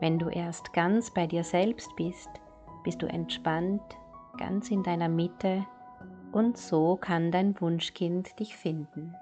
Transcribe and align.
Wenn 0.00 0.18
du 0.18 0.30
erst 0.30 0.72
ganz 0.72 1.10
bei 1.10 1.26
dir 1.26 1.44
selbst 1.44 1.94
bist, 1.94 2.30
bist 2.84 3.02
du 3.02 3.06
entspannt, 3.06 3.82
ganz 4.38 4.70
in 4.70 4.82
deiner 4.82 5.10
Mitte 5.10 5.66
und 6.32 6.56
so 6.56 6.96
kann 6.96 7.30
dein 7.30 7.60
Wunschkind 7.60 8.38
dich 8.40 8.56
finden. 8.56 9.14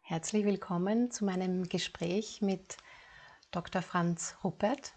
Herzlich 0.00 0.44
willkommen 0.44 1.10
zu 1.10 1.24
meinem 1.24 1.68
Gespräch 1.68 2.40
mit 2.40 2.76
Dr. 3.50 3.82
Franz 3.82 4.36
Ruppert. 4.44 4.94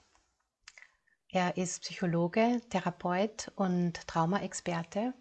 Er 1.29 1.57
ist 1.57 1.81
Psychologe, 1.81 2.61
Therapeut 2.69 3.51
und 3.55 4.07
Traumaexperte 4.07 5.15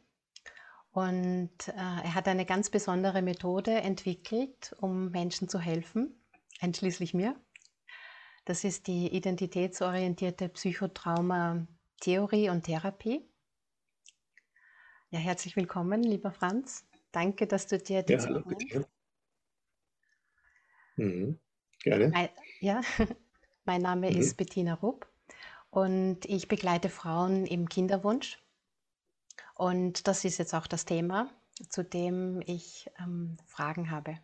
und 0.92 1.68
äh, 1.68 1.72
er 2.04 2.14
hat 2.14 2.28
eine 2.28 2.44
ganz 2.44 2.68
besondere 2.68 3.22
Methode 3.22 3.72
entwickelt, 3.72 4.76
um 4.82 5.10
Menschen 5.12 5.48
zu 5.48 5.58
helfen, 5.58 6.22
einschließlich 6.60 7.14
mir. 7.14 7.40
Das 8.46 8.62
ist 8.62 8.86
die 8.86 9.12
identitätsorientierte 9.12 10.48
Psychotrauma-Theorie 10.48 12.48
und 12.48 12.62
Therapie. 12.62 13.28
Ja, 15.10 15.18
herzlich 15.18 15.56
willkommen, 15.56 16.04
lieber 16.04 16.30
Franz. 16.30 16.86
Danke, 17.10 17.48
dass 17.48 17.66
du 17.66 17.78
dir 17.78 18.04
die 18.04 18.12
ja, 18.12 18.20
Zeit 18.20 18.46
nimmst. 18.46 18.88
Mhm. 20.94 21.40
Gerne. 21.80 22.10
Mein, 22.10 22.28
ja, 22.60 22.82
mein 23.64 23.82
Name 23.82 24.12
mhm. 24.12 24.16
ist 24.16 24.36
Bettina 24.36 24.74
Rupp 24.74 25.08
und 25.70 26.24
ich 26.26 26.46
begleite 26.46 26.88
Frauen 26.88 27.46
im 27.46 27.68
Kinderwunsch. 27.68 28.40
Und 29.56 30.06
das 30.06 30.24
ist 30.24 30.38
jetzt 30.38 30.54
auch 30.54 30.68
das 30.68 30.84
Thema, 30.84 31.32
zu 31.68 31.82
dem 31.82 32.40
ich 32.46 32.88
ähm, 33.00 33.38
Fragen 33.44 33.90
habe. 33.90 34.20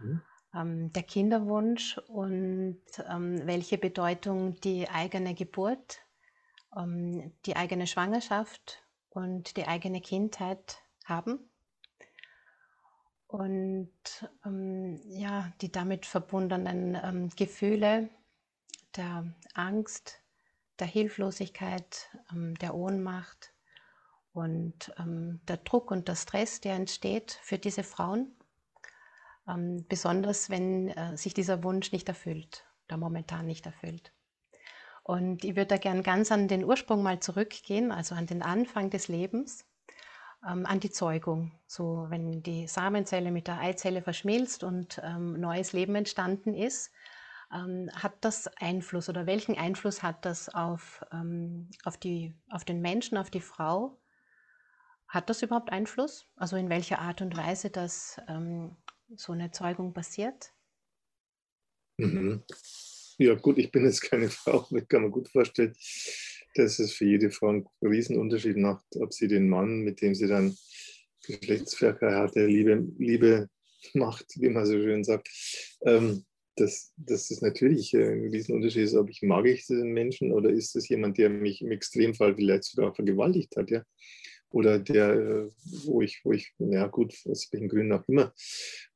Mhm 0.00 0.22
ähm, 0.54 0.92
der 0.92 1.02
Kinderwunsch 1.02 1.98
und 2.08 2.80
ähm, 3.08 3.46
welche 3.46 3.78
Bedeutung 3.78 4.60
die 4.60 4.88
eigene 4.88 5.34
Geburt, 5.34 6.00
ähm, 6.76 7.32
die 7.46 7.56
eigene 7.56 7.86
Schwangerschaft 7.86 8.82
und 9.10 9.56
die 9.56 9.66
eigene 9.66 10.00
Kindheit 10.00 10.78
haben. 11.04 11.38
Und 13.26 13.90
ähm, 14.46 15.00
ja, 15.04 15.52
die 15.60 15.70
damit 15.70 16.06
verbundenen 16.06 16.98
ähm, 17.02 17.28
Gefühle 17.36 18.08
der 18.96 19.26
Angst, 19.52 20.22
der 20.78 20.86
Hilflosigkeit, 20.86 22.08
ähm, 22.32 22.54
der 22.56 22.74
Ohnmacht 22.74 23.52
und 24.32 24.92
der 24.96 25.56
Druck 25.56 25.90
und 25.90 26.06
der 26.06 26.14
Stress, 26.14 26.60
der 26.60 26.76
entsteht 26.76 27.32
für 27.42 27.58
diese 27.58 27.82
Frauen 27.82 28.37
ähm, 29.48 29.84
besonders 29.88 30.50
wenn 30.50 30.88
äh, 30.88 31.16
sich 31.16 31.34
dieser 31.34 31.62
Wunsch 31.64 31.92
nicht 31.92 32.08
erfüllt 32.08 32.66
oder 32.86 32.96
momentan 32.96 33.46
nicht 33.46 33.66
erfüllt. 33.66 34.12
Und 35.02 35.44
ich 35.44 35.56
würde 35.56 35.68
da 35.68 35.76
gern 35.78 36.02
ganz 36.02 36.30
an 36.30 36.48
den 36.48 36.64
Ursprung 36.64 37.02
mal 37.02 37.18
zurückgehen, 37.18 37.92
also 37.92 38.14
an 38.14 38.26
den 38.26 38.42
Anfang 38.42 38.90
des 38.90 39.08
Lebens, 39.08 39.66
ähm, 40.46 40.66
an 40.66 40.80
die 40.80 40.90
Zeugung. 40.90 41.52
So, 41.66 42.06
wenn 42.10 42.42
die 42.42 42.66
Samenzelle 42.66 43.30
mit 43.30 43.46
der 43.46 43.58
Eizelle 43.58 44.02
verschmilzt 44.02 44.64
und 44.64 45.00
ähm, 45.02 45.40
neues 45.40 45.72
Leben 45.72 45.94
entstanden 45.94 46.52
ist, 46.52 46.92
ähm, 47.52 47.90
hat 47.94 48.16
das 48.20 48.48
Einfluss 48.58 49.08
oder 49.08 49.26
welchen 49.26 49.56
Einfluss 49.56 50.02
hat 50.02 50.26
das 50.26 50.54
auf, 50.54 51.02
ähm, 51.10 51.70
auf, 51.84 51.96
die, 51.96 52.34
auf 52.50 52.64
den 52.64 52.82
Menschen, 52.82 53.16
auf 53.16 53.30
die 53.30 53.40
Frau? 53.40 53.98
Hat 55.06 55.30
das 55.30 55.40
überhaupt 55.40 55.72
Einfluss? 55.72 56.26
Also 56.36 56.56
in 56.56 56.68
welcher 56.68 56.98
Art 56.98 57.22
und 57.22 57.34
Weise 57.34 57.70
das 57.70 58.20
ähm, 58.28 58.76
so 59.16 59.32
eine 59.32 59.50
Zeugung 59.50 59.92
passiert? 59.92 60.52
Mhm. 61.98 62.42
Ja 63.18 63.34
gut, 63.34 63.58
ich 63.58 63.70
bin 63.70 63.84
jetzt 63.84 64.02
keine 64.02 64.28
Frau, 64.30 64.66
aber 64.68 64.78
ich 64.78 64.88
kann 64.88 65.02
mir 65.02 65.10
gut 65.10 65.28
vorstellen, 65.28 65.74
dass 66.54 66.78
es 66.78 66.92
für 66.92 67.04
jede 67.04 67.30
Frau 67.30 67.48
einen 67.48 67.66
Riesenunterschied 67.82 68.56
macht, 68.56 68.84
ob 68.96 69.12
sie 69.12 69.28
den 69.28 69.48
Mann, 69.48 69.80
mit 69.80 70.00
dem 70.00 70.14
sie 70.14 70.26
dann 70.26 70.56
Geschlechtsverkehr 71.26 72.16
hatte, 72.16 72.46
Liebe, 72.46 72.86
Liebe 72.98 73.48
macht, 73.94 74.26
wie 74.36 74.48
man 74.48 74.66
so 74.66 74.72
schön 74.72 75.04
sagt. 75.04 75.28
Ähm, 75.82 76.24
dass, 76.56 76.92
dass 76.96 77.30
es 77.30 77.40
natürlich 77.40 77.94
ein 77.94 78.30
Riesenunterschied 78.30 78.82
ist, 78.82 78.94
ob 78.94 79.08
ich 79.10 79.22
mag 79.22 79.46
ich 79.46 79.66
diesen 79.66 79.92
Menschen 79.92 80.32
oder 80.32 80.50
ist 80.50 80.74
es 80.74 80.88
jemand, 80.88 81.16
der 81.18 81.30
mich 81.30 81.62
im 81.62 81.70
Extremfall 81.70 82.34
vielleicht 82.34 82.64
sogar 82.64 82.94
vergewaltigt 82.94 83.56
hat. 83.56 83.70
Ja? 83.70 83.84
Oder 84.50 84.78
der, 84.78 85.10
äh, 85.12 85.50
wo 85.84 86.00
ich, 86.00 86.20
wo 86.24 86.32
ich, 86.32 86.52
ja 86.58 86.86
gut, 86.86 87.14
aus 87.26 87.48
welchen 87.52 87.68
Gründen 87.68 87.92
auch 87.92 88.08
immer, 88.08 88.32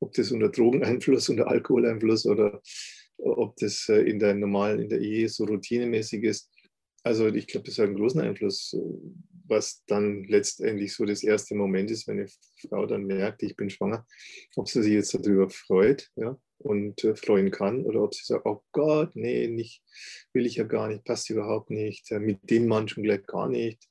ob 0.01 0.13
das 0.15 0.33
unter 0.33 0.49
Drogeneinfluss, 0.49 1.29
unter 1.29 1.49
Alkoholeinfluss 1.49 2.27
oder 2.27 2.61
ob 3.19 3.57
das 3.57 3.89
äh, 3.89 4.03
in 4.03 4.19
der 4.19 4.35
normalen, 4.35 4.81
in 4.81 4.89
der 4.89 5.01
Ehe 5.01 5.29
so 5.29 5.45
routinemäßig 5.45 6.25
ist. 6.25 6.51
Also 7.05 7.29
ich 7.29 7.47
glaube, 7.47 7.67
das 7.67 7.79
hat 7.79 7.87
einen 7.87 7.97
großen 7.97 8.21
Einfluss, 8.21 8.77
was 9.47 9.83
dann 9.87 10.25
letztendlich 10.25 10.95
so 10.95 11.05
das 11.05 11.23
erste 11.23 11.55
Moment 11.55 11.91
ist, 11.91 12.07
wenn 12.07 12.21
eine 12.21 12.29
Frau 12.69 12.87
dann 12.87 13.05
merkt, 13.05 13.43
ich 13.43 13.57
bin 13.57 13.71
schwanger, 13.71 14.07
ob 14.57 14.69
sie 14.69 14.83
sich 14.83 14.93
jetzt 14.93 15.15
darüber 15.15 15.51
freut, 15.51 16.09
ja, 16.17 16.39
und 16.63 17.05
äh, 17.05 17.15
freuen 17.15 17.51
kann 17.51 17.85
oder 17.85 18.03
ob 18.03 18.15
sie 18.15 18.25
sagt, 18.25 18.47
oh 18.47 18.63
Gott, 18.73 19.15
nee, 19.15 19.49
nicht, 19.49 19.83
will 20.33 20.47
ich 20.47 20.57
ja 20.57 20.65
gar 20.65 20.89
nicht, 20.89 21.05
passt 21.05 21.31
überhaupt 21.31 21.71
nicht, 21.71 22.11
äh, 22.11 22.19
mit 22.19 22.51
dem 22.51 22.67
Mann 22.67 22.89
schon 22.89 23.03
gleich 23.03 23.27
gar 23.27 23.49
nicht. 23.49 23.89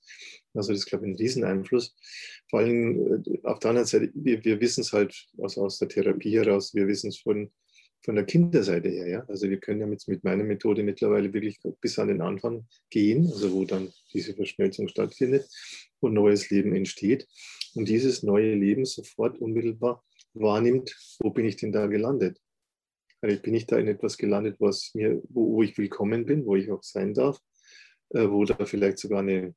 Also 0.53 0.71
das 0.71 0.81
ist, 0.81 0.85
glaube 0.87 1.05
ich, 1.05 1.13
ein 1.13 1.17
Rieseneinfluss. 1.17 1.95
Vor 2.49 2.59
allem 2.59 3.23
äh, 3.25 3.47
auf 3.47 3.59
der 3.59 3.69
anderen 3.69 3.87
Seite, 3.87 4.11
wir, 4.13 4.43
wir 4.43 4.59
wissen 4.59 4.81
es 4.81 4.93
halt 4.93 5.27
aus, 5.37 5.57
aus 5.57 5.79
der 5.79 5.89
Therapie 5.89 6.35
heraus, 6.35 6.73
wir 6.73 6.87
wissen 6.87 7.09
es 7.09 7.19
von, 7.19 7.51
von 8.03 8.15
der 8.15 8.25
Kinderseite 8.25 8.89
her. 8.89 9.07
Ja? 9.07 9.25
Also 9.27 9.49
wir 9.49 9.59
können 9.59 9.79
ja 9.79 9.87
mit, 9.87 10.07
mit 10.07 10.23
meiner 10.23 10.43
Methode 10.43 10.83
mittlerweile 10.83 11.33
wirklich 11.33 11.59
bis 11.79 11.99
an 11.99 12.07
den 12.07 12.21
Anfang 12.21 12.67
gehen, 12.89 13.27
also 13.27 13.53
wo 13.53 13.65
dann 13.65 13.91
diese 14.13 14.33
Verschmelzung 14.33 14.87
stattfindet 14.87 15.47
und 15.99 16.13
neues 16.13 16.49
Leben 16.49 16.75
entsteht. 16.75 17.27
Und 17.73 17.87
dieses 17.87 18.23
neue 18.23 18.53
Leben 18.55 18.85
sofort 18.85 19.39
unmittelbar 19.39 20.03
wahrnimmt, 20.33 20.95
wo 21.19 21.29
bin 21.29 21.45
ich 21.45 21.57
denn 21.57 21.71
da 21.71 21.87
gelandet? 21.87 22.39
Bin 23.21 23.53
ich 23.53 23.67
da 23.67 23.77
in 23.77 23.87
etwas 23.87 24.17
gelandet, 24.17 24.57
was 24.59 24.91
mir, 24.95 25.21
wo, 25.29 25.53
wo 25.53 25.63
ich 25.63 25.77
willkommen 25.77 26.25
bin, 26.25 26.45
wo 26.45 26.55
ich 26.55 26.71
auch 26.71 26.81
sein 26.81 27.13
darf, 27.13 27.39
äh, 28.09 28.27
wo 28.27 28.43
da 28.45 28.65
vielleicht 28.65 28.97
sogar 28.97 29.19
eine, 29.19 29.53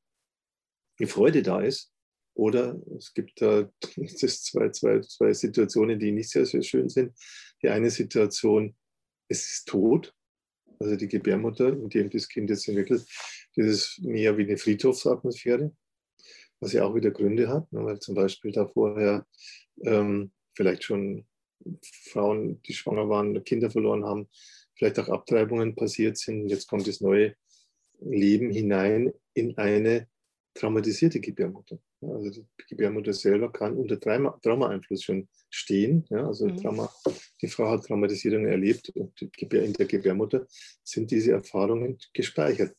eine 0.99 1.07
Freude 1.07 1.41
da 1.41 1.61
ist. 1.61 1.91
Oder 2.35 2.79
es 2.97 3.13
gibt 3.13 3.41
da 3.41 3.69
das 3.95 4.43
zwei, 4.43 4.69
zwei, 4.69 4.99
zwei 5.01 5.33
Situationen, 5.33 5.99
die 5.99 6.11
nicht 6.11 6.29
sehr, 6.29 6.45
sehr 6.45 6.61
schön 6.61 6.89
sind. 6.89 7.17
Die 7.63 7.69
eine 7.69 7.89
Situation, 7.89 8.75
es 9.29 9.47
ist 9.47 9.67
tot, 9.67 10.13
also 10.79 10.95
die 10.95 11.07
Gebärmutter, 11.07 11.69
in 11.69 11.89
dem 11.89 12.09
das 12.09 12.27
Kind 12.27 12.49
jetzt 12.49 12.67
entwickelt, 12.67 13.05
das 13.55 13.65
ist 13.65 13.99
mehr 14.03 14.37
wie 14.37 14.43
eine 14.43 14.57
Friedhofsatmosphäre, 14.57 15.75
was 16.59 16.73
ja 16.73 16.83
auch 16.83 16.93
wieder 16.93 17.11
Gründe 17.11 17.47
hat, 17.47 17.71
ne, 17.71 17.83
weil 17.83 17.99
zum 17.99 18.15
Beispiel 18.15 18.51
da 18.51 18.67
vorher 18.67 19.25
ähm, 19.83 20.31
vielleicht 20.53 20.83
schon 20.83 21.25
Frauen, 22.11 22.61
die 22.63 22.73
schwanger 22.73 23.09
waren, 23.09 23.43
Kinder 23.43 23.69
verloren 23.69 24.05
haben, 24.05 24.27
vielleicht 24.75 24.99
auch 24.99 25.09
Abtreibungen 25.09 25.75
passiert 25.75 26.17
sind. 26.17 26.49
Jetzt 26.49 26.67
kommt 26.67 26.87
das 26.87 27.01
neue 27.01 27.35
Leben 27.99 28.51
hinein 28.51 29.13
in 29.33 29.57
eine 29.57 30.07
traumatisierte 30.53 31.19
Gebärmutter. 31.19 31.79
Also 32.01 32.29
die 32.29 32.45
Gebärmutter 32.69 33.13
selber 33.13 33.51
kann 33.51 33.75
unter 33.75 33.99
Trauma-Einfluss 33.99 35.03
schon 35.03 35.27
stehen. 35.49 36.05
Ja, 36.09 36.27
also 36.27 36.47
mhm. 36.47 36.57
Trauma, 36.57 36.93
die 37.41 37.47
Frau 37.47 37.69
hat 37.69 37.85
Traumatisierung 37.85 38.45
erlebt 38.45 38.89
und 38.95 39.19
in 39.21 39.73
der 39.73 39.85
Gebärmutter 39.85 40.47
sind 40.83 41.11
diese 41.11 41.31
Erfahrungen 41.31 41.97
gespeichert. 42.13 42.75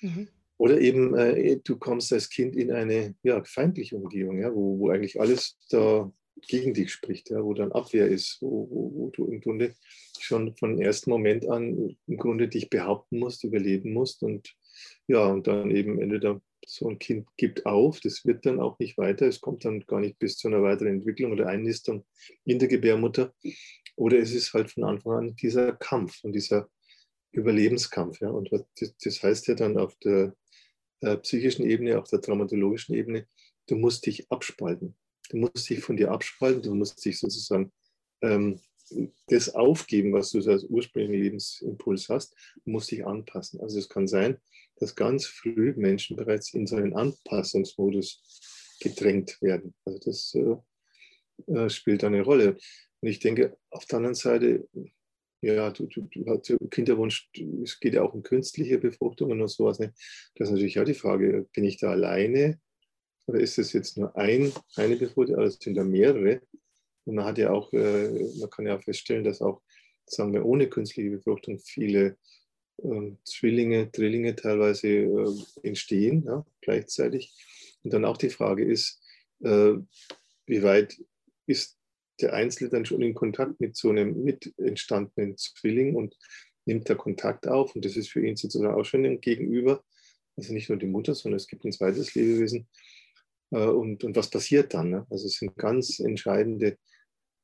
Mhm. 0.00 0.28
Oder 0.56 0.80
eben, 0.80 1.14
äh, 1.16 1.58
du 1.62 1.76
kommst 1.76 2.12
als 2.12 2.28
Kind 2.28 2.56
in 2.56 2.70
eine 2.70 3.14
ja, 3.22 3.42
feindliche 3.44 3.96
Umgebung, 3.96 4.38
ja, 4.38 4.54
wo, 4.54 4.78
wo 4.78 4.90
eigentlich 4.90 5.20
alles 5.20 5.58
da 5.68 6.10
gegen 6.48 6.74
dich 6.74 6.92
spricht, 6.92 7.30
ja, 7.30 7.42
wo 7.42 7.54
dann 7.54 7.72
Abwehr 7.72 8.08
ist, 8.08 8.38
wo, 8.40 8.68
wo, 8.70 8.92
wo, 8.94 9.10
du 9.10 9.26
im 9.26 9.40
Grunde 9.40 9.74
schon 10.18 10.54
von 10.56 10.80
ersten 10.80 11.10
Moment 11.10 11.48
an 11.48 11.96
im 12.06 12.16
Grunde 12.16 12.48
dich 12.48 12.70
behaupten 12.70 13.18
musst, 13.18 13.44
überleben 13.44 13.92
musst 13.92 14.22
und 14.22 14.54
ja, 15.06 15.26
und 15.26 15.46
dann 15.46 15.70
eben 15.70 16.00
entweder 16.00 16.40
so 16.66 16.88
ein 16.88 16.98
Kind 16.98 17.28
gibt 17.36 17.66
auf, 17.66 18.00
das 18.00 18.24
wird 18.24 18.46
dann 18.46 18.60
auch 18.60 18.78
nicht 18.78 18.96
weiter, 18.98 19.26
es 19.26 19.40
kommt 19.40 19.64
dann 19.64 19.80
gar 19.80 20.00
nicht 20.00 20.18
bis 20.18 20.36
zu 20.36 20.48
einer 20.48 20.62
weiteren 20.62 20.94
Entwicklung 20.94 21.32
oder 21.32 21.46
Einnistung 21.46 22.04
in 22.44 22.58
der 22.58 22.68
Gebärmutter 22.68 23.34
Oder 23.96 24.18
es 24.18 24.32
ist 24.32 24.54
halt 24.54 24.70
von 24.70 24.84
Anfang 24.84 25.12
an 25.12 25.36
dieser 25.36 25.72
Kampf 25.72 26.24
und 26.24 26.32
dieser 26.32 26.68
Überlebenskampf. 27.32 28.20
Ja? 28.20 28.30
Und 28.30 28.50
das 28.52 29.22
heißt 29.22 29.46
ja 29.48 29.54
dann 29.54 29.78
auf 29.78 29.94
der 29.96 30.34
äh, 31.00 31.16
psychischen 31.18 31.64
Ebene, 31.64 31.98
auf 31.98 32.08
der 32.08 32.20
traumatologischen 32.20 32.94
Ebene, 32.94 33.26
du 33.68 33.76
musst 33.76 34.06
dich 34.06 34.30
abspalten. 34.30 34.96
Du 35.30 35.38
musst 35.38 35.68
dich 35.68 35.80
von 35.80 35.96
dir 35.96 36.10
abspalten, 36.10 36.62
du 36.62 36.74
musst 36.74 37.04
dich 37.04 37.18
sozusagen 37.18 37.72
ähm, 38.22 38.60
das 39.28 39.54
aufgeben, 39.54 40.12
was 40.12 40.30
du 40.30 40.38
als 40.50 40.64
ursprünglichen 40.64 41.22
Lebensimpuls 41.22 42.08
hast, 42.08 42.36
musst 42.64 42.90
dich 42.90 43.06
anpassen. 43.06 43.60
Also 43.60 43.78
es 43.78 43.88
kann 43.88 44.06
sein, 44.06 44.38
dass 44.76 44.94
ganz 44.94 45.26
früh 45.26 45.72
Menschen 45.76 46.16
bereits 46.16 46.52
in 46.52 46.66
so 46.66 46.76
einen 46.76 46.94
Anpassungsmodus 46.94 48.22
gedrängt 48.80 49.40
werden. 49.40 49.74
Also 49.84 49.98
das 50.04 50.34
äh, 50.34 51.52
äh 51.52 51.70
spielt 51.70 52.04
eine 52.04 52.22
Rolle. 52.22 52.58
Und 53.00 53.08
ich 53.08 53.20
denke, 53.20 53.56
auf 53.70 53.86
der 53.86 53.98
anderen 53.98 54.14
Seite, 54.14 54.68
ja, 55.40 55.70
du, 55.70 55.86
du, 55.86 56.02
du 56.10 56.26
hast 56.26 56.54
Kinderwunsch, 56.70 57.30
es 57.62 57.78
geht 57.80 57.94
ja 57.94 58.02
auch 58.02 58.14
um 58.14 58.22
künstliche 58.22 58.78
Befruchtungen 58.78 59.40
und 59.40 59.48
sowas. 59.48 59.78
Ne? 59.78 59.92
Das 60.34 60.48
ist 60.48 60.52
natürlich 60.52 60.80
auch 60.80 60.84
die 60.84 60.94
Frage, 60.94 61.46
bin 61.52 61.64
ich 61.64 61.78
da 61.78 61.90
alleine 61.90 62.58
oder 63.26 63.40
ist 63.40 63.58
es 63.58 63.72
jetzt 63.72 63.96
nur 63.96 64.16
ein, 64.16 64.52
eine 64.76 64.96
Befruchtung, 64.96 65.36
also 65.36 65.56
sind 65.58 65.76
da 65.76 65.84
mehrere? 65.84 66.42
Und 67.04 67.16
man 67.16 67.24
hat 67.24 67.38
ja 67.38 67.50
auch, 67.50 67.72
äh, 67.72 68.08
man 68.38 68.50
kann 68.50 68.66
ja 68.66 68.78
feststellen, 68.78 69.24
dass 69.24 69.42
auch, 69.42 69.62
sagen 70.06 70.32
wir, 70.32 70.44
ohne 70.44 70.68
künstliche 70.68 71.10
Befruchtung 71.10 71.58
viele 71.58 72.16
äh, 72.82 73.12
Zwillinge, 73.24 73.88
Drillinge 73.88 74.36
teilweise 74.36 74.88
äh, 74.88 75.34
entstehen, 75.62 76.24
ja, 76.26 76.46
gleichzeitig. 76.60 77.34
Und 77.82 77.92
dann 77.92 78.04
auch 78.04 78.16
die 78.16 78.30
Frage 78.30 78.64
ist, 78.64 79.02
äh, 79.40 79.74
wie 80.46 80.62
weit 80.62 80.98
ist 81.46 81.78
der 82.20 82.32
Einzelne 82.32 82.70
dann 82.70 82.86
schon 82.86 83.02
in 83.02 83.14
Kontakt 83.14 83.60
mit 83.60 83.76
so 83.76 83.90
einem 83.90 84.22
mit 84.22 84.54
entstandenen 84.58 85.36
Zwilling 85.36 85.94
und 85.94 86.16
nimmt 86.64 86.88
da 86.88 86.94
Kontakt 86.94 87.48
auf. 87.48 87.74
Und 87.74 87.84
das 87.84 87.96
ist 87.96 88.10
für 88.10 88.24
ihn 88.24 88.36
sozusagen 88.36 88.74
auch 88.74 88.84
schon 88.84 89.04
ein 89.04 89.20
Gegenüber. 89.20 89.82
Also 90.36 90.52
nicht 90.52 90.68
nur 90.68 90.78
die 90.78 90.86
Mutter, 90.86 91.14
sondern 91.14 91.36
es 91.36 91.46
gibt 91.46 91.64
ein 91.64 91.72
zweites 91.72 92.14
Lebewesen. 92.14 92.68
Äh, 93.54 93.68
und, 93.68 94.04
und 94.04 94.16
was 94.16 94.28
passiert 94.28 94.74
dann? 94.74 94.90
Ne? 94.90 95.06
Also 95.10 95.26
es 95.26 95.34
sind 95.34 95.56
ganz 95.56 96.00
entscheidende 96.00 96.76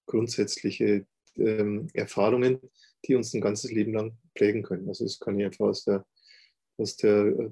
grundsätzliche 0.06 1.06
ähm, 1.36 1.88
Erfahrungen, 1.94 2.58
die 3.06 3.14
uns 3.14 3.32
ein 3.32 3.40
ganzes 3.40 3.70
Leben 3.70 3.94
lang 3.94 4.18
prägen 4.34 4.62
können. 4.62 4.88
Also 4.88 5.04
das 5.04 5.20
kann 5.20 5.38
ich 5.38 5.46
einfach 5.46 5.66
aus 5.66 5.84
der, 5.84 6.04
aus 6.76 6.96
der 6.96 7.26
äh, 7.26 7.50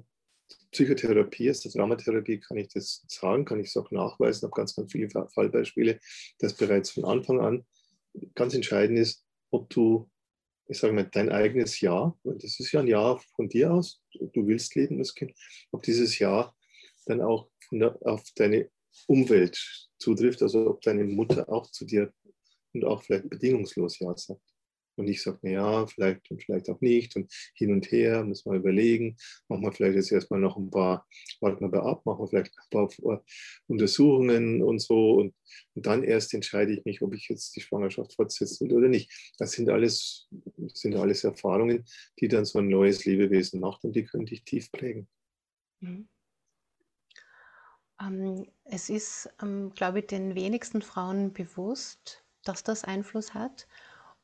Psychotherapie, 0.71 1.49
aus 1.49 1.61
der 1.61 1.71
Traumatherapie 1.71 2.39
kann 2.39 2.57
ich 2.57 2.67
das 2.69 3.03
sagen, 3.07 3.45
kann 3.45 3.59
ich 3.59 3.67
es 3.67 3.77
auch 3.77 3.89
nachweisen, 3.91 4.43
habe 4.43 4.55
ganz, 4.55 4.75
ganz 4.75 4.91
viele 4.91 5.09
Fallbeispiele, 5.09 5.99
dass 6.39 6.55
bereits 6.55 6.89
von 6.91 7.05
Anfang 7.05 7.39
an 7.39 7.65
ganz 8.35 8.53
entscheidend 8.55 8.99
ist, 8.99 9.23
ob 9.51 9.69
du, 9.69 10.09
ich 10.67 10.79
sage 10.79 10.93
mal, 10.93 11.05
dein 11.05 11.29
eigenes 11.29 11.79
Ja, 11.81 12.15
das 12.23 12.59
ist 12.59 12.71
ja 12.71 12.81
ein 12.81 12.87
Ja 12.87 13.19
von 13.35 13.47
dir 13.47 13.71
aus, 13.71 14.01
du 14.11 14.47
willst 14.47 14.75
leben 14.75 14.97
als 14.97 15.13
Kind, 15.13 15.33
ob 15.71 15.83
dieses 15.83 16.17
Ja 16.19 16.53
dann 17.05 17.21
auch 17.21 17.49
der, 17.71 17.97
auf 18.01 18.23
deine 18.35 18.69
Umwelt 19.07 19.87
zutrifft, 19.99 20.41
also 20.41 20.67
ob 20.71 20.81
deine 20.81 21.03
Mutter 21.03 21.47
auch 21.49 21.69
zu 21.69 21.85
dir 21.85 22.11
und 22.73 22.85
auch 22.85 23.03
vielleicht 23.03 23.29
bedingungslos 23.29 23.99
Ja 23.99 24.15
sagt. 24.17 24.41
Und 24.99 25.07
ich 25.07 25.21
sage, 25.21 25.49
ja, 25.49 25.87
vielleicht 25.87 26.29
und 26.29 26.43
vielleicht 26.43 26.69
auch 26.69 26.81
nicht. 26.81 27.15
Und 27.15 27.31
hin 27.55 27.71
und 27.71 27.89
her, 27.89 28.25
muss 28.25 28.45
man 28.45 28.57
überlegen. 28.57 29.15
Machen 29.47 29.63
wir 29.63 29.71
vielleicht 29.71 29.95
jetzt 29.95 30.11
erstmal 30.11 30.41
noch 30.41 30.57
ein 30.57 30.69
paar, 30.69 31.07
warten 31.39 31.71
wir 31.71 31.83
ab, 31.83 32.05
machen 32.05 32.19
wir 32.19 32.27
vielleicht 32.27 32.53
ein 32.57 32.69
paar 32.69 33.23
Untersuchungen 33.67 34.61
und 34.61 34.79
so. 34.79 35.13
Und, 35.13 35.33
und 35.73 35.85
dann 35.85 36.03
erst 36.03 36.33
entscheide 36.33 36.73
ich 36.73 36.83
mich, 36.83 37.01
ob 37.01 37.13
ich 37.13 37.29
jetzt 37.29 37.55
die 37.55 37.61
Schwangerschaft 37.61 38.13
fortsetzen 38.13 38.69
will 38.69 38.75
oder 38.75 38.89
nicht. 38.89 39.09
Das 39.37 39.53
sind 39.53 39.69
alles, 39.69 40.27
sind 40.73 40.97
alles 40.97 41.23
Erfahrungen, 41.23 41.85
die 42.19 42.27
dann 42.27 42.43
so 42.43 42.59
ein 42.59 42.67
neues 42.67 43.05
Lebewesen 43.05 43.61
macht 43.61 43.85
und 43.85 43.95
die 43.95 44.03
können 44.03 44.25
dich 44.25 44.43
tief 44.43 44.69
prägen. 44.69 45.07
Mhm. 45.79 46.09
Ähm, 48.01 48.45
es 48.63 48.89
ist, 48.89 49.29
ähm, 49.41 49.71
glaube 49.71 49.99
ich, 49.99 50.07
den 50.07 50.35
wenigsten 50.35 50.81
Frauen 50.81 51.33
bewusst, 51.33 52.23
dass 52.43 52.63
das 52.63 52.83
Einfluss 52.83 53.33
hat. 53.33 53.67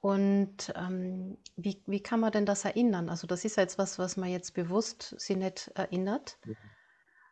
Und 0.02 0.72
ähm, 0.76 1.38
wie, 1.56 1.82
wie 1.88 2.02
kann 2.02 2.20
man 2.20 2.32
denn 2.32 2.46
das 2.46 2.64
erinnern? 2.64 3.10
Also 3.10 3.26
das 3.28 3.44
ist 3.44 3.58
ja 3.58 3.64
jetzt 3.64 3.78
was, 3.78 3.98
was 3.98 4.18
man 4.18 4.30
jetzt 4.30 4.54
bewusst 4.54 5.16
sie 5.18 5.36
nicht 5.36 5.70
erinnert. 5.76 6.38
Mhm. 6.46 6.56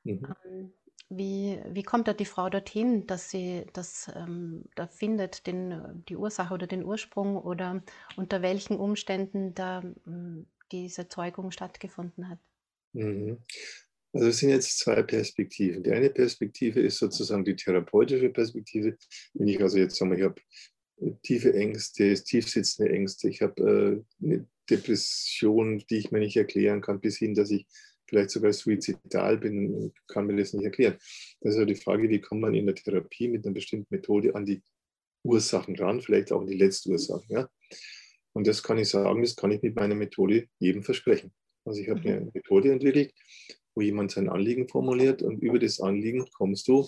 mhm. 0.04 0.36
Ähm, 0.45 0.74
wie, 1.10 1.62
wie 1.68 1.84
kommt 1.84 2.07
da 2.07 2.13
die 2.13 2.25
Frau 2.25 2.50
dorthin, 2.50 3.06
dass 3.06 3.30
sie 3.30 3.68
das 3.74 4.12
ähm, 4.16 4.66
da 4.75 4.88
findet, 4.88 5.46
den, 5.46 6.04
die 6.10 6.18
Ursache 6.18 6.54
oder 6.54 6.66
den 6.66 6.84
Ursprung 6.84 7.38
oder 7.38 7.84
unter 8.16 8.42
welchen 8.42 8.78
Umständen 8.78 9.54
da 9.54 9.84
ähm, 10.07 10.48
diese 10.72 11.07
Zeugung 11.07 11.51
stattgefunden 11.51 12.30
hat? 12.30 12.39
Mhm. 12.94 13.38
Also 14.13 14.27
es 14.27 14.38
sind 14.38 14.50
jetzt 14.50 14.80
zwei 14.80 15.01
Perspektiven. 15.01 15.83
Die 15.83 15.92
eine 15.92 16.10
Perspektive 16.10 16.80
ist 16.80 16.98
sozusagen 16.98 17.44
die 17.44 17.56
therapeutische 17.56 18.30
Perspektive. 18.30 18.95
Wenn 19.33 19.48
ich 19.48 19.62
also 19.62 19.77
jetzt 19.77 19.95
sage, 19.95 20.15
ich 20.15 20.24
habe 20.24 20.42
tiefe 21.24 21.54
Ängste, 21.54 22.13
tiefsitzende 22.13 22.92
Ängste. 22.92 23.30
Ich 23.30 23.42
habe 23.42 24.04
äh, 24.21 24.25
eine 24.25 24.48
Depression, 24.69 25.83
die 25.89 25.98
ich 25.98 26.12
mir 26.12 26.19
nicht 26.19 26.38
erklären 26.38 26.81
kann, 26.81 27.01
bis 27.01 27.18
hin, 27.18 27.33
dass 27.33 27.51
ich 27.51 27.65
vielleicht 28.07 28.30
sogar 28.30 28.54
suizidal 28.54 29.38
bin 29.38 29.74
und 29.74 29.94
kann 30.07 30.27
mir 30.27 30.36
das 30.36 30.54
nicht 30.54 30.63
erklären. 30.63 30.98
Das 31.42 31.54
ist 31.54 31.60
ja 31.60 31.65
die 31.65 31.75
Frage, 31.75 32.10
wie 32.10 32.21
kommt 32.21 32.42
man 32.42 32.54
in 32.54 32.65
der 32.65 32.75
Therapie 32.75 33.27
mit 33.27 33.45
einer 33.45 33.54
bestimmten 33.54 33.88
Methode 33.89 34.36
an 34.36 34.45
die 34.45 34.62
Ursachen 35.24 35.75
ran, 35.75 36.01
vielleicht 36.01 36.31
auch 36.31 36.42
an 36.42 36.48
die 36.48 36.57
Letztursachen. 36.57 37.25
Ja? 37.30 37.50
Und 38.33 38.45
das 38.45 38.62
kann 38.62 38.77
ich 38.77 38.89
sagen, 38.89 39.21
das 39.21 39.36
kann 39.36 39.51
ich 39.51 39.62
mit 39.62 39.75
meiner 39.75 39.95
Methode 39.95 40.48
jedem 40.60 40.83
versprechen. 40.83 41.33
Also 41.65 41.80
ich 41.80 41.89
habe 41.89 42.01
mhm. 42.01 42.07
eine 42.07 42.31
Methode 42.33 42.71
entwickelt, 42.71 43.13
wo 43.75 43.81
jemand 43.81 44.12
sein 44.12 44.30
Anliegen 44.30 44.68
formuliert 44.68 45.22
und 45.22 45.42
über 45.42 45.60
das 45.60 45.80
Anliegen 45.80 46.25
kommst 46.34 46.68
du 46.68 46.88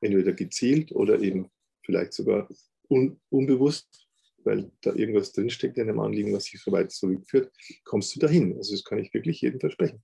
entweder 0.00 0.32
gezielt 0.32 0.92
oder 0.92 1.20
eben 1.20 1.50
vielleicht 1.84 2.12
sogar 2.12 2.48
un, 2.88 3.20
unbewusst, 3.30 4.06
weil 4.44 4.70
da 4.80 4.94
irgendwas 4.94 5.32
drinsteckt 5.32 5.76
in 5.76 5.88
einem 5.88 6.00
Anliegen, 6.00 6.32
was 6.32 6.44
sich 6.44 6.60
so 6.60 6.72
weit 6.72 6.92
zurückführt, 6.92 7.52
kommst 7.84 8.14
du 8.14 8.20
dahin. 8.20 8.56
Also 8.56 8.74
das 8.74 8.84
kann 8.84 8.98
ich 8.98 9.12
wirklich 9.12 9.40
jedem 9.40 9.60
versprechen. 9.60 10.02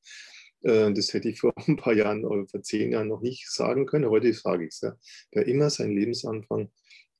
Äh, 0.63 0.93
das 0.93 1.13
hätte 1.13 1.29
ich 1.29 1.41
vor 1.41 1.55
ein 1.67 1.77
paar 1.77 1.95
Jahren 1.95 2.25
oder 2.25 2.47
vor 2.47 2.63
zehn 2.63 2.93
Jahren 2.93 3.09
noch 3.09 3.23
nicht 3.23 3.49
sagen 3.51 3.87
können. 3.87 4.11
Heute 4.11 4.33
sage 4.33 4.65
ich 4.65 4.75
es. 4.75 4.81
Ja. 4.81 4.97
Wer 5.33 5.47
immer 5.47 5.71
seinen 5.71 5.97
Lebensanfang 5.97 6.71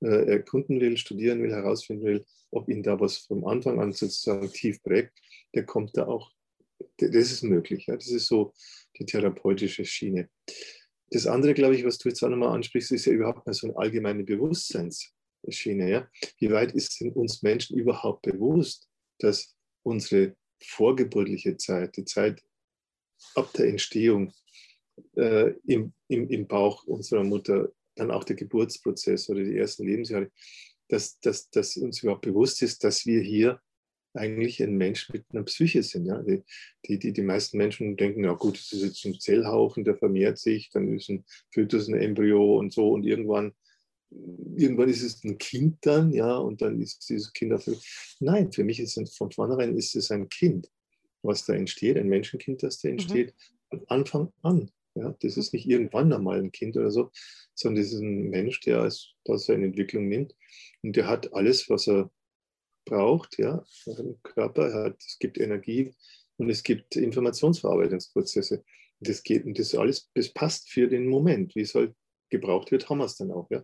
äh, 0.01 0.27
erkunden 0.27 0.81
will, 0.81 0.97
studieren 0.97 1.43
will, 1.43 1.53
herausfinden 1.53 2.05
will, 2.05 2.25
ob 2.51 2.69
ihn 2.69 2.83
da 2.83 3.01
was 3.01 3.19
vom 3.19 3.47
Anfang 3.47 3.81
an 3.81 3.93
sozusagen 3.93 4.51
tief 4.53 4.83
prägt, 4.83 5.13
der 5.55 5.65
kommt 5.65 5.97
da 5.97 6.07
auch. 6.07 6.31
Das 6.99 7.33
ist 7.33 7.43
möglich. 7.43 7.87
Ja. 7.87 7.97
Das 7.97 8.09
ist 8.09 8.27
so 8.27 8.53
die 8.99 9.05
therapeutische 9.05 9.85
Schiene. 9.85 10.29
Das 11.11 11.27
andere, 11.27 11.55
glaube 11.55 11.77
ich, 11.77 11.85
was 11.85 11.99
du 11.99 12.09
jetzt 12.09 12.23
auch 12.23 12.29
nochmal 12.29 12.55
ansprichst, 12.55 12.93
ist 12.93 13.07
ja 13.07 13.13
überhaupt 13.13 13.47
mal 13.47 13.53
so 13.53 13.69
eine 13.69 13.77
allgemeine 13.77 14.25
Bewusstseins. 14.25 15.13
Schiene. 15.49 15.91
Ja? 15.91 16.09
Wie 16.39 16.51
weit 16.51 16.73
ist 16.73 17.01
denn 17.01 17.13
uns 17.13 17.43
Menschen 17.43 17.79
überhaupt 17.79 18.23
bewusst, 18.23 18.89
dass 19.19 19.55
unsere 19.83 20.37
vorgeburtliche 20.63 21.57
Zeit, 21.57 21.97
die 21.97 22.05
Zeit 22.05 22.43
ab 23.35 23.53
der 23.55 23.69
Entstehung 23.69 24.33
äh, 25.17 25.53
im, 25.67 25.93
im, 26.09 26.29
im 26.29 26.47
Bauch 26.47 26.85
unserer 26.85 27.25
Mutter, 27.25 27.73
dann 27.95 28.11
auch 28.11 28.25
der 28.25 28.37
Geburtsprozess 28.37 29.29
oder 29.31 29.43
die 29.43 29.57
ersten 29.57 29.87
Lebensjahre, 29.87 30.31
dass, 30.89 31.19
dass, 31.21 31.51
dass 31.51 31.77
uns 31.77 32.03
überhaupt 32.03 32.23
bewusst 32.23 32.63
ist, 32.63 32.85
dass 32.85 33.07
wir 33.07 33.21
hier 33.21 33.61
eigentlich 34.17 34.63
ein 34.63 34.77
Mensch 34.77 35.11
mit 35.11 35.25
einer 35.33 35.45
Psyche 35.45 35.83
sind. 35.83 36.07
Ja? 36.07 36.23
Die, 36.23 36.43
die, 36.87 36.99
die, 36.99 37.13
die 37.13 37.23
meisten 37.23 37.59
Menschen 37.59 37.97
denken, 37.97 38.25
ja 38.25 38.33
gut, 38.33 38.59
das 38.59 38.73
ist 38.73 38.83
jetzt 38.83 39.05
ein 39.05 39.21
Zellhaufen, 39.21 39.85
der 39.85 39.97
vermehrt 39.97 40.39
sich, 40.39 40.71
dann 40.71 40.97
ist 40.97 41.09
ein 41.09 41.25
Fötus, 41.53 41.89
ein 41.89 41.95
Embryo 41.95 42.59
und 42.59 42.73
so 42.73 42.93
und 42.93 43.05
irgendwann 43.05 43.53
irgendwann 44.57 44.89
ist 44.89 45.03
es 45.03 45.23
ein 45.25 45.39
Kind 45.39 45.79
dann, 45.83 46.13
ja, 46.13 46.37
und 46.37 46.63
dann 46.63 46.81
ist 46.81 47.09
dieses 47.09 47.33
Kind 47.33 47.53
dafür. 47.53 47.77
Nein, 48.21 48.53
für 48.53 48.65
mich 48.65 48.81
ist 48.81 48.97
es 48.97 49.17
von 49.17 49.31
vornherein 49.31 49.77
ist 49.77 49.97
es 49.97 50.11
ein 50.11 50.29
Kind, 50.29 50.71
was 51.23 51.45
da 51.45 51.55
entsteht, 51.55 51.97
ein 51.97 52.09
Menschenkind, 52.09 52.63
das 52.63 52.81
da 52.81 52.89
mhm. 52.89 52.93
entsteht, 52.93 53.35
mhm. 53.35 53.79
von 53.79 53.89
Anfang 53.89 54.33
an. 54.43 54.71
Ja, 54.95 55.15
das 55.21 55.37
ist 55.37 55.53
nicht 55.53 55.69
irgendwann 55.69 56.13
einmal 56.13 56.39
ein 56.39 56.53
Kind 56.53 56.77
oder 56.77 56.91
so, 56.91 57.11
sondern 57.55 57.83
das 57.83 57.93
ist 57.93 58.01
ein 58.01 58.31
Mensch, 58.31 58.61
der 58.61 58.81
als, 58.81 59.13
da 59.25 59.37
seine 59.37 59.67
Entwicklung 59.67 60.09
nimmt 60.09 60.35
und 60.83 60.97
der 60.97 61.07
hat 61.07 61.35
alles, 61.35 61.69
was 61.69 61.87
er 61.87 62.11
braucht, 62.87 63.37
ja, 63.39 63.63
im 63.85 64.17
Körper, 64.23 64.71
er 64.71 64.85
hat, 64.85 64.97
es 64.99 65.19
gibt 65.19 65.39
Energie 65.39 65.95
und 66.39 66.49
es 66.49 66.63
gibt 66.63 66.97
Informationsverarbeitungsprozesse. 66.97 68.65
Das 69.01 69.23
geht 69.23 69.45
und 69.45 69.59
das 69.59 69.75
alles, 69.75 70.11
das 70.15 70.33
passt 70.33 70.71
für 70.71 70.89
den 70.89 71.07
Moment. 71.07 71.55
Wie 71.55 71.61
es 71.61 71.75
halt 71.75 71.95
gebraucht 72.31 72.71
wird, 72.71 72.89
haben 72.89 72.99
wir 72.99 73.05
es 73.05 73.17
dann 73.17 73.31
auch. 73.31 73.51
Ja. 73.51 73.63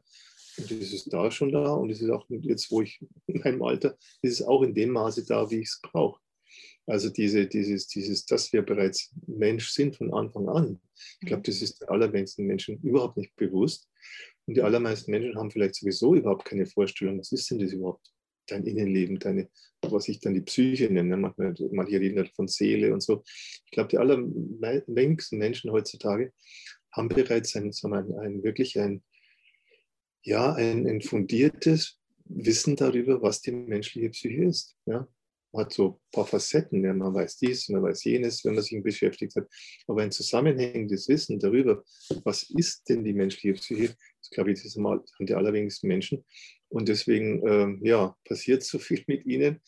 Und 0.59 0.71
es 0.71 0.93
ist 0.93 1.11
da 1.11 1.31
schon 1.31 1.53
da 1.53 1.73
und 1.73 1.89
es 1.91 2.03
ist 2.03 2.11
auch 2.11 2.27
jetzt, 2.29 2.71
wo 2.71 2.83
ich 2.83 3.01
in 3.27 3.41
meinem 3.41 3.63
Alter, 3.63 3.97
ist 4.21 4.41
es 4.41 4.43
auch 4.43 4.63
in 4.63 4.75
dem 4.75 4.91
Maße 4.91 5.25
da, 5.25 5.51
wie 5.51 5.61
ich 5.61 5.69
es 5.69 5.81
brauche. 5.81 6.21
Also 6.87 7.09
diese, 7.09 7.47
dieses, 7.47 7.87
dieses, 7.87 8.27
dass 8.27 8.53
wir 8.53 8.63
bereits 8.63 9.15
Mensch 9.27 9.71
sind 9.71 9.97
von 9.97 10.13
Anfang 10.13 10.49
an. 10.49 10.81
Ich 11.21 11.29
glaube, 11.29 11.45
das 11.45 11.63
ist 11.63 11.81
den 11.81 11.89
allerwenigsten 11.89 12.45
Menschen 12.45 12.81
überhaupt 12.83 13.17
nicht 13.17 13.35
bewusst. 13.37 13.89
Und 14.47 14.57
die 14.57 14.63
allermeisten 14.63 15.13
Menschen 15.13 15.37
haben 15.37 15.51
vielleicht 15.51 15.77
sowieso 15.77 16.17
überhaupt 16.17 16.45
keine 16.45 16.67
Vorstellung, 16.67 17.19
was 17.19 17.31
ist 17.31 17.51
denn 17.51 17.61
das 17.61 17.73
überhaupt? 17.73 18.13
Dein 18.47 18.65
Innenleben, 18.65 19.19
deine, 19.19 19.49
was 19.83 20.09
ich 20.09 20.21
dann 20.21 20.35
die 20.35 20.41
Psyche 20.41 20.91
nenne. 20.91 21.17
Manchmal, 21.17 21.55
manche 21.73 22.01
reden 22.01 22.19
halt 22.19 22.33
von 22.35 22.49
Seele 22.49 22.93
und 22.93 23.03
so. 23.03 23.23
Ich 23.27 23.71
glaube, 23.71 23.89
die 23.89 23.99
allerwenigsten 23.99 25.39
Menschen 25.39 25.71
heutzutage 25.71 26.33
haben 26.93 27.09
bereits 27.09 27.57
ein, 27.57 27.73
ein, 27.85 28.19
ein 28.19 28.43
wirklich 28.43 28.79
ein, 28.79 29.03
ja, 30.23 30.53
ein, 30.55 30.87
ein 30.87 31.01
fundiertes 31.01 31.99
Wissen 32.25 32.77
darüber, 32.77 33.23
was 33.23 33.41
die 33.41 33.53
menschliche 33.53 34.11
Psyche 34.11 34.45
ist. 34.45 34.77
Ja? 34.87 35.09
Man 35.53 35.67
hat 35.67 35.73
so 35.73 35.89
ein 35.89 36.11
paar 36.13 36.27
Facetten, 36.27 36.83
ja, 36.83 36.95
man 36.95 37.15
weiß 37.15 37.37
dies, 37.37 37.69
man 37.69 37.83
weiß 37.83 38.05
jenes, 38.05 38.43
wenn 38.45 38.55
man 38.55 38.63
sich 38.65 38.83
beschäftigt 38.83 39.37
hat. 39.37 39.47
Aber 39.87 40.03
ein 40.03 40.11
zusammenhängendes 40.11 41.09
Wissen 41.09 41.39
darüber, 41.39 41.83
was 42.25 42.45
ist 42.45 42.89
denn 42.89 43.05
die 43.05 43.13
menschliche 43.13 43.55
Psyche, 43.55 43.95
das 44.21 44.31
glaube 44.31 44.53
ich, 44.53 44.63
das 44.63 44.77
haben 44.77 45.03
die 45.21 45.35
allerwenigsten 45.35 45.89
Menschen. 45.89 46.25
Und 46.73 46.89
deswegen, 46.89 47.47
äh, 47.47 47.87
ja, 47.87 48.17
passiert 48.25 48.63
so 48.63 48.79
viel 48.79 49.05
mit 49.07 49.27
ihnen, 49.27 49.61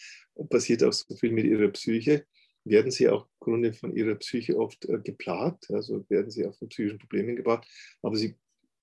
passiert 0.48 0.82
auch 0.82 0.92
so 0.92 1.14
viel 1.16 1.32
mit 1.32 1.44
ihrer 1.44 1.68
Psyche, 1.68 2.24
werden 2.64 2.90
sie 2.90 3.10
auch 3.10 3.26
im 3.26 3.32
Grunde 3.40 3.72
von 3.74 3.94
ihrer 3.94 4.14
Psyche 4.14 4.56
oft 4.56 4.86
äh, 4.86 4.98
geplagt, 4.98 5.70
also 5.70 6.06
werden 6.08 6.30
sie 6.30 6.46
auch 6.46 6.56
von 6.56 6.68
psychischen 6.68 6.98
Problemen 6.98 7.36
gebracht, 7.36 7.68
aber 8.00 8.16
sie 8.16 8.36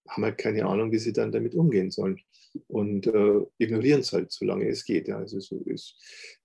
haben 0.08 0.24
halt 0.24 0.38
keine 0.38 0.68
Ahnung, 0.68 0.92
wie 0.92 1.00
sie 1.00 1.14
dann 1.14 1.32
damit 1.32 1.56
umgehen 1.56 1.90
sollen 1.90 2.22
und 2.68 3.08
äh, 3.08 3.42
ignorieren 3.58 4.02
es 4.02 4.14
halt, 4.14 4.32
solange 4.32 4.68
es 4.68 4.86
geht. 4.86 5.08
Ja. 5.08 5.18
Also 5.18 5.40
so 5.40 5.60
ist, 5.66 5.96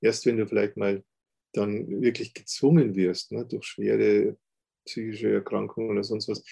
erst 0.00 0.24
wenn 0.24 0.38
du 0.38 0.46
vielleicht 0.46 0.78
mal 0.78 1.04
dann 1.52 2.00
wirklich 2.00 2.32
gezwungen 2.32 2.94
wirst, 2.94 3.32
ne, 3.32 3.44
durch 3.44 3.64
schwere 3.64 4.38
psychische 4.86 5.30
Erkrankungen 5.30 5.90
oder 5.90 6.04
sonst 6.04 6.28
was, 6.28 6.42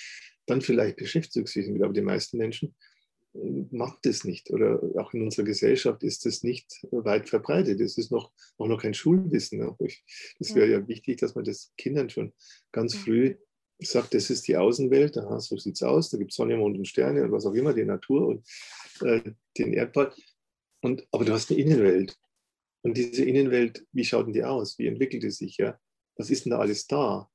dann 0.47 0.61
vielleicht 0.61 0.97
beschäftigst 0.97 1.55
du 1.55 1.61
dich 1.61 1.67
damit. 1.67 1.83
Aber 1.83 1.93
die 1.95 2.03
meisten 2.03 2.37
Menschen 2.37 2.75
macht 3.71 4.07
das 4.07 4.25
nicht. 4.25 4.51
Oder 4.51 4.81
auch 4.97 5.13
in 5.13 5.23
unserer 5.23 5.45
Gesellschaft 5.45 6.03
ist 6.03 6.25
das 6.25 6.43
nicht 6.43 6.87
weit 6.91 7.29
verbreitet. 7.29 7.81
Es 7.81 7.99
ist 7.99 8.11
noch, 8.11 8.33
auch 8.59 8.69
noch 8.69 8.81
kein 8.81 8.95
Schulwissen. 8.95 9.61
Das 10.39 10.55
wäre 10.55 10.71
ja 10.71 10.89
wichtig, 10.89 11.19
dass 11.19 11.35
man 11.35 11.45
das 11.45 11.73
Kindern 11.77 12.11
schon 12.11 12.33
ganz 12.73 12.95
früh 12.95 13.37
sagt, 13.81 14.15
das 14.15 14.31
ist 14.31 14.47
die 14.47 14.57
Außenwelt, 14.57 15.19
aha, 15.19 15.41
so 15.41 15.57
sieht 15.57 15.75
es 15.75 15.83
aus, 15.83 16.11
da 16.11 16.17
gibt 16.17 16.31
es 16.31 16.37
Sonne, 16.37 16.57
Mond 16.57 16.79
und 16.79 16.87
Sterne 16.87 17.25
und 17.25 17.33
was 17.33 17.45
auch 17.45 17.55
immer, 17.55 17.75
die 17.75 17.85
Natur 17.85 18.29
und 18.29 18.47
äh, 19.03 19.33
den 19.59 19.73
Erdball. 19.73 20.13
Und, 20.81 21.07
aber 21.11 21.25
du 21.25 21.33
hast 21.33 21.51
eine 21.51 21.61
Innenwelt. 21.61 22.17
Und 22.83 22.97
diese 22.97 23.25
Innenwelt, 23.25 23.87
wie 23.93 24.05
schaut 24.05 24.27
denn 24.27 24.35
die 24.35 24.45
aus? 24.45 24.79
Wie 24.79 24.87
entwickelt 24.87 25.23
die 25.23 25.31
sich? 25.31 25.57
Ja? 25.57 25.79
Was 26.17 26.31
ist 26.31 26.45
denn 26.45 26.51
da 26.51 26.59
alles 26.59 26.87
da? 26.87 27.31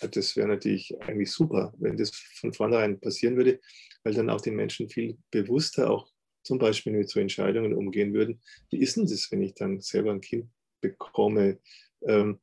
Das 0.00 0.36
wäre 0.36 0.48
natürlich 0.48 0.94
eigentlich 1.00 1.30
super, 1.30 1.72
wenn 1.78 1.96
das 1.96 2.10
von 2.10 2.52
vornherein 2.52 3.00
passieren 3.00 3.36
würde, 3.36 3.60
weil 4.04 4.14
dann 4.14 4.30
auch 4.30 4.40
die 4.40 4.50
Menschen 4.50 4.88
viel 4.88 5.16
bewusster 5.30 5.90
auch 5.90 6.10
zum 6.42 6.58
Beispiel 6.58 6.92
mit 6.92 7.08
so 7.08 7.18
Entscheidungen 7.18 7.74
umgehen 7.74 8.14
würden. 8.14 8.40
Wie 8.70 8.78
ist 8.78 8.96
denn 8.96 9.06
das, 9.06 9.30
wenn 9.32 9.42
ich 9.42 9.54
dann 9.54 9.80
selber 9.80 10.12
ein 10.12 10.20
Kind 10.20 10.48
bekomme? 10.80 11.58
Ähm, 12.06 12.38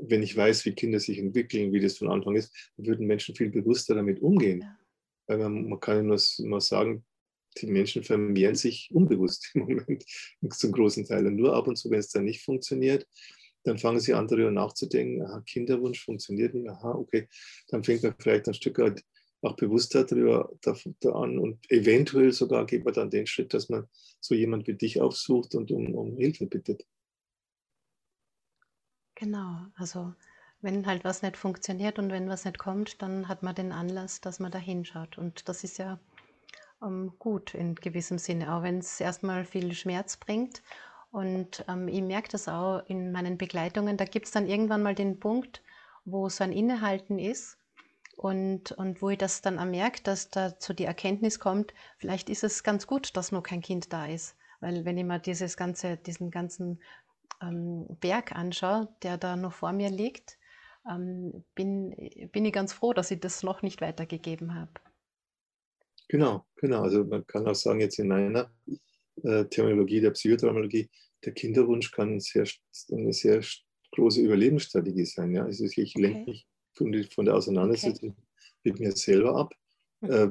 wenn 0.00 0.22
ich 0.22 0.36
weiß, 0.36 0.64
wie 0.64 0.72
Kinder 0.72 1.00
sich 1.00 1.18
entwickeln, 1.18 1.72
wie 1.72 1.80
das 1.80 1.98
von 1.98 2.08
Anfang 2.08 2.36
ist, 2.36 2.54
würden 2.76 3.06
Menschen 3.06 3.34
viel 3.34 3.50
bewusster 3.50 3.96
damit 3.96 4.20
umgehen. 4.22 4.60
Ja. 4.60 4.78
Weil 5.26 5.38
man, 5.38 5.68
man, 5.68 5.80
kann 5.80 5.96
ja 5.96 6.02
nur, 6.02 6.20
nur 6.38 6.60
sagen, 6.60 7.04
die 7.58 7.66
Menschen 7.66 8.04
vermehren 8.04 8.54
sich 8.54 8.90
unbewusst 8.92 9.50
im 9.54 9.62
Moment 9.62 10.04
zum 10.50 10.72
großen 10.72 11.04
Teil. 11.04 11.26
Und 11.26 11.36
nur 11.36 11.54
ab 11.54 11.66
und 11.66 11.76
zu, 11.76 11.90
wenn 11.90 11.98
es 11.98 12.10
dann 12.10 12.24
nicht 12.24 12.42
funktioniert, 12.42 13.06
dann 13.64 13.78
fangen 13.78 14.00
sie 14.00 14.14
an, 14.14 14.28
darüber 14.28 14.50
nachzudenken, 14.50 15.22
aha, 15.22 15.42
Kinderwunsch 15.42 16.04
funktioniert 16.04 16.54
nicht, 16.54 16.68
aha, 16.68 16.92
okay, 16.92 17.28
dann 17.68 17.84
fängt 17.84 18.02
man 18.02 18.14
vielleicht 18.18 18.48
ein 18.48 18.54
Stück 18.54 18.78
weit 18.78 19.04
auch 19.42 19.56
bewusster 19.56 20.04
darüber 20.04 20.50
da, 20.62 20.74
da 21.00 21.12
an 21.12 21.38
und 21.38 21.70
eventuell 21.70 22.32
sogar 22.32 22.66
geht 22.66 22.84
man 22.84 22.94
dann 22.94 23.10
den 23.10 23.26
Schritt, 23.26 23.54
dass 23.54 23.68
man 23.68 23.86
so 24.20 24.34
jemand 24.34 24.66
wie 24.66 24.74
dich 24.74 25.00
aufsucht 25.00 25.54
und 25.54 25.70
um, 25.70 25.94
um 25.94 26.16
Hilfe 26.16 26.46
bittet. 26.46 26.84
Genau, 29.14 29.66
also 29.74 30.14
wenn 30.60 30.86
halt 30.86 31.04
was 31.04 31.22
nicht 31.22 31.36
funktioniert 31.36 31.98
und 31.98 32.10
wenn 32.10 32.28
was 32.28 32.44
nicht 32.44 32.58
kommt, 32.58 33.00
dann 33.02 33.28
hat 33.28 33.42
man 33.42 33.54
den 33.54 33.72
Anlass, 33.72 34.20
dass 34.20 34.40
man 34.40 34.50
da 34.50 34.58
hinschaut. 34.58 35.18
Und 35.18 35.48
das 35.48 35.62
ist 35.62 35.78
ja 35.78 36.00
ähm, 36.82 37.12
gut 37.18 37.54
in 37.54 37.74
gewissem 37.74 38.18
Sinne, 38.18 38.52
auch 38.54 38.62
wenn 38.62 38.78
es 38.78 39.00
erstmal 39.00 39.44
viel 39.44 39.72
Schmerz 39.72 40.16
bringt. 40.16 40.62
Und 41.10 41.64
ähm, 41.68 41.88
ich 41.88 42.02
merke 42.02 42.28
das 42.28 42.48
auch 42.48 42.82
in 42.86 43.12
meinen 43.12 43.38
Begleitungen, 43.38 43.96
da 43.96 44.04
gibt 44.04 44.26
es 44.26 44.32
dann 44.32 44.46
irgendwann 44.46 44.82
mal 44.82 44.94
den 44.94 45.18
Punkt, 45.18 45.62
wo 46.04 46.28
so 46.28 46.44
ein 46.44 46.52
Innehalten 46.52 47.18
ist 47.18 47.58
und, 48.16 48.72
und 48.72 49.00
wo 49.00 49.10
ich 49.10 49.18
das 49.18 49.42
dann 49.42 49.58
auch 49.58 49.64
merke, 49.64 50.02
dass 50.02 50.30
da 50.30 50.58
zu 50.58 50.74
die 50.74 50.84
Erkenntnis 50.84 51.38
kommt, 51.38 51.72
vielleicht 51.98 52.28
ist 52.28 52.44
es 52.44 52.62
ganz 52.62 52.86
gut, 52.86 53.16
dass 53.16 53.32
noch 53.32 53.42
kein 53.42 53.62
Kind 53.62 53.92
da 53.92 54.06
ist. 54.06 54.36
Weil 54.60 54.84
wenn 54.84 54.98
ich 54.98 55.04
mir 55.04 55.18
dieses 55.18 55.56
ganze, 55.56 55.96
diesen 55.96 56.30
ganzen 56.30 56.80
ähm, 57.40 57.86
Berg 58.00 58.32
anschaue, 58.32 58.88
der 59.02 59.18
da 59.18 59.36
noch 59.36 59.52
vor 59.52 59.72
mir 59.72 59.90
liegt, 59.90 60.38
ähm, 60.90 61.44
bin, 61.54 61.90
bin 62.32 62.44
ich 62.44 62.52
ganz 62.52 62.72
froh, 62.72 62.92
dass 62.92 63.10
ich 63.10 63.20
das 63.20 63.42
noch 63.42 63.62
nicht 63.62 63.80
weitergegeben 63.80 64.54
habe. 64.54 64.72
Genau, 66.08 66.46
genau. 66.56 66.82
Also 66.82 67.04
man 67.04 67.26
kann 67.26 67.46
auch 67.46 67.54
sagen, 67.54 67.80
jetzt 67.80 67.98
in 67.98 68.08
meiner 68.08 68.50
äh, 68.66 68.76
Terminologie 69.50 70.00
der 70.00 70.10
Psychodramaturgie, 70.10 70.88
der 71.24 71.32
Kinderwunsch 71.32 71.90
kann 71.90 72.20
sehr, 72.20 72.46
eine 72.92 73.12
sehr 73.12 73.42
große 73.92 74.20
Überlebensstrategie 74.20 75.04
sein. 75.04 75.34
Ja? 75.34 75.44
Also 75.44 75.64
ich 75.64 75.78
okay. 75.78 76.00
lenke 76.00 76.30
mich 76.30 76.46
von, 76.74 77.04
von, 77.14 77.24
der 77.24 77.34
Auseinandersetzung 77.34 78.10
okay. 78.10 78.22
mit 78.64 78.80
mir 78.80 78.92
selber 78.92 79.36
ab. 79.36 79.54
Äh, 80.02 80.28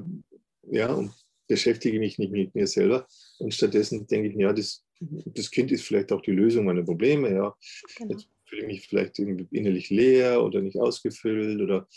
ja, 0.70 0.94
und 0.94 1.12
beschäftige 1.48 2.00
mich 2.00 2.17
nicht 2.17 2.32
mit 2.32 2.56
mir 2.56 2.67
selber. 2.67 3.08
Und 3.39 3.53
stattdessen 3.53 4.08
denke 4.08 4.29
ich, 4.29 4.36
ja, 4.36 4.53
das 4.53 4.88
das 5.00 5.51
Kind 5.51 5.72
ist 5.72 5.84
vielleicht 5.84 6.12
auch 6.12 6.22
die 6.22 6.32
Lösung 6.32 6.65
meiner 6.65 6.84
Probleme. 6.84 7.32
Ja. 7.32 7.56
Genau. 7.98 8.12
Jetzt 8.12 8.27
fühle 8.46 8.62
ich 8.62 8.67
mich 8.67 8.88
vielleicht 8.88 9.20
innerlich 9.20 9.89
leer 9.89 10.44
oder 10.44 10.62
nicht 10.62 10.77
ausgefüllt 10.77 11.62
oder 11.62 11.88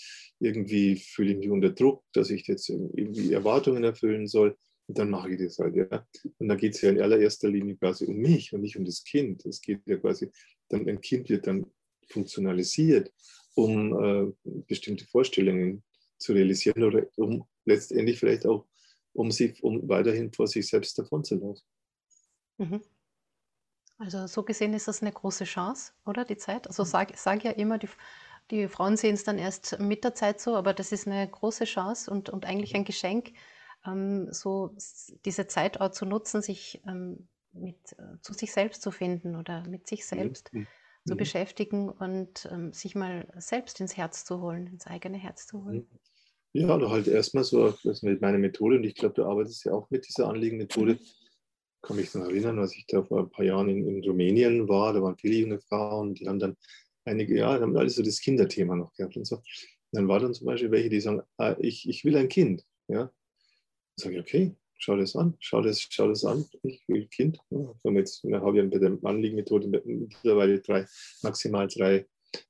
irgendwie 0.41 0.97
fühle 0.97 1.33
ich 1.33 1.39
mich 1.39 1.51
unter 1.51 1.71
Druck, 1.71 2.03
dass 2.13 2.31
ich 2.31 2.47
jetzt 2.47 2.69
irgendwie 2.69 3.33
Erwartungen 3.33 3.85
erfüllen 3.85 4.27
soll. 4.27 4.57
Und 4.91 4.99
dann 4.99 5.11
mache 5.11 5.31
ich 5.31 5.39
das 5.39 5.57
halt, 5.61 5.77
ja. 5.77 6.05
Und 6.39 6.49
dann 6.49 6.59
geht 6.59 6.75
es 6.75 6.81
ja 6.81 6.91
in 6.91 7.01
allererster 7.01 7.49
Linie 7.49 7.77
quasi 7.77 8.07
um 8.07 8.17
mich 8.17 8.53
und 8.53 8.63
nicht 8.63 8.77
um 8.77 8.85
das 8.85 9.05
Kind. 9.05 9.47
Es 9.47 9.61
geht 9.61 9.87
ja 9.87 9.97
quasi, 9.99 10.33
dann 10.69 10.89
ein 10.89 11.01
Kind 11.01 11.29
wird 11.29 11.47
dann 11.47 11.65
funktionalisiert, 12.09 13.13
um 13.55 13.95
äh, 14.03 14.33
bestimmte 14.67 15.07
Vorstellungen 15.07 15.85
zu 16.19 16.33
realisieren 16.33 16.83
oder 16.83 17.07
um 17.15 17.45
letztendlich 17.67 18.19
vielleicht 18.19 18.47
auch, 18.47 18.67
um 19.13 19.31
sich, 19.31 19.63
um 19.63 19.89
weiterhin 19.89 20.33
vor 20.33 20.49
sich 20.49 20.67
selbst 20.67 20.99
davon 20.99 21.23
zu 21.23 21.37
laufen. 21.37 21.63
Mhm. 22.59 22.81
Also 23.99 24.27
so 24.27 24.43
gesehen 24.43 24.75
ist 24.75 24.89
das 24.89 25.03
eine 25.03 25.13
große 25.13 25.45
Chance, 25.45 25.93
oder 26.05 26.25
die 26.25 26.37
Zeit? 26.37 26.67
Also 26.67 26.83
sage 26.83 27.15
sag 27.17 27.45
ja 27.45 27.53
immer, 27.53 27.79
die, 27.79 27.89
die 28.51 28.67
Frauen 28.67 28.97
sehen 28.97 29.15
es 29.15 29.23
dann 29.23 29.39
erst 29.39 29.79
mit 29.79 30.03
der 30.03 30.17
Zeit 30.17 30.41
so, 30.41 30.57
aber 30.57 30.75
das 30.75 30.91
ist 30.91 31.07
eine 31.07 31.29
große 31.29 31.65
Chance 31.65 32.11
und, 32.11 32.29
und 32.29 32.45
eigentlich 32.45 32.75
ein 32.75 32.85
Geschenk, 32.85 33.35
ähm, 33.87 34.33
so 34.33 34.75
diese 35.25 35.47
Zeit 35.47 35.81
auch 35.81 35.91
zu 35.91 36.07
nutzen, 36.07 36.43
sich 36.43 36.81
ähm, 36.87 37.29
mit, 37.53 37.93
äh, 37.99 38.21
zu 38.23 38.33
sich 38.33 38.53
selbst 38.53 38.83
zu 38.83 38.91
finden 38.91 39.37
oder 39.37 39.67
mit 39.69 39.87
sich 39.87 40.07
selbst 40.07 40.53
mhm. 40.53 40.67
zu 41.07 41.15
mhm. 41.15 41.19
beschäftigen 41.19 41.89
und 41.89 42.49
ähm, 42.51 42.73
sich 42.73 42.95
mal 42.95 43.27
selbst 43.39 43.81
ins 43.81 43.97
Herz 43.97 44.25
zu 44.25 44.41
holen, 44.41 44.67
ins 44.67 44.87
eigene 44.87 45.19
Herz 45.19 45.47
zu 45.47 45.65
holen. 45.65 45.89
Mhm. 45.91 45.99
Ja, 46.53 46.75
oder 46.75 46.91
halt 46.91 47.07
erstmal 47.07 47.45
so 47.45 47.71
das 47.85 48.03
mit 48.03 48.21
meiner 48.21 48.39
Methode 48.39 48.77
und 48.77 48.85
ich 48.85 48.97
glaube, 48.97 49.15
du 49.15 49.25
arbeitest 49.25 49.65
ja 49.67 49.73
auch 49.73 49.89
mit 49.91 50.09
dieser 50.09 50.29
Anliegenmethode. 50.29 50.95
Mhm 50.95 51.01
kann 51.83 51.97
mich 51.97 52.15
noch 52.15 52.25
erinnern, 52.25 52.59
als 52.59 52.77
ich 52.77 52.87
da 52.87 53.03
vor 53.03 53.21
ein 53.21 53.31
paar 53.31 53.45
Jahren 53.45 53.69
in, 53.69 53.87
in 53.87 54.05
Rumänien 54.05 54.69
war, 54.69 54.93
da 54.93 55.03
waren 55.03 55.17
viele 55.17 55.37
junge 55.37 55.61
Frauen, 55.61 56.15
die 56.15 56.29
haben 56.29 56.39
dann 56.39 56.57
einige, 57.05 57.37
ja, 57.39 57.59
haben 57.59 57.77
alles 57.77 57.95
so 57.95 58.03
das 58.03 58.21
Kinderthema 58.21 58.77
noch 58.77 58.93
gehabt 58.95 59.17
und 59.17 59.27
so. 59.27 59.37
Und 59.37 59.45
dann 59.93 60.09
war 60.09 60.21
dann 60.21 60.35
zum 60.35 60.47
Beispiel 60.47 60.71
welche, 60.71 60.91
die 60.91 61.01
sagen, 61.01 61.23
ah, 61.39 61.57
ich, 61.59 61.89
ich 61.89 62.05
will 62.05 62.17
ein 62.17 62.29
Kind. 62.29 62.65
Ja. 62.89 63.11
Sage 64.01 64.17
ich, 64.17 64.21
okay, 64.21 64.57
schau 64.79 64.97
das 64.97 65.15
an, 65.15 65.35
schau 65.41 65.61
das, 65.61 65.87
schau 65.91 66.09
das 66.09 66.25
an, 66.25 66.47
ich 66.63 66.83
will 66.89 67.03
ein 67.03 67.11
Kind. 67.11 67.39
Ja, 67.51 67.93
jetzt, 67.93 68.25
haben 68.25 68.57
ja 68.57 68.65
bei 68.65 68.79
der 68.79 68.99
Anliegenmethode 69.03 69.69
mittlerweile 69.85 70.61
drei, 70.61 70.87
maximal 71.23 71.69
drei 71.69 72.07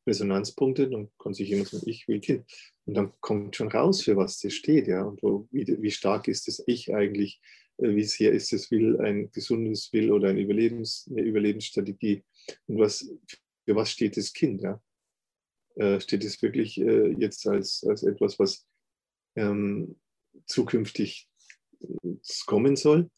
Resonanzpunkte, 0.06 0.88
dann 0.88 1.10
kann 1.18 1.34
sich 1.34 1.48
jemand 1.48 1.70
sagen, 1.70 1.88
ich 1.88 2.06
will 2.06 2.20
Kind. 2.20 2.44
Und 2.86 2.94
dann 2.94 3.12
kommt 3.20 3.56
schon 3.56 3.68
raus, 3.68 4.02
für 4.02 4.16
was 4.16 4.38
das 4.40 4.52
steht, 4.52 4.86
ja, 4.86 5.02
und 5.02 5.22
wo, 5.22 5.48
wie, 5.50 5.66
wie 5.80 5.90
stark 5.90 6.28
ist 6.28 6.46
das 6.46 6.62
Ich 6.66 6.94
eigentlich, 6.94 7.40
äh, 7.78 7.94
wie 7.94 8.04
sehr 8.04 8.32
ist 8.32 8.52
es 8.52 8.70
Will, 8.70 9.00
ein 9.00 9.30
gesundes 9.32 9.92
Will 9.92 10.12
oder 10.12 10.28
eine, 10.28 10.40
Überlebens, 10.40 11.08
eine 11.10 11.22
Überlebensstrategie 11.22 12.22
und 12.66 12.78
was, 12.78 13.10
für 13.64 13.74
was 13.74 13.90
steht 13.90 14.16
das 14.16 14.32
Kind, 14.32 14.62
ja. 14.62 14.80
Äh, 15.76 16.00
steht 16.00 16.24
es 16.24 16.42
wirklich 16.42 16.80
äh, 16.80 17.12
jetzt 17.18 17.46
als, 17.46 17.84
als 17.84 18.02
etwas, 18.02 18.38
was 18.38 18.66
ähm, 19.36 19.98
zukünftig 20.46 21.29
kommen 22.46 22.76
soll? 22.76 23.10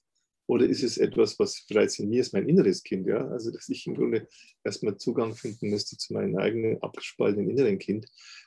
Oder 0.46 0.66
ist 0.66 0.82
es 0.82 0.98
etwas, 0.98 1.38
was 1.38 1.64
bereits 1.68 1.98
in 1.98 2.08
mir 2.10 2.20
ist, 2.20 2.32
mein 2.32 2.48
inneres 2.48 2.82
Kind? 2.82 3.06
Ja? 3.06 3.26
Also, 3.28 3.50
dass 3.50 3.68
ich 3.68 3.86
im 3.86 3.94
Grunde 3.94 4.28
erstmal 4.64 4.96
Zugang 4.96 5.34
finden 5.34 5.70
müsste 5.70 5.96
zu 5.96 6.12
meinem 6.12 6.36
eigenen 6.36 6.82
abgespaltenen 6.82 7.48
inneren 7.48 7.78
Kind, 7.78 8.06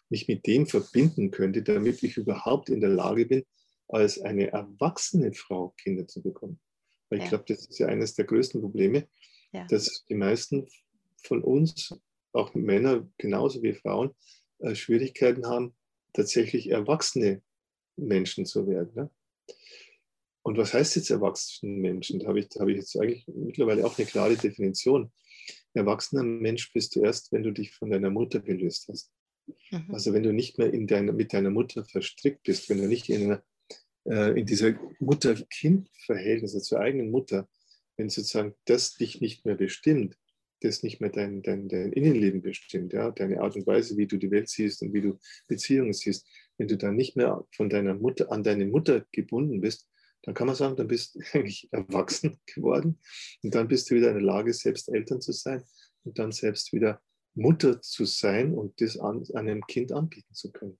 mich 0.10 0.27
mit 0.27 0.45
dem 0.45 0.67
verbinden 0.67 1.31
könnte, 1.31 1.63
damit 1.63 2.03
ich 2.03 2.17
überhaupt 2.17 2.69
in 2.69 2.81
der 2.81 2.89
Lage 2.89 3.25
bin, 3.25 3.43
als 3.88 4.19
eine 4.19 4.51
erwachsene 4.51 5.34
Frau 5.34 5.74
Kinder 5.81 6.07
zu 6.07 6.22
bekommen. 6.22 6.60
Weil 7.10 7.19
ich 7.19 7.25
ja. 7.25 7.29
glaube, 7.29 7.45
das 7.48 7.65
ist 7.65 7.79
ja 7.79 7.88
eines 7.88 8.13
der 8.15 8.25
größten 8.25 8.62
Probleme, 8.62 9.07
ja. 9.51 9.65
dass 9.67 10.05
die 10.05 10.15
meisten 10.15 10.67
von 11.24 11.43
uns, 11.43 11.98
auch 12.34 12.53
Männer 12.53 13.07
genauso 13.17 13.63
wie 13.63 13.74
Frauen, 13.74 14.12
äh, 14.60 14.75
Schwierigkeiten 14.75 15.48
haben, 15.48 15.75
tatsächlich 16.13 16.69
erwachsene 16.69 17.41
Menschen 17.95 18.45
zu 18.45 18.67
werden. 18.67 18.91
Ne? 18.93 19.10
Und 20.46 20.60
was 20.60 20.75
heißt 20.75 20.96
jetzt 20.96 21.10
erwachsene 21.10 21.75
Menschen? 21.75 22.20
Da 22.20 22.28
habe 22.28 22.40
ich, 22.40 22.50
da 22.50 22.60
habe 22.60 22.72
ich 22.72 22.78
jetzt 22.78 22.96
eigentlich 22.96 23.25
mittlerweile 23.28 23.84
auch 23.84 23.98
eine 23.98 24.06
klare 24.06 24.38
Definition. 24.38 25.12
Erwachsener 25.74 26.22
Mensch 26.22 26.72
bist 26.72 26.96
du 26.96 27.02
erst, 27.02 27.32
wenn 27.32 27.42
du 27.42 27.52
dich 27.52 27.74
von 27.74 27.90
deiner 27.90 28.12
Mutter 28.12 28.42
gelöst 28.42 28.88
hast. 28.88 29.12
Mhm. 29.72 29.90
Also 29.90 30.14
wenn 30.14 30.22
du 30.22 30.34
nicht 30.34 30.60
mehr 30.60 30.72
in 30.72 30.86
deiner, 30.86 31.14
mit 31.14 31.34
deiner 31.34 31.50
Mutter 31.50 31.84
verstrickt 31.84 32.44
bist, 32.44 32.70
wenn 32.70 32.78
du 32.78 32.88
nicht 32.88 33.10
in, 33.10 33.24
einer, 33.24 33.44
äh, 34.08 34.40
in 34.40 34.46
dieser 34.46 34.75
Mutter-Kind-Verhältnis 35.00 36.54
also 36.54 36.64
zur 36.64 36.80
eigenen 36.80 37.10
Mutter, 37.10 37.50
wenn 37.98 38.10
sozusagen 38.10 38.54
das 38.66 38.98
dich 38.98 39.22
nicht 39.22 39.46
mehr 39.46 39.56
bestimmt, 39.56 40.16
das 40.62 40.84
nicht 40.84 41.02
mehr 41.02 41.10
dein, 41.10 41.42
dein, 41.42 41.70
dein 41.70 41.92
Innenleben 41.92 42.44
bestimmt, 42.44 42.94
ja, 42.94 43.10
deine 43.10 43.42
Art 43.42 43.56
und 43.56 43.66
Weise, 43.66 43.98
wie 43.98 44.06
du 44.06 44.18
die 44.18 44.30
Welt 44.30 44.50
siehst 44.50 44.84
und 44.84 44.94
wie 44.94 45.02
du 45.02 45.18
Beziehungen 45.48 45.94
siehst, 45.94 46.28
wenn 46.60 46.68
du 46.68 46.78
dann 46.78 46.96
nicht 46.96 47.18
mehr 47.18 47.44
von 47.52 47.68
deiner 47.68 47.96
Mutter 47.96 48.32
an 48.32 48.44
deine 48.44 48.68
Mutter 48.68 49.08
gebunden 49.12 49.60
bist, 49.60 49.90
dann 50.25 50.34
kann 50.34 50.48
man 50.48 50.55
sagen, 50.55 50.75
dann 50.75 50.88
bist 50.88 51.15
du 51.15 51.20
eigentlich 51.34 51.70
erwachsen 51.72 52.39
geworden 52.46 53.00
und 53.44 53.55
dann 53.55 53.67
bist 53.67 53.89
du 53.89 53.96
wieder 53.96 54.10
in 54.10 54.15
der 54.15 54.24
Lage, 54.24 54.53
selbst 54.53 54.89
Eltern 54.89 55.22
zu 55.22 55.32
sein 55.32 55.63
und 56.03 56.20
dann 56.20 56.32
selbst 56.32 56.74
wieder 56.74 57.01
Mutter 57.36 57.82
zu 57.82 58.05
sein 58.05 58.53
und 58.53 58.79
das 58.82 58.98
an, 58.98 59.24
einem 59.36 59.65
Kind 59.67 59.91
anbieten 59.91 60.34
zu 60.34 60.51
können. 60.51 60.79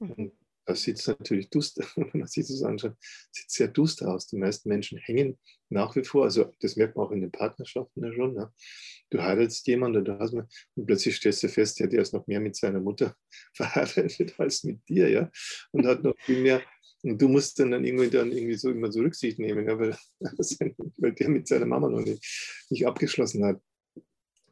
Mhm. 0.00 0.12
Und 0.12 0.32
das 0.66 0.82
sieht 0.82 1.02
natürlich 1.06 1.48
duster, 1.48 1.82
wenn 1.96 2.10
man 2.12 2.28
sich 2.28 2.46
das 2.46 2.62
anschaut, 2.62 2.94
sieht 3.30 3.50
sehr 3.50 3.68
duster 3.68 4.12
aus. 4.12 4.26
Die 4.26 4.36
meisten 4.36 4.68
Menschen 4.68 4.98
hängen 4.98 5.38
nach 5.70 5.96
wie 5.96 6.04
vor, 6.04 6.24
also 6.24 6.52
das 6.60 6.76
merkt 6.76 6.96
man 6.96 7.06
auch 7.06 7.10
in 7.10 7.22
den 7.22 7.30
Partnerschaften 7.30 8.04
ja 8.04 8.12
schon. 8.12 8.36
Ja. 8.36 8.52
Du 9.10 9.22
heiratest 9.22 9.66
jemanden 9.66 10.06
und, 10.06 10.20
hast, 10.20 10.34
und 10.34 10.86
plötzlich 10.86 11.16
stellst 11.16 11.42
du 11.42 11.48
fest, 11.48 11.80
ja, 11.80 11.86
der 11.86 12.02
ist 12.02 12.12
noch 12.12 12.26
mehr 12.26 12.40
mit 12.40 12.54
seiner 12.54 12.80
Mutter 12.80 13.14
verheiratet 13.54 14.38
als 14.38 14.62
mit 14.64 14.86
dir, 14.88 15.08
ja, 15.08 15.30
und 15.72 15.86
hat 15.86 16.02
noch 16.02 16.14
viel 16.20 16.42
mehr. 16.42 16.62
Und 17.02 17.20
du 17.20 17.28
musst 17.28 17.58
dann, 17.60 17.70
dann 17.70 17.84
irgendwie 17.84 18.10
dann 18.10 18.32
irgendwie 18.32 18.56
so 18.56 18.70
immer 18.70 18.90
so 18.90 19.00
Rücksicht 19.00 19.38
nehmen, 19.38 19.66
ja, 19.66 19.78
weil, 19.78 19.96
weil 20.96 21.12
der 21.12 21.28
mit 21.28 21.46
seiner 21.46 21.66
Mama 21.66 21.88
noch 21.88 22.00
nicht, 22.00 22.66
nicht 22.70 22.86
abgeschlossen 22.86 23.44
hat 23.44 23.60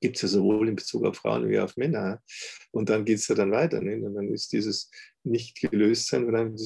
gibt 0.01 0.17
es 0.17 0.23
ja 0.23 0.29
sowohl 0.29 0.69
in 0.69 0.77
Bezug 0.77 1.05
auf 1.05 1.17
Frauen 1.17 1.49
wie 1.49 1.59
auf 1.59 1.77
Männer. 1.77 2.23
Und 2.71 2.89
dann 2.89 3.05
geht 3.05 3.19
es 3.19 3.29
ja 3.29 3.35
dann 3.35 3.51
weiter. 3.51 3.81
Ne? 3.81 3.97
Und 4.05 4.15
dann 4.15 4.33
ist 4.33 4.53
dieses 4.53 4.91
nicht 5.25 5.61
gelöst 5.61 6.09
sein, 6.09 6.31
dann, 6.31 6.57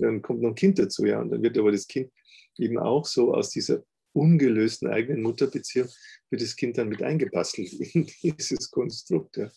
dann 0.00 0.22
kommt 0.22 0.42
noch 0.42 0.50
ein 0.50 0.54
Kind 0.54 0.78
dazu. 0.78 1.04
Ja? 1.04 1.20
Und 1.20 1.30
dann 1.30 1.42
wird 1.42 1.58
aber 1.58 1.72
das 1.72 1.86
Kind 1.86 2.12
eben 2.58 2.78
auch 2.78 3.06
so 3.06 3.34
aus 3.34 3.50
dieser 3.50 3.82
ungelösten 4.12 4.88
eigenen 4.88 5.22
Mutterbeziehung, 5.22 5.88
wird 6.30 6.42
das 6.42 6.56
Kind 6.56 6.76
dann 6.78 6.88
mit 6.88 7.02
eingebastelt 7.02 7.72
in 7.94 8.06
dieses 8.22 8.70
Konstrukt. 8.70 9.36
Ja? 9.36 9.50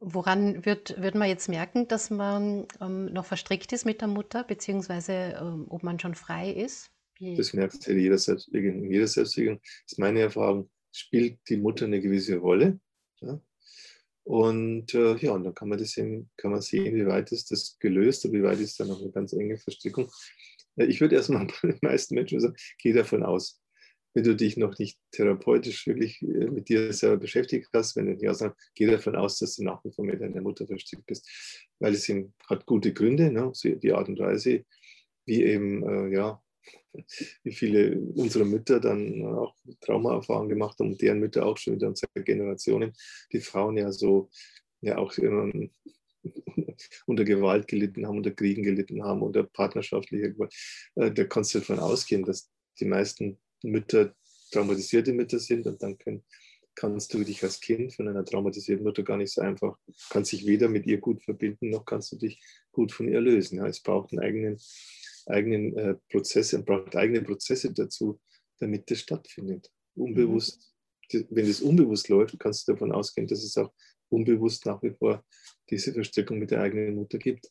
Woran 0.00 0.64
wird, 0.64 1.00
wird 1.00 1.14
man 1.14 1.28
jetzt 1.28 1.48
merken, 1.48 1.86
dass 1.86 2.10
man 2.10 2.66
ähm, 2.80 3.12
noch 3.12 3.26
verstrickt 3.26 3.72
ist 3.72 3.84
mit 3.84 4.00
der 4.00 4.08
Mutter, 4.08 4.42
beziehungsweise 4.44 5.38
ähm, 5.38 5.66
ob 5.68 5.82
man 5.82 6.00
schon 6.00 6.14
frei 6.14 6.50
ist? 6.50 6.90
Wie? 7.18 7.36
Das 7.36 7.52
merkt 7.52 7.86
jeder 7.86 8.18
Selbstbewegung. 8.18 8.90
Jeder 8.90 9.06
Selbstbewegung 9.06 9.60
ist 9.86 9.98
meine 9.98 10.20
Erfahrung, 10.20 10.70
spielt 10.92 11.40
die 11.48 11.58
Mutter 11.58 11.84
eine 11.84 12.00
gewisse 12.00 12.36
Rolle. 12.36 12.80
Ja? 13.20 13.40
Und 14.24 14.92
äh, 14.94 15.16
ja, 15.18 15.32
und 15.32 15.44
dann 15.44 15.54
kann 15.54 15.68
man, 15.68 15.78
das 15.78 15.92
sehen, 15.92 16.30
kann 16.36 16.50
man 16.50 16.60
sehen, 16.60 16.94
wie 16.96 17.06
weit 17.06 17.30
ist 17.30 17.50
das 17.50 17.78
gelöst 17.78 18.24
und 18.24 18.32
wie 18.32 18.42
weit 18.42 18.58
ist 18.58 18.80
da 18.80 18.84
noch 18.84 19.00
eine 19.00 19.12
ganz 19.12 19.32
enge 19.32 19.56
Verstrickung. 19.56 20.10
Ich 20.76 21.00
würde 21.00 21.16
erstmal 21.16 21.46
bei 21.62 21.68
den 21.68 21.78
meisten 21.80 22.14
Menschen 22.14 22.40
sagen, 22.40 22.56
geh 22.78 22.92
davon 22.92 23.22
aus, 23.22 23.60
wenn 24.16 24.24
du 24.24 24.34
dich 24.34 24.56
noch 24.56 24.78
nicht 24.78 24.98
therapeutisch 25.12 25.86
wirklich 25.86 26.22
äh, 26.22 26.48
mit 26.48 26.70
dir 26.70 26.90
selber 26.94 27.18
beschäftigt 27.18 27.68
hast, 27.74 27.96
wenn 27.96 28.06
du 28.06 28.12
nicht 28.12 28.26
aussagen, 28.26 28.54
geh 28.74 28.86
davon 28.86 29.14
aus, 29.14 29.38
dass 29.38 29.56
du 29.56 29.64
nach 29.64 29.84
wie 29.84 29.92
vor 29.92 30.06
mit 30.06 30.22
deiner 30.22 30.40
Mutter 30.40 30.66
verstrickt 30.66 31.04
bist. 31.04 31.28
Weil 31.80 31.92
es 31.92 32.08
eben, 32.08 32.32
hat 32.48 32.64
gute 32.64 32.94
Gründe, 32.94 33.30
ne? 33.30 33.52
die 33.62 33.92
Art 33.92 34.08
und 34.08 34.18
Weise, 34.18 34.64
wie 35.26 35.44
eben 35.44 35.82
äh, 35.82 36.14
ja, 36.14 36.42
wie 37.44 37.52
viele 37.52 38.00
unserer 38.14 38.46
Mütter 38.46 38.80
dann 38.80 39.22
auch 39.22 39.54
Traumaerfahrungen 39.82 40.48
gemacht 40.48 40.78
haben 40.78 40.92
und 40.92 41.02
deren 41.02 41.20
Mütter 41.20 41.44
auch 41.44 41.58
schon 41.58 41.74
wieder 41.74 41.88
unsere 41.88 42.08
Generationen, 42.24 42.94
die 43.32 43.40
Frauen 43.40 43.76
ja 43.76 43.92
so 43.92 44.30
ja 44.80 44.96
auch 44.96 45.12
unter 47.06 47.24
Gewalt 47.24 47.68
gelitten 47.68 48.06
haben, 48.06 48.16
unter 48.16 48.30
Kriegen 48.30 48.62
gelitten 48.62 49.04
haben, 49.04 49.20
unter 49.20 49.42
partnerschaftlicher 49.42 50.30
Gewalt. 50.30 50.54
Äh, 50.94 51.12
da 51.12 51.24
kannst 51.24 51.54
du 51.54 51.58
davon 51.58 51.80
ausgehen, 51.80 52.24
dass 52.24 52.50
die 52.80 52.86
meisten 52.86 53.38
Mütter 53.66 54.14
traumatisierte 54.52 55.12
Mütter 55.12 55.38
sind 55.38 55.66
und 55.66 55.82
dann 55.82 55.98
können, 55.98 56.24
kannst 56.74 57.12
du 57.14 57.24
dich 57.24 57.42
als 57.42 57.60
Kind 57.60 57.94
von 57.94 58.08
einer 58.08 58.24
traumatisierten 58.24 58.84
Mutter 58.84 59.02
gar 59.02 59.16
nicht 59.16 59.32
so 59.32 59.40
einfach, 59.40 59.76
kannst 60.10 60.32
dich 60.32 60.46
weder 60.46 60.68
mit 60.68 60.86
ihr 60.86 60.98
gut 60.98 61.22
verbinden, 61.22 61.70
noch 61.70 61.84
kannst 61.84 62.12
du 62.12 62.16
dich 62.16 62.40
gut 62.70 62.92
von 62.92 63.08
ihr 63.08 63.20
lösen. 63.20 63.58
Ja, 63.58 63.66
es 63.66 63.80
braucht 63.80 64.12
einen 64.12 64.20
eigenen 64.20 64.58
eigenen 65.26 65.76
äh, 65.76 65.94
Prozesse, 66.10 66.62
braucht 66.62 66.96
eigene 66.96 67.22
Prozesse 67.22 67.72
dazu, 67.72 68.20
damit 68.58 68.90
das 68.90 69.00
stattfindet. 69.00 69.70
Unbewusst, 69.94 70.72
mhm. 71.12 71.26
wenn 71.30 71.46
es 71.46 71.60
unbewusst 71.60 72.08
läuft, 72.08 72.38
kannst 72.38 72.68
du 72.68 72.72
davon 72.72 72.92
ausgehen, 72.92 73.26
dass 73.26 73.42
es 73.42 73.56
auch 73.56 73.72
unbewusst 74.08 74.66
nach 74.66 74.82
wie 74.82 74.92
vor 74.92 75.24
diese 75.68 75.92
Verstrickung 75.92 76.38
mit 76.38 76.50
der 76.50 76.60
eigenen 76.60 76.94
Mutter 76.94 77.18
gibt. 77.18 77.50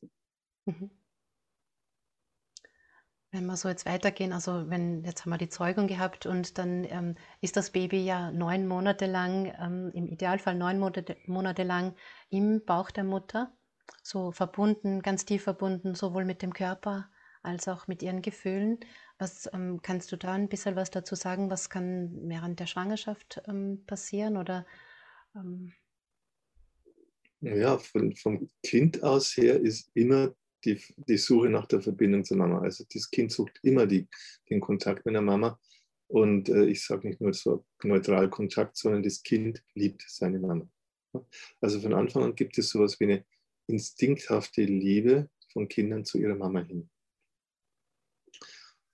Mhm. 0.65 0.89
Wenn 3.35 3.47
wir 3.47 3.57
so 3.57 3.67
jetzt 3.67 3.85
weitergehen, 3.85 4.31
also 4.31 4.69
wenn 4.69 5.03
jetzt 5.03 5.25
haben 5.25 5.31
wir 5.31 5.37
die 5.37 5.49
Zeugung 5.49 5.87
gehabt 5.87 6.25
und 6.25 6.57
dann 6.57 6.85
ähm, 6.85 7.15
ist 7.41 7.57
das 7.57 7.69
Baby 7.69 8.05
ja 8.05 8.31
neun 8.31 8.65
Monate 8.65 9.07
lang, 9.07 9.53
ähm, 9.59 9.91
im 9.93 10.07
Idealfall 10.07 10.55
neun 10.55 10.79
Monate, 10.79 11.17
Monate 11.25 11.63
lang 11.63 11.95
im 12.29 12.63
Bauch 12.63 12.91
der 12.91 13.03
Mutter, 13.03 13.51
so 14.01 14.31
verbunden, 14.31 15.01
ganz 15.01 15.25
tief 15.25 15.43
verbunden, 15.43 15.95
sowohl 15.95 16.23
mit 16.23 16.41
dem 16.41 16.53
Körper 16.53 17.09
als 17.43 17.67
auch 17.67 17.89
mit 17.89 18.01
ihren 18.01 18.21
Gefühlen. 18.21 18.79
Was 19.17 19.49
ähm, 19.51 19.81
kannst 19.81 20.13
du 20.13 20.15
da 20.15 20.31
ein 20.31 20.47
bisschen 20.47 20.77
was 20.77 20.89
dazu 20.89 21.15
sagen? 21.15 21.49
Was 21.49 21.69
kann 21.69 22.17
während 22.29 22.61
der 22.61 22.67
Schwangerschaft 22.67 23.41
ähm, 23.49 23.83
passieren? 23.85 24.37
Oder 24.37 24.65
ähm 25.35 25.73
ja, 27.41 27.77
von, 27.79 28.15
vom 28.15 28.49
Kind 28.63 29.03
aus 29.03 29.35
her 29.35 29.59
ist 29.59 29.91
immer 29.93 30.33
die, 30.65 30.81
die 30.95 31.17
Suche 31.17 31.49
nach 31.49 31.67
der 31.67 31.81
Verbindung 31.81 32.23
zur 32.23 32.37
Mama. 32.37 32.59
Also 32.59 32.83
das 32.91 33.09
Kind 33.09 33.31
sucht 33.31 33.59
immer 33.63 33.85
die, 33.85 34.07
den 34.49 34.59
Kontakt 34.59 35.05
mit 35.05 35.15
der 35.15 35.21
Mama. 35.21 35.59
Und 36.07 36.49
äh, 36.49 36.65
ich 36.65 36.83
sage 36.83 37.07
nicht 37.07 37.21
nur 37.21 37.33
so 37.33 37.65
neutral 37.83 38.29
Kontakt, 38.29 38.77
sondern 38.77 39.03
das 39.03 39.23
Kind 39.23 39.63
liebt 39.73 40.03
seine 40.07 40.39
Mama. 40.39 40.69
Also 41.61 41.79
von 41.79 41.93
Anfang 41.93 42.23
an 42.23 42.35
gibt 42.35 42.57
es 42.57 42.69
sowas 42.69 42.99
wie 42.99 43.05
eine 43.05 43.25
instinkthafte 43.67 44.63
Liebe 44.63 45.29
von 45.51 45.67
Kindern 45.67 46.05
zu 46.05 46.19
ihrer 46.19 46.35
Mama 46.35 46.59
hin. 46.59 46.89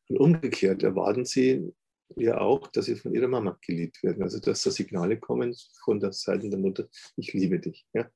Und 0.10 0.18
umgekehrt 0.18 0.84
erwarten 0.84 1.26
sie 1.26 1.74
ja 2.16 2.40
auch, 2.40 2.68
dass 2.68 2.86
sie 2.86 2.96
von 2.96 3.14
ihrer 3.14 3.28
Mama 3.28 3.58
geliebt 3.66 4.04
werden. 4.04 4.24
Also 4.24 4.40
dass 4.40 4.64
da 4.64 4.72
Signale 4.72 5.20
kommen 5.20 5.56
von 5.84 6.00
der 6.00 6.12
Seite 6.12 6.50
der 6.50 6.60
Mutter, 6.60 6.88
ich 7.16 7.34
liebe 7.34 7.60
dich. 7.60 7.86
Ja? 7.94 8.10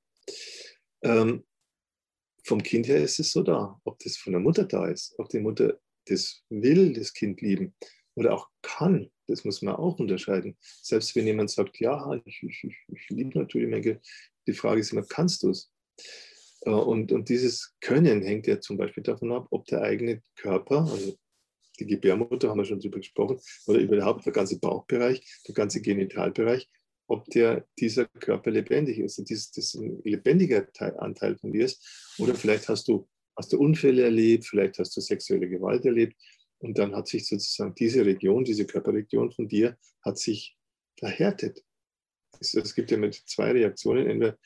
Ähm, 1.03 1.45
vom 2.45 2.61
Kind 2.61 2.87
her 2.87 3.03
ist 3.03 3.19
es 3.19 3.31
so 3.31 3.43
da. 3.43 3.79
Ob 3.83 3.99
das 3.99 4.17
von 4.17 4.33
der 4.33 4.39
Mutter 4.39 4.63
da 4.65 4.87
ist, 4.87 5.15
ob 5.17 5.29
die 5.29 5.39
Mutter 5.39 5.79
das 6.05 6.43
will, 6.49 6.93
das 6.93 7.13
Kind 7.13 7.41
lieben 7.41 7.75
oder 8.15 8.33
auch 8.33 8.49
kann, 8.61 9.11
das 9.27 9.43
muss 9.43 9.61
man 9.61 9.75
auch 9.75 9.99
unterscheiden. 9.99 10.55
Selbst 10.61 11.15
wenn 11.15 11.25
jemand 11.25 11.49
sagt, 11.49 11.79
ja, 11.79 12.13
ich, 12.25 12.43
ich, 12.43 12.63
ich, 12.87 13.09
liebe 13.09 13.39
Kind, 13.39 13.99
die 14.47 14.53
Frage 14.53 14.81
ist 14.81 14.93
immer, 14.93 15.03
kannst 15.03 15.43
du 15.43 15.49
es? 15.49 15.71
Äh, 16.61 16.69
und, 16.69 17.11
und 17.11 17.29
dieses 17.29 17.75
Können 17.81 18.21
hängt 18.21 18.45
ja 18.47 18.59
zum 18.59 18.77
Beispiel 18.77 19.03
davon 19.03 19.31
ab, 19.31 19.47
ob 19.49 19.65
der 19.65 19.81
eigene 19.81 20.21
Körper, 20.35 20.87
also 20.89 21.17
die 21.79 21.87
Gebärmutter, 21.87 22.49
haben 22.49 22.59
wir 22.59 22.65
schon 22.65 22.79
drüber 22.79 22.99
gesprochen, 22.99 23.39
oder 23.65 23.79
überhaupt 23.79 24.25
der 24.25 24.33
ganze 24.33 24.59
Bauchbereich, 24.59 25.25
der 25.47 25.55
ganze 25.55 25.81
Genitalbereich, 25.81 26.69
ob 27.07 27.25
der, 27.25 27.67
dieser 27.79 28.05
Körper 28.05 28.51
lebendig 28.51 28.99
ist 28.99 29.19
und 29.19 29.29
dieses, 29.29 29.51
das 29.51 29.75
ein 29.75 30.01
lebendiger 30.03 30.71
Teil, 30.71 30.97
Anteil 30.97 31.37
von 31.37 31.51
dir 31.51 31.65
ist. 31.65 32.15
Oder 32.17 32.35
vielleicht 32.35 32.67
hast 32.67 32.87
du, 32.87 33.07
hast 33.35 33.53
du 33.53 33.59
Unfälle 33.59 34.03
erlebt, 34.03 34.45
vielleicht 34.45 34.79
hast 34.79 34.95
du 34.95 35.01
sexuelle 35.01 35.47
Gewalt 35.47 35.85
erlebt 35.85 36.15
und 36.59 36.77
dann 36.77 36.95
hat 36.95 37.07
sich 37.07 37.27
sozusagen 37.27 37.75
diese 37.75 38.05
Region, 38.05 38.43
diese 38.43 38.65
Körperregion 38.65 39.31
von 39.31 39.47
dir, 39.47 39.77
hat 40.01 40.17
sich 40.17 40.57
verhärtet. 40.97 41.63
Es, 42.39 42.53
es 42.53 42.73
gibt 42.73 42.91
ja 42.91 42.97
mit 42.97 43.13
zwei 43.13 43.51
Reaktionen, 43.51 44.07
entweder 44.07 44.37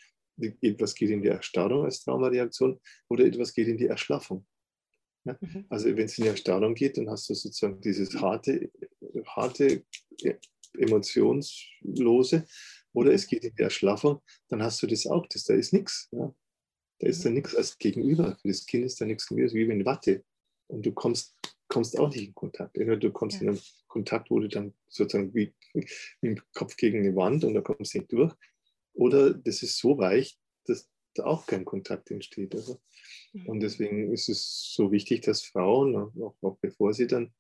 etwas 0.62 0.95
geht 0.95 1.10
in 1.10 1.22
die 1.22 1.28
Erstarrung 1.28 1.86
als 1.86 2.04
Traumareaktion 2.04 2.80
oder 3.10 3.26
etwas 3.26 3.54
geht 3.54 3.67
in 3.67 3.78
die 3.78 3.88
Erschlaffung. 3.88 4.45
Ja? 5.26 5.38
Mhm. 5.39 5.65
Also 5.69 5.86
wenn 5.86 6.06
es 6.06 6.17
in 6.17 6.24
die 6.24 6.30
Erstarrung 6.30 6.76
geht, 6.76 6.98
dann 6.98 7.10
hast 7.10 7.30
du 7.30 7.34
sozusagen 7.34 7.80
dieses 7.82 8.15
harte, 8.15 8.72
harte, 9.26 9.84
emotionslose 10.77 12.45
oder 12.93 13.13
es 13.13 13.27
geht 13.27 13.43
in 13.43 13.55
die 13.55 13.63
Erschlaffung, 13.63 14.21
dann 14.49 14.63
hast 14.63 14.82
du 14.82 14.88
das 14.88 15.05
auch, 15.05 15.25
das, 15.27 15.43
da 15.43 15.53
ist 15.53 15.73
nichts. 15.73 16.08
Ja? 16.12 16.34
Da 16.99 17.08
ist 17.08 17.23
da 17.23 17.29
nichts 17.29 17.55
als 17.55 17.77
Gegenüber. 17.77 18.38
Für 18.41 18.47
das 18.49 18.65
Kind 18.65 18.86
ist 18.86 18.99
da 18.99 19.05
nichts 19.05 19.32
mehr, 19.32 19.49
wie 19.53 19.67
wenn 19.67 19.86
Watte. 19.86 20.23
Und 20.67 20.86
du 20.86 20.91
kommst 20.91 21.36
kommst 21.69 21.97
auch 21.97 22.10
nicht 22.10 22.27
in 22.27 22.36
Kontakt. 22.36 22.75
Du 22.75 23.12
kommst 23.12 23.38
ja. 23.38 23.43
in 23.43 23.49
einen 23.49 23.62
Kontakt, 23.88 24.29
wo 24.29 24.39
du 24.39 24.49
dann 24.49 24.73
sozusagen 24.89 25.34
wie, 25.34 25.53
wie 25.73 25.88
im 26.21 26.41
Kopf 26.53 26.75
gegen 26.75 26.99
eine 26.99 27.15
Wand 27.15 27.45
und 27.45 27.53
da 27.53 27.62
kommst 27.62 27.93
du 27.93 27.99
nicht 27.99 28.12
durch. 28.12 28.34
Oder 28.93 29.34
das 29.34 29.63
ist 29.63 29.77
so 29.77 29.97
weich, 29.97 30.38
dass 30.65 30.89
da 31.13 31.25
auch 31.25 31.45
kein 31.45 31.63
Kontakt 31.63 32.12
entsteht. 32.12 32.53
Also. 32.55 32.82
Und 33.45 33.58
mhm. 33.58 33.60
deswegen 33.62 34.12
ist 34.12 34.27
es 34.27 34.73
so 34.75 34.91
wichtig, 34.91 35.21
dass 35.21 35.43
Frauen, 35.43 35.95
auch, 35.95 36.36
auch 36.41 36.58
bevor 36.60 36.93
sie 36.93 37.08
dann 37.08 37.34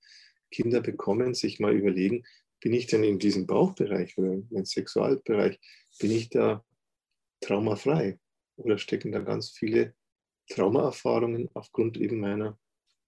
Kinder 0.51 0.81
bekommen, 0.81 1.33
sich 1.33 1.59
mal 1.59 1.75
überlegen, 1.75 2.23
bin 2.59 2.73
ich 2.73 2.87
denn 2.87 3.03
in 3.03 3.19
diesem 3.19 3.45
Bauchbereich 3.47 4.17
oder 4.17 4.33
im 4.33 4.65
Sexualbereich, 4.65 5.59
bin 5.99 6.11
ich 6.11 6.29
da 6.29 6.63
traumafrei? 7.41 8.19
Oder 8.57 8.77
stecken 8.77 9.11
da 9.11 9.19
ganz 9.19 9.51
viele 9.51 9.95
Traumaerfahrungen 10.49 11.49
aufgrund 11.53 11.97
eben 11.97 12.19
meiner 12.19 12.59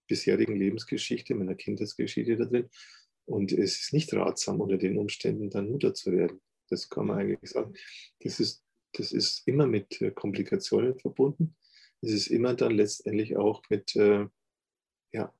bisherigen 0.08 0.56
Lebensgeschichte, 0.56 1.36
meiner 1.36 1.56
Kindheitsgeschichte 1.56 2.38
da 2.38 2.46
drin? 2.46 2.70
Und 3.26 3.52
es 3.52 3.82
ist 3.82 3.94
nicht 3.94 4.14
ratsam, 4.14 4.62
unter 4.62 4.78
den 4.78 4.98
Umständen 4.98 5.50
dann 5.50 5.70
Mutter 5.70 5.94
zu 5.94 6.12
werden. 6.12 6.42
Das 6.70 6.90
kann 6.90 7.08
man 7.08 7.20
eigentlich 7.20 7.52
sagen. 7.52 7.74
Das 8.20 8.40
ist, 8.40 8.64
das 8.94 9.12
ist 9.12 9.46
immer 9.48 9.68
mit 9.68 10.02
äh, 10.02 10.12
Komplikationen 10.12 10.98
verbunden. 10.98 11.56
Es 12.02 12.12
ist 12.12 12.28
immer 12.28 12.56
dann 12.56 12.72
letztendlich 12.72 13.38
auch 13.38 13.62
mit, 13.70 13.96
äh, 13.96 14.26
ja, 15.12 15.34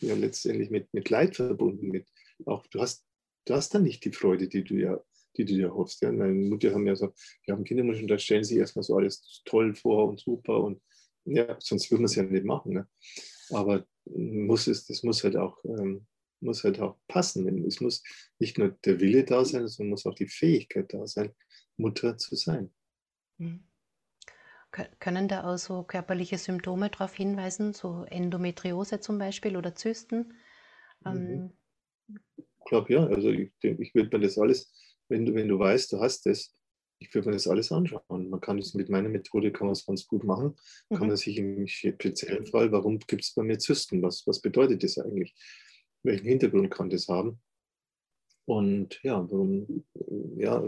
ja, 0.00 0.14
letztendlich 0.14 0.70
mit, 0.70 0.92
mit 0.92 1.10
Leid 1.10 1.36
verbunden. 1.36 1.88
Mit 1.88 2.08
auch, 2.46 2.66
du 2.68 2.80
hast 2.80 3.04
du 3.44 3.54
hast 3.54 3.74
dann 3.74 3.82
nicht 3.82 4.04
die 4.04 4.12
Freude, 4.12 4.48
die 4.48 4.64
du 4.64 4.74
ja, 4.74 5.00
die 5.36 5.44
du 5.44 5.54
dir 5.54 5.74
hoffst. 5.74 6.02
Ja? 6.02 6.12
Meine 6.12 6.32
Mutter 6.32 6.72
haben 6.72 6.86
ja 6.86 6.96
so, 6.96 7.12
wir 7.44 7.54
haben 7.54 7.64
Kinderwunsch 7.64 8.00
und 8.00 8.08
da 8.08 8.18
stellen 8.18 8.44
sie 8.44 8.58
erstmal 8.58 8.82
so 8.82 8.96
alles 8.96 9.42
toll 9.44 9.74
vor 9.74 10.08
und 10.08 10.20
super 10.20 10.62
und 10.62 10.82
ja, 11.24 11.56
sonst 11.60 11.90
würde 11.90 12.02
man 12.02 12.06
es 12.06 12.14
ja 12.14 12.22
nicht 12.22 12.44
machen. 12.44 12.72
Ne? 12.72 12.88
Aber 13.50 13.86
muss 14.06 14.66
es, 14.66 14.86
das 14.86 15.02
muss 15.02 15.22
halt 15.24 15.36
auch, 15.36 15.62
ähm, 15.64 16.06
muss 16.40 16.64
halt 16.64 16.80
auch 16.80 16.98
passen. 17.08 17.66
Es 17.66 17.80
muss 17.80 18.02
nicht 18.38 18.58
nur 18.58 18.70
der 18.84 19.00
Wille 19.00 19.24
da 19.24 19.44
sein, 19.44 19.66
sondern 19.68 19.90
muss 19.90 20.06
auch 20.06 20.14
die 20.14 20.28
Fähigkeit 20.28 20.92
da 20.92 21.06
sein, 21.06 21.34
Mutter 21.76 22.16
zu 22.16 22.36
sein. 22.36 22.72
Mhm. 23.38 23.64
Können 25.00 25.28
da 25.28 25.44
auch 25.44 25.56
so 25.56 25.82
körperliche 25.82 26.36
Symptome 26.36 26.90
darauf 26.90 27.14
hinweisen, 27.14 27.72
so 27.72 28.04
Endometriose 28.04 29.00
zum 29.00 29.18
Beispiel 29.18 29.56
oder 29.56 29.74
Zysten? 29.74 30.34
Mhm. 31.04 31.52
Glaube 32.68 32.92
ja. 32.92 33.06
Also 33.06 33.30
ich, 33.30 33.50
ich 33.62 33.94
würde 33.94 34.16
mir 34.16 34.24
das 34.24 34.38
alles, 34.38 34.70
wenn 35.08 35.24
du, 35.24 35.34
wenn 35.34 35.48
du 35.48 35.58
weißt, 35.58 35.90
du 35.92 36.00
hast 36.00 36.26
das, 36.26 36.54
ich 37.00 37.12
würde 37.14 37.28
mir 37.28 37.34
das 37.34 37.48
alles 37.48 37.72
anschauen. 37.72 38.28
Man 38.28 38.40
kann 38.40 38.58
das 38.58 38.74
mit 38.74 38.90
meiner 38.90 39.08
Methode 39.08 39.50
kann 39.52 39.68
man 39.68 39.72
es 39.72 39.86
ganz 39.86 40.06
gut 40.06 40.22
machen. 40.22 40.54
Mhm. 40.90 40.96
Kann 40.96 41.08
man 41.08 41.16
sich 41.16 41.38
im 41.38 41.66
speziellen 41.66 42.46
Fall, 42.46 42.70
warum 42.70 42.98
gibt 42.98 43.24
es 43.24 43.32
bei 43.32 43.42
mir 43.42 43.58
Zysten? 43.58 44.02
Was, 44.02 44.26
was 44.26 44.40
bedeutet 44.42 44.84
das 44.84 44.98
eigentlich? 44.98 45.34
Welchen 46.02 46.26
Hintergrund 46.26 46.70
kann 46.70 46.90
das 46.90 47.08
haben? 47.08 47.40
Und 48.44 49.00
ja, 49.02 49.30
warum, 49.30 49.84
ja, 50.36 50.62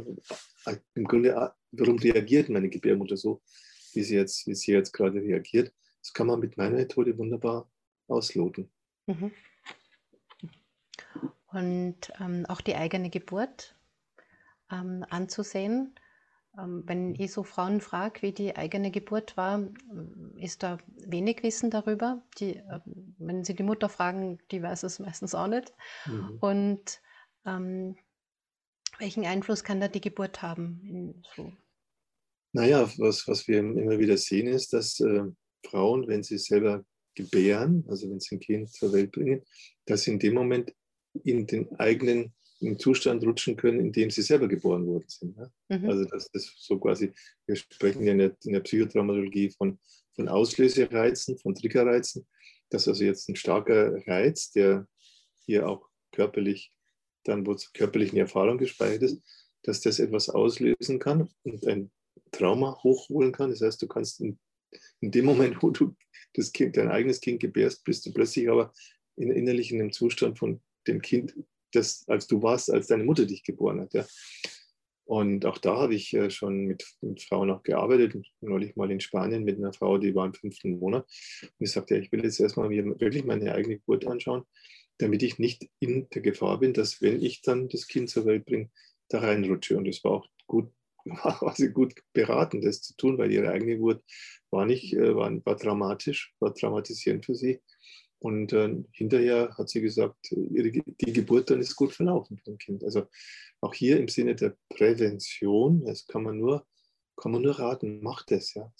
im 0.95 1.05
Grunde, 1.05 1.55
warum 1.73 1.99
reagiert 1.99 2.49
meine 2.49 2.69
Gebärmutter 2.71 3.17
so, 3.17 3.43
wie 3.93 4.03
sie 4.03 4.17
jetzt, 4.17 4.47
wie 4.47 4.55
sie 4.55 4.73
jetzt 4.73 4.93
gerade 4.93 5.21
reagiert? 5.21 5.73
Das 6.03 6.13
kann 6.15 6.27
man 6.27 6.41
mit 6.41 6.57
meiner 6.57 6.77
Methode 6.77 7.17
wunderbar 7.19 7.71
ausloten. 8.09 8.71
Mhm 9.07 9.33
und 11.53 12.13
ähm, 12.21 12.47
auch 12.49 12.61
die 12.61 12.77
eigene 12.77 13.11
Geburt 13.11 13.75
ähm, 14.71 15.05
anzusehen. 15.11 15.95
Ähm, 16.59 16.83
wenn 16.87 17.15
ich 17.15 17.33
so 17.33 17.43
Frauen 17.43 17.81
frage, 17.81 18.23
wie 18.23 18.33
die 18.33 18.57
eigene 18.57 18.91
Geburt 18.91 19.37
war, 19.37 19.69
ist 20.37 20.63
da 20.63 20.79
wenig 21.07 21.43
Wissen 21.43 21.71
darüber. 21.71 22.23
Die, 22.39 22.57
ähm, 22.57 23.15
wenn 23.19 23.45
sie 23.45 23.55
die 23.55 23.63
Mutter 23.63 23.89
fragen, 23.89 24.39
die 24.51 24.63
weiß 24.63 24.83
es 24.83 24.99
meistens 24.99 25.35
auch 25.35 25.49
nicht. 25.49 25.73
Mhm. 26.07 26.39
Und 26.41 27.01
ähm, 27.45 27.97
welchen 28.99 29.25
Einfluss 29.25 29.65
kann 29.65 29.81
da 29.81 29.89
die 29.89 30.01
Geburt 30.01 30.43
haben? 30.43 31.23
So? 31.35 31.53
Naja, 32.53 32.89
was, 32.99 33.27
was 33.29 33.47
wir 33.47 33.59
immer 33.59 33.99
wieder 33.99 34.17
sehen, 34.17 34.49
ist, 34.49 34.73
dass 34.73 35.01
äh, 35.01 35.25
Frauen, 35.67 36.09
wenn 36.09 36.23
sie 36.23 36.39
selber 36.39 36.85
gebären, 37.15 37.85
also 37.89 38.11
wenn 38.11 38.21
sie 38.21 38.37
ein 38.37 38.41
Kind 38.41 38.73
zur 38.73 38.93
Welt 38.93 39.13
bringen, 39.13 39.43
dass 39.87 40.03
sie 40.03 40.13
in 40.13 40.19
dem 40.19 40.35
Moment 40.35 40.75
in 41.25 41.47
den 41.47 41.75
eigenen 41.77 42.33
Zustand 42.79 43.25
rutschen 43.25 43.57
können, 43.57 43.81
in 43.81 43.93
dem 43.93 44.11
sie 44.11 44.23
selber 44.23 44.47
geboren 44.47 44.87
worden 44.87 45.07
sind. 45.09 45.37
Ja? 45.37 45.51
Mhm. 45.69 45.89
Also 45.89 46.05
das 46.05 46.29
ist 46.33 46.55
so 46.59 46.79
quasi, 46.79 47.13
wir 47.47 47.57
sprechen 47.57 48.05
ja 48.05 48.13
in 48.13 48.19
der, 48.19 48.37
in 48.45 48.53
der 48.53 48.61
Psychotraumatologie 48.61 49.51
von, 49.51 49.79
von 50.15 50.29
Auslösereizen, 50.29 51.39
von 51.39 51.55
Triggerreizen. 51.55 52.27
Das 52.69 52.83
ist 52.83 52.89
also 52.89 53.05
jetzt 53.05 53.29
ein 53.29 53.37
starker 53.37 54.07
Reiz, 54.07 54.51
der 54.51 54.87
hier 55.47 55.69
auch 55.69 55.89
körperlich, 56.13 56.73
dann 57.25 57.47
wo 57.47 57.55
zur 57.55 57.73
körperlichen 57.73 58.19
Erfahrung 58.19 58.59
gespeichert 58.59 59.03
ist, 59.03 59.23
dass 59.63 59.81
das 59.81 59.99
etwas 59.99 60.29
auslösen 60.29 60.99
kann 60.99 61.31
und 61.43 61.67
ein 61.67 61.91
Trauma 62.31 62.79
hochholen 62.83 63.33
kann. 63.33 63.51
Das 63.51 63.63
heißt, 63.63 63.81
du 63.81 63.89
kannst 63.89 64.21
in, 64.21 64.39
in 65.01 65.11
dem 65.11 65.25
Moment, 65.25 65.63
wo 65.63 65.71
du 65.71 65.97
das 66.35 66.53
Kind, 66.53 66.77
dein 66.77 66.89
eigenes 66.89 67.21
Kind 67.21 67.41
gebärst, 67.41 67.85
bist 67.85 68.07
du 68.07 68.13
plötzlich 68.13 68.49
aber 68.49 68.73
in, 69.17 69.31
innerlich 69.33 69.73
in 69.73 69.81
einem 69.81 69.93
Zustand 69.93 70.39
von 70.39 70.61
dem 70.87 71.03
Kind, 71.03 71.35
das, 71.73 72.05
als 72.09 72.27
du 72.27 72.43
warst, 72.43 72.71
als 72.71 72.89
deine 72.89 73.05
Mutter 73.05 73.27
dich 73.27 73.45
geboren 73.45 73.81
hat. 73.81 73.95
Ja. 73.95 74.07
Und 75.11 75.45
auch 75.45 75.59
da 75.59 75.77
habe 75.77 75.97
ich 75.97 76.15
äh, 76.15 76.31
schon 76.31 76.67
mit, 76.67 76.85
mit 77.01 77.21
Frauen 77.21 77.51
auch 77.51 77.65
gearbeitet. 77.65 78.15
Neulich 78.41 78.77
mal 78.77 78.91
in 78.93 79.01
Spanien 79.01 79.43
mit 79.43 79.59
einer 79.59 79.73
Frau, 79.73 79.99
die 79.99 80.15
war 80.15 80.27
im 80.27 80.35
fünften 80.35 80.79
Monat. 80.79 81.05
Und 81.43 81.51
ich 81.59 81.73
sagte, 81.73 81.97
ja, 81.97 82.01
ich 82.01 82.13
will 82.13 82.23
jetzt 82.23 82.39
erstmal 82.39 82.69
mir 82.69 82.85
wirklich 83.01 83.25
meine 83.25 83.53
eigene 83.53 83.79
Geburt 83.79 84.07
anschauen, 84.07 84.45
damit 84.99 85.25
ich 85.25 85.41
nicht 85.41 85.69
in 85.81 86.09
der 86.11 86.23
Gefahr 86.23 86.61
bin, 86.61 86.75
dass 86.75 87.03
wenn 87.03 87.21
ich 87.21 87.43
dann 87.43 87.69
das 87.69 87.89
Kind 87.89 88.09
zur 88.09 88.25
Welt 88.25 88.45
bringe, 88.47 88.71
da 89.09 89.19
reinrutsche. 89.19 89.77
Und 89.77 89.89
es 89.89 90.05
war 90.05 90.13
auch 90.13 90.29
gut, 90.47 90.73
war 91.05 91.55
sie 91.57 91.71
gut 91.71 91.95
beraten, 92.13 92.61
das 92.61 92.81
zu 92.81 92.97
tun, 92.97 93.19
weil 93.19 93.33
ihre 93.33 93.51
eigene 93.51 93.79
Geburt 93.79 94.05
war 94.51 94.65
nicht, 94.65 94.95
äh, 94.95 95.17
war, 95.17 95.33
war 95.45 95.57
dramatisch, 95.57 96.33
war 96.39 96.55
traumatisierend 96.55 97.27
für 97.27 97.35
sie. 97.35 97.61
Und 98.21 98.53
äh, 98.53 98.77
hinterher 98.93 99.55
hat 99.57 99.71
sie 99.71 99.81
gesagt, 99.81 100.31
ihre, 100.31 100.71
die 100.71 101.13
Geburt 101.13 101.51
dann 101.51 101.61
ist 101.61 101.75
gut 101.75 101.93
verlaufen 101.93 102.37
für 102.37 102.45
dem 102.45 102.59
Kind. 102.59 102.85
Also 102.85 103.07
auch 103.63 103.75
hier 103.75 103.99
im 103.99 104.09
Sinne 104.09 104.35
der 104.35 104.57
Prävention, 104.69 105.85
das 105.85 106.07
kann 106.07 106.23
man 106.23 106.39
nur, 106.39 106.67
kann 107.17 107.33
man 107.33 107.43
nur 107.43 107.59
raten, 107.59 108.03
macht 108.03 108.31
es, 108.31 108.55
ja. 108.55 108.71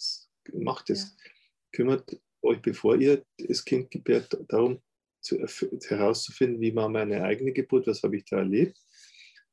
Macht 0.53 0.91
es. 0.91 1.03
Ja. 1.03 1.31
Kümmert 1.73 2.19
euch, 2.43 2.61
bevor 2.61 2.97
ihr 2.97 3.25
das 3.37 3.65
Kind 3.65 3.89
gebärt, 3.89 4.37
darum 4.47 4.79
zu, 5.21 5.37
herauszufinden, 5.37 6.61
wie 6.61 6.75
war 6.75 6.89
meine 6.89 7.23
eigene 7.23 7.51
Geburt, 7.51 7.87
was 7.87 8.03
habe 8.03 8.17
ich 8.17 8.25
da 8.25 8.37
erlebt. 8.37 8.77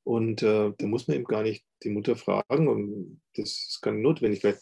Und 0.04 0.42
äh, 0.42 0.72
da 0.76 0.86
muss 0.86 1.08
man 1.08 1.16
eben 1.16 1.24
gar 1.24 1.42
nicht 1.42 1.64
die 1.82 1.90
Mutter 1.90 2.16
fragen 2.16 2.68
und 2.68 3.22
das 3.34 3.50
ist 3.68 3.80
gar 3.82 3.92
nicht 3.92 4.02
notwendig, 4.02 4.44
weil 4.44 4.58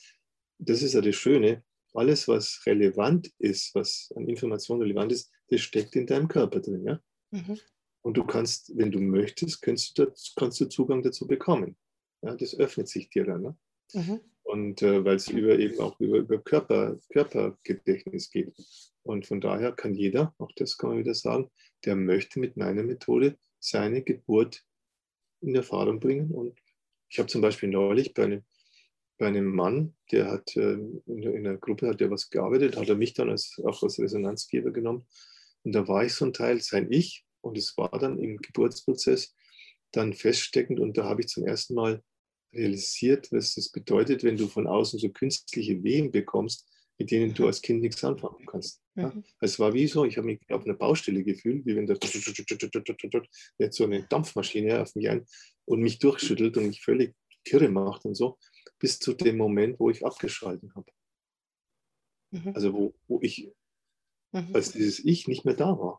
das 0.58 0.82
ist 0.82 0.94
ja 0.94 1.00
das 1.00 1.14
Schöne 1.16 1.64
alles, 1.96 2.28
was 2.28 2.62
relevant 2.66 3.32
ist, 3.38 3.74
was 3.74 4.12
an 4.16 4.28
Informationen 4.28 4.82
relevant 4.82 5.12
ist, 5.12 5.30
das 5.48 5.61
steckt 5.61 5.96
in 5.96 6.06
deinem 6.06 6.28
Körper 6.28 6.61
drin. 6.61 6.85
Ja? 6.85 7.00
Mhm. 7.30 7.59
Und 8.02 8.16
du 8.16 8.24
kannst, 8.24 8.76
wenn 8.76 8.90
du 8.90 9.00
möchtest, 9.00 9.62
kannst 9.62 9.98
du, 9.98 10.12
kannst 10.37 10.61
du 10.61 10.66
Zugang 10.66 11.02
dazu 11.02 11.26
bekommen. 11.26 11.76
Ja? 12.22 12.35
Das 12.35 12.59
öffnet 12.59 12.88
sich 12.88 13.09
dir 13.11 13.24
dann. 13.24 13.42
Ne? 13.42 13.56
Mhm. 13.94 14.20
Und 14.42 14.82
äh, 14.82 15.04
weil 15.04 15.16
es 15.16 15.28
über 15.28 15.59
eben 15.59 15.80
auch 15.80 15.98
über, 15.98 16.18
über 16.18 16.38
Körper, 16.38 16.98
Körpergedächtnis 17.12 18.30
geht. 18.30 18.54
Und 19.02 19.26
von 19.26 19.40
daher 19.40 19.72
kann 19.72 19.94
jeder, 19.94 20.35
auch 20.38 20.52
das 20.56 20.78
kann 20.78 20.90
man 20.90 20.98
wieder 20.98 21.14
sagen, 21.14 21.50
der 21.85 21.96
möchte 21.96 22.38
mit 22.38 22.56
meiner 22.56 22.82
Methode 22.82 23.38
seine 23.59 24.02
Geburt 24.02 24.64
in 25.40 25.54
Erfahrung 25.54 26.00
bringen. 26.00 26.30
Und 26.30 26.59
ich 27.09 27.18
habe 27.18 27.28
zum 27.28 27.40
Beispiel 27.40 27.68
neulich 27.68 28.14
bei 28.14 28.24
einem 28.24 28.44
bei 29.18 29.26
einem 29.26 29.46
Mann, 29.46 29.94
der 30.12 30.31
hat 30.31 30.57
äh, 30.57 30.74
in, 31.07 31.26
einer 31.26 31.57
Gruppe 31.57 31.88
hat 31.88 32.00
er 32.00 32.11
was 32.11 32.29
gearbeitet, 32.31 32.76
hat 32.76 32.88
er 32.88 32.96
mich 32.96 33.14
dann 33.14 33.31
als, 33.31 33.61
auch 33.64 33.83
als 33.83 33.98
Resonanzgeber 33.98 34.70
genommen. 34.70 35.07
Und 35.62 35.72
da 35.72 35.88
war 35.88 36.05
ich 36.05 36.14
so 36.14 36.24
ein 36.24 36.33
Teil, 36.33 36.61
sein 36.61 36.90
Ich. 36.90 37.24
Und 37.40 37.57
es 37.57 37.76
war 37.76 37.98
dann 37.98 38.18
im 38.18 38.37
Geburtsprozess 38.38 39.35
dann 39.92 40.12
feststeckend. 40.12 40.81
Und 40.81 40.98
da 40.98 41.05
habe 41.05 41.22
ich 41.22 41.29
zum 41.29 41.46
ersten 41.46 41.74
Mal 41.74 42.02
realisiert, 42.52 43.33
was 43.33 43.55
das 43.55 43.70
bedeutet, 43.70 44.22
wenn 44.22 44.37
du 44.37 44.48
von 44.48 44.66
außen 44.66 44.98
so 44.98 45.09
künstliche 45.11 45.83
Wehen 45.83 46.11
bekommst, 46.11 46.68
mit 46.98 47.11
denen 47.11 47.35
du 47.35 47.46
als 47.46 47.62
Kind 47.62 47.83
nichts 47.83 48.02
anfangen 48.05 48.46
kannst. 48.46 48.83
Ja? 48.94 49.09
Mhm. 49.09 49.24
Es 49.40 49.59
war 49.59 49.74
wie 49.74 49.87
so, 49.87 50.05
ich 50.05 50.16
habe 50.16 50.26
mich 50.26 50.40
auf 50.50 50.64
einer 50.64 50.74
Baustelle 50.74 51.22
gefühlt, 51.24 51.66
wie 51.66 51.76
wenn 51.76 51.87
da 51.87 51.94
jetzt 53.59 53.76
so 53.76 53.85
eine 53.85 54.02
Dampfmaschine 54.05 54.81
auf 54.81 54.94
mich 54.94 55.09
ein 55.09 55.26
und 55.64 55.81
mich 55.81 55.98
durchschüttelt 55.98 56.57
und 56.57 56.66
mich 56.68 56.83
völlig 56.83 57.14
kirre 57.44 57.68
macht 57.68 58.05
und 58.05 58.14
so 58.14 58.38
bis 58.79 58.98
zu 58.98 59.14
dem 59.14 59.37
Moment, 59.37 59.79
wo 59.81 59.90
ich 59.90 60.05
abgeschalten 60.05 60.74
habe. 60.74 60.90
Mhm. 62.31 62.52
Also 62.55 62.72
wo, 62.72 62.94
wo 63.07 63.20
ich, 63.22 63.52
mhm. 64.33 64.55
als 64.55 64.72
dieses 64.72 65.05
Ich 65.05 65.29
nicht 65.29 65.44
mehr 65.44 65.55
da 65.55 65.79
war. 65.79 65.98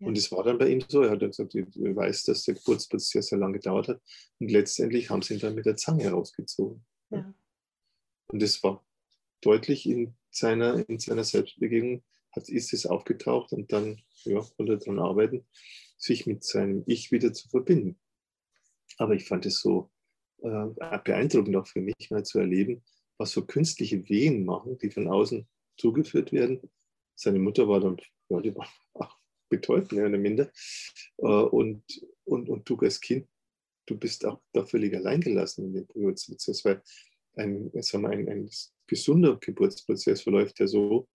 Ja. 0.00 0.06
Und 0.06 0.16
es 0.16 0.30
war 0.30 0.44
dann 0.44 0.58
bei 0.58 0.68
ihm 0.68 0.84
so, 0.86 1.02
er 1.02 1.10
hat 1.10 1.20
gesagt, 1.20 1.54
ich 1.54 1.66
weiß, 1.74 2.24
dass 2.24 2.44
der 2.44 2.54
Geburtsprozess 2.54 3.10
sehr, 3.10 3.22
sehr 3.22 3.38
lange 3.38 3.54
gedauert 3.54 3.88
hat. 3.88 4.02
Und 4.38 4.50
letztendlich 4.50 5.10
haben 5.10 5.22
sie 5.22 5.34
ihn 5.34 5.40
dann 5.40 5.54
mit 5.54 5.66
der 5.66 5.76
Zange 5.76 6.08
rausgezogen. 6.10 6.84
Ja. 7.10 7.34
Und 8.28 8.42
es 8.42 8.62
war 8.62 8.84
deutlich 9.40 9.88
in 9.88 10.14
seiner, 10.30 10.88
in 10.88 10.98
seiner 10.98 11.24
Selbstbegegnung, 11.24 12.04
hat, 12.32 12.48
ist 12.48 12.72
es 12.72 12.86
aufgetaucht 12.86 13.52
und 13.52 13.72
dann 13.72 14.02
ja, 14.24 14.44
konnte 14.56 14.74
er 14.74 14.78
daran 14.78 14.98
arbeiten, 14.98 15.46
sich 15.96 16.26
mit 16.26 16.44
seinem 16.44 16.84
Ich 16.86 17.10
wieder 17.10 17.32
zu 17.32 17.48
verbinden. 17.48 17.98
Aber 18.98 19.14
ich 19.14 19.26
fand 19.26 19.46
es 19.46 19.60
so 19.60 19.90
äh, 20.42 20.98
beeindruckend 21.04 21.56
auch 21.56 21.66
für 21.66 21.80
mich 21.80 22.10
mal 22.10 22.24
zu 22.24 22.38
erleben, 22.38 22.82
was 23.18 23.32
so 23.32 23.44
künstliche 23.44 24.08
Wehen 24.08 24.44
machen, 24.44 24.78
die 24.78 24.90
von 24.90 25.08
außen 25.08 25.46
zugeführt 25.76 26.32
werden. 26.32 26.60
Seine 27.14 27.38
Mutter 27.38 27.68
war 27.68 27.80
dann, 27.80 27.96
ja, 28.28 28.40
die 28.40 28.54
war 28.54 28.68
auch 28.94 29.16
betäubt, 29.48 29.92
mehr 29.92 30.06
oder 30.06 30.18
minder. 30.18 30.50
Äh, 31.18 31.26
und, 31.26 31.82
und, 32.24 32.48
und 32.48 32.68
du 32.68 32.76
als 32.76 33.00
Kind, 33.00 33.26
du 33.86 33.96
bist 33.96 34.24
auch 34.24 34.40
da 34.52 34.64
völlig 34.64 34.94
alleingelassen 34.94 35.66
in 35.66 35.72
dem 35.72 35.88
Geburtsprozess, 35.88 36.64
weil 36.64 36.82
ein, 37.36 37.70
sagen 37.82 38.04
wir, 38.04 38.10
ein, 38.10 38.28
ein 38.28 38.50
gesunder 38.86 39.36
Geburtsprozess 39.36 40.22
verläuft 40.22 40.60
ja 40.60 40.66
so, 40.66 41.08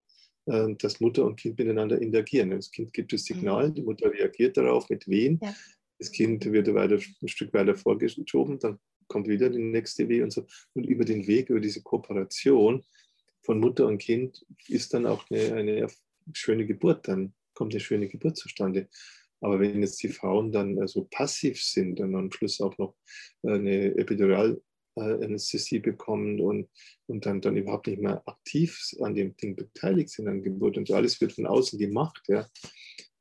äh, 0.46 0.74
dass 0.76 1.00
Mutter 1.00 1.26
und 1.26 1.40
Kind 1.40 1.58
miteinander 1.58 2.02
interagieren. 2.02 2.52
Das 2.52 2.72
Kind 2.72 2.94
gibt 2.94 3.14
das 3.14 3.26
Signal, 3.26 3.70
mhm. 3.70 3.74
die 3.76 3.84
Mutter 3.84 4.12
reagiert 4.12 4.58
darauf 4.58 4.90
mit 4.90 5.08
Wehen. 5.08 5.40
Ja. 5.42 5.56
Das 6.00 6.12
Kind 6.12 6.44
wird 6.52 6.74
weiter, 6.74 7.00
ein 7.22 7.28
Stück 7.28 7.54
weiter 7.54 7.76
vorgeschoben, 7.76 8.60
dann 8.60 8.80
kommt 9.08 9.28
wieder 9.28 9.50
die 9.50 9.60
nächste 9.60 10.08
Weh 10.10 10.22
und 10.22 10.32
so. 10.32 10.46
Und 10.74 10.86
über 10.86 11.06
den 11.06 11.28
Weg, 11.28 11.50
über 11.50 11.60
diese 11.60 11.82
Kooperation 11.82 12.84
von 13.44 13.60
Mutter 13.60 13.86
und 13.88 13.98
Kind 13.98 14.46
ist 14.68 14.94
dann 14.94 15.06
auch 15.06 15.30
eine, 15.30 15.54
eine 15.54 15.88
schöne 16.32 16.66
Geburt, 16.66 17.08
dann 17.08 17.34
kommt 17.54 17.74
eine 17.74 17.82
schöne 17.82 18.08
Geburt 18.08 18.38
zustande. 18.38 18.88
Aber 19.42 19.60
wenn 19.60 19.82
jetzt 19.82 20.02
die 20.02 20.10
Frauen 20.10 20.52
dann 20.52 20.80
also 20.80 21.06
passiv 21.12 21.62
sind 21.62 22.00
und 22.00 22.16
am 22.16 22.32
Schluss 22.32 22.62
auch 22.62 22.78
noch 22.78 22.96
eine 23.44 23.94
Epiduralanästhesie 23.98 25.80
bekommen 25.80 26.40
und, 26.40 26.70
und 27.08 27.26
dann, 27.26 27.42
dann 27.42 27.58
überhaupt 27.58 27.88
nicht 27.88 28.02
mehr 28.02 28.24
aktiv 28.26 28.80
an 29.02 29.16
dem 29.16 29.36
Ding 29.36 29.58
beteiligt 29.58 30.12
sind 30.12 30.30
an 30.30 30.44
Geburt 30.44 30.78
und 30.78 30.88
so 30.88 30.96
alles 30.96 31.20
wird 31.20 31.34
von 31.34 31.46
außen 31.46 31.78
gemacht, 31.78 32.24
ja. 32.28 32.48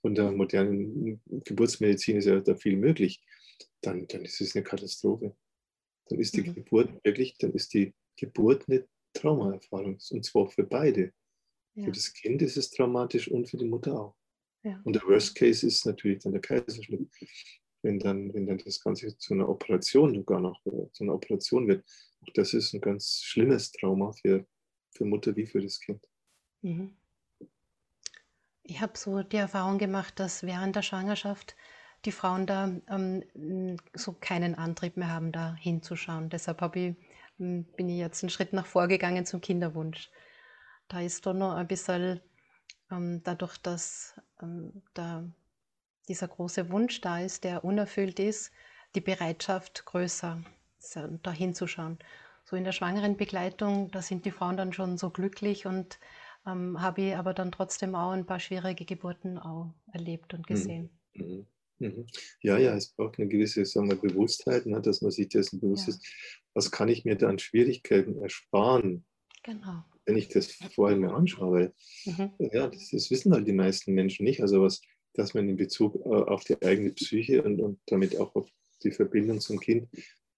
Von 0.01 0.15
der 0.17 0.33
modernen 0.33 1.23
Geburtsmedizin 1.45 2.17
ist 2.17 2.25
ja 2.27 2.41
da 2.41 2.57
viel 2.57 2.77
möglich, 2.77 3.23
dann, 3.83 4.07
dann 4.09 4.25
ist 4.25 4.41
es 4.41 4.57
eine 4.57 4.65
Katastrophe 4.65 5.37
dann 6.13 6.21
ist 6.21 6.37
die 6.37 6.43
mhm. 6.43 6.55
Geburt 6.55 7.05
wirklich, 7.05 7.37
dann 7.39 7.53
ist 7.53 7.73
die 7.73 7.95
Geburt 8.17 8.69
eine 8.69 8.87
Traumaerfahrung 9.15 9.99
und 10.11 10.25
zwar 10.25 10.49
für 10.49 10.65
beide. 10.65 11.13
Ja. 11.75 11.87
Für 11.87 11.93
das 11.93 12.13
Kind 12.13 12.43
ist 12.43 12.57
es 12.57 12.71
traumatisch 12.71 13.29
und 13.29 13.49
für 13.49 13.57
die 13.57 13.65
Mutter 13.65 13.99
auch. 13.99 14.17
Ja. 14.63 14.81
Und 14.85 14.95
der 14.95 15.03
Worst 15.05 15.35
Case 15.35 15.67
ist 15.67 15.87
natürlich 15.87 16.23
dann 16.23 16.33
der 16.33 16.43
Kaiserschnitt. 16.43 17.09
Wenn 17.85 17.99
dann, 17.99 18.33
wenn 18.33 18.47
dann 18.47 18.59
das 18.59 18.81
Ganze 18.81 19.17
zu 19.17 19.35
einer 19.35 19.49
Operation 19.49 20.15
sogar 20.15 20.41
noch 20.41 20.63
zu 20.93 21.03
einer 21.03 21.15
Operation 21.15 21.67
wird. 21.67 21.85
Auch 22.21 22.33
das 22.35 22.55
ist 22.55 22.73
ein 22.75 22.81
ganz 22.81 23.23
schlimmes 23.23 23.73
Trauma 23.73 24.13
für, 24.13 24.47
für 24.93 25.05
Mutter 25.05 25.35
wie 25.35 25.47
für 25.47 25.61
das 25.61 25.81
Kind. 25.81 26.07
Mhm. 26.61 26.97
Ich 28.63 28.81
habe 28.81 28.97
so 28.97 29.25
die 29.25 29.39
Erfahrung 29.39 29.79
gemacht, 29.79 30.21
dass 30.21 30.45
während 30.45 30.77
der 30.77 30.83
Schwangerschaft 30.83 31.57
die 32.05 32.13
Frauen 32.13 32.47
da 32.47 32.71
ähm, 32.89 33.77
so 33.95 34.13
keinen 34.13 34.55
Antrieb 34.55 34.97
mehr 34.97 35.09
haben, 35.09 35.33
da 35.33 35.55
hinzuschauen. 35.55 36.31
Deshalb 36.31 36.77
ich, 36.77 36.97
bin 37.39 37.89
ich 37.89 37.99
jetzt 37.99 38.23
einen 38.23 38.31
Schritt 38.31 38.53
nach 38.53 38.67
vorgegangen 38.67 39.27
zum 39.27 39.41
Kinderwunsch. 39.41 40.11
Da 40.89 41.01
ist 41.01 41.27
doch 41.27 41.35
noch 41.35 41.55
ein 41.55 41.69
bisschen 41.69 42.21
ähm, 42.91 43.23
dadurch, 43.25 43.57
dass 43.59 44.21
ähm, 44.43 44.83
da 44.95 45.25
dieser 46.09 46.29
große 46.29 46.71
Wunsch 46.71 47.01
da 47.01 47.21
ist, 47.21 47.45
der 47.45 47.65
unerfüllt 47.65 48.19
ist, 48.19 48.53
die 48.95 49.01
Bereitschaft 49.01 49.85
größer, 49.87 50.43
da 51.23 51.31
hinzuschauen. 51.31 51.99
So 52.45 52.57
in 52.57 52.65
der 52.65 52.73
schwangeren 52.73 53.17
Begleitung, 53.17 53.91
da 53.93 54.03
sind 54.03 54.25
die 54.25 54.33
Frauen 54.33 54.57
dann 54.57 54.73
schon 54.73 54.99
so 54.99 55.11
glücklich 55.11 55.65
und 55.65 56.01
ähm, 56.45 56.83
habe 56.83 57.03
ich 57.03 57.17
aber 57.17 57.35
dann 57.35 57.53
trotzdem 57.53 57.95
auch 57.95 58.11
ein 58.11 58.27
paar 58.27 58.41
schwierige 58.41 58.85
Geburten 58.85 59.39
auch 59.39 59.73
erlebt 59.93 60.35
und 60.35 60.41
mhm. 60.41 60.55
gesehen. 60.55 60.91
Mhm. 61.15 61.47
Mhm. 61.83 62.07
Ja, 62.43 62.59
ja, 62.59 62.77
es 62.77 62.93
braucht 62.93 63.19
eine 63.19 63.29
gewisse 63.29 63.65
sagen 63.65 63.91
wir, 63.91 63.97
Bewusstheit, 63.97 64.67
ne, 64.67 64.81
dass 64.81 65.03
man 65.03 65.11
sich 65.11 65.29
dessen 65.29 65.61
bewusst 65.61 65.89
ja. 65.89 65.95
ist, 65.95 66.07
was 66.55 66.71
kann 66.71 66.89
ich 66.89 67.05
mir 67.05 67.17
da 67.17 67.29
an 67.29 67.41
Schwierigkeiten 67.41 68.23
ersparen, 68.23 69.05
genau. 69.43 69.85
wenn 70.07 70.17
ich 70.17 70.29
das 70.29 70.53
vorher 70.75 70.97
mir 70.97 71.13
anschaue. 71.13 71.75
Mhm. 72.05 72.31
Ja, 72.39 72.69
das, 72.69 72.91
das, 72.91 73.11
wissen 73.11 73.33
halt 73.33 73.49
die 73.49 73.53
meisten 73.53 73.95
Menschen 73.95 74.25
nicht. 74.25 74.43
Also 74.43 74.63
was, 74.63 74.81
dass 75.15 75.35
man 75.35 75.49
in 75.49 75.57
Bezug 75.57 75.97
äh, 76.07 76.09
auf 76.09 76.45
die 76.45 76.63
eigene 76.63 76.93
Psyche 76.93 77.43
und, 77.43 77.61
und 77.61 77.81
damit 77.87 78.17
auch 78.17 78.35
auf 78.37 78.49
die 78.85 78.93
Verbindung 78.93 79.41
zum 79.41 79.59
Kind 79.59 79.89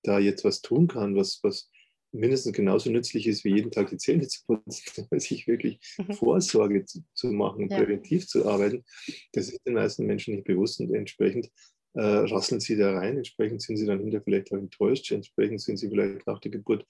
da 0.02 0.18
jetzt 0.18 0.44
was 0.44 0.62
tun 0.62 0.86
kann, 0.86 1.14
was, 1.14 1.40
was 1.42 1.70
mindestens 2.14 2.52
genauso 2.52 2.90
nützlich 2.90 3.26
ist, 3.26 3.44
wie 3.44 3.54
jeden 3.54 3.70
Tag 3.70 3.90
die 3.90 3.96
Zähne 3.96 4.26
zu 4.26 4.40
putzen, 4.46 5.06
sich 5.18 5.46
wirklich 5.46 5.78
mhm. 5.98 6.14
Vorsorge 6.14 6.84
zu, 6.84 7.04
zu 7.14 7.28
machen, 7.28 7.68
ja. 7.68 7.78
präventiv 7.78 8.26
zu 8.26 8.48
arbeiten, 8.48 8.84
das 9.32 9.48
ist 9.48 9.60
den 9.66 9.74
meisten 9.74 10.06
Menschen 10.06 10.34
nicht 10.34 10.46
bewusst 10.46 10.80
und 10.80 10.94
entsprechend 10.94 11.50
äh, 11.94 12.02
rasseln 12.02 12.60
sie 12.60 12.76
da 12.76 12.92
rein, 12.92 13.16
entsprechend 13.16 13.62
sind 13.62 13.76
sie 13.76 13.86
dann 13.86 14.00
hinterher 14.00 14.22
vielleicht 14.24 14.52
auch 14.52 14.58
enttäuscht, 14.58 15.12
entsprechend 15.12 15.60
sind 15.60 15.76
sie 15.76 15.88
vielleicht 15.88 16.26
nach 16.26 16.40
der 16.40 16.50
Geburt, 16.50 16.86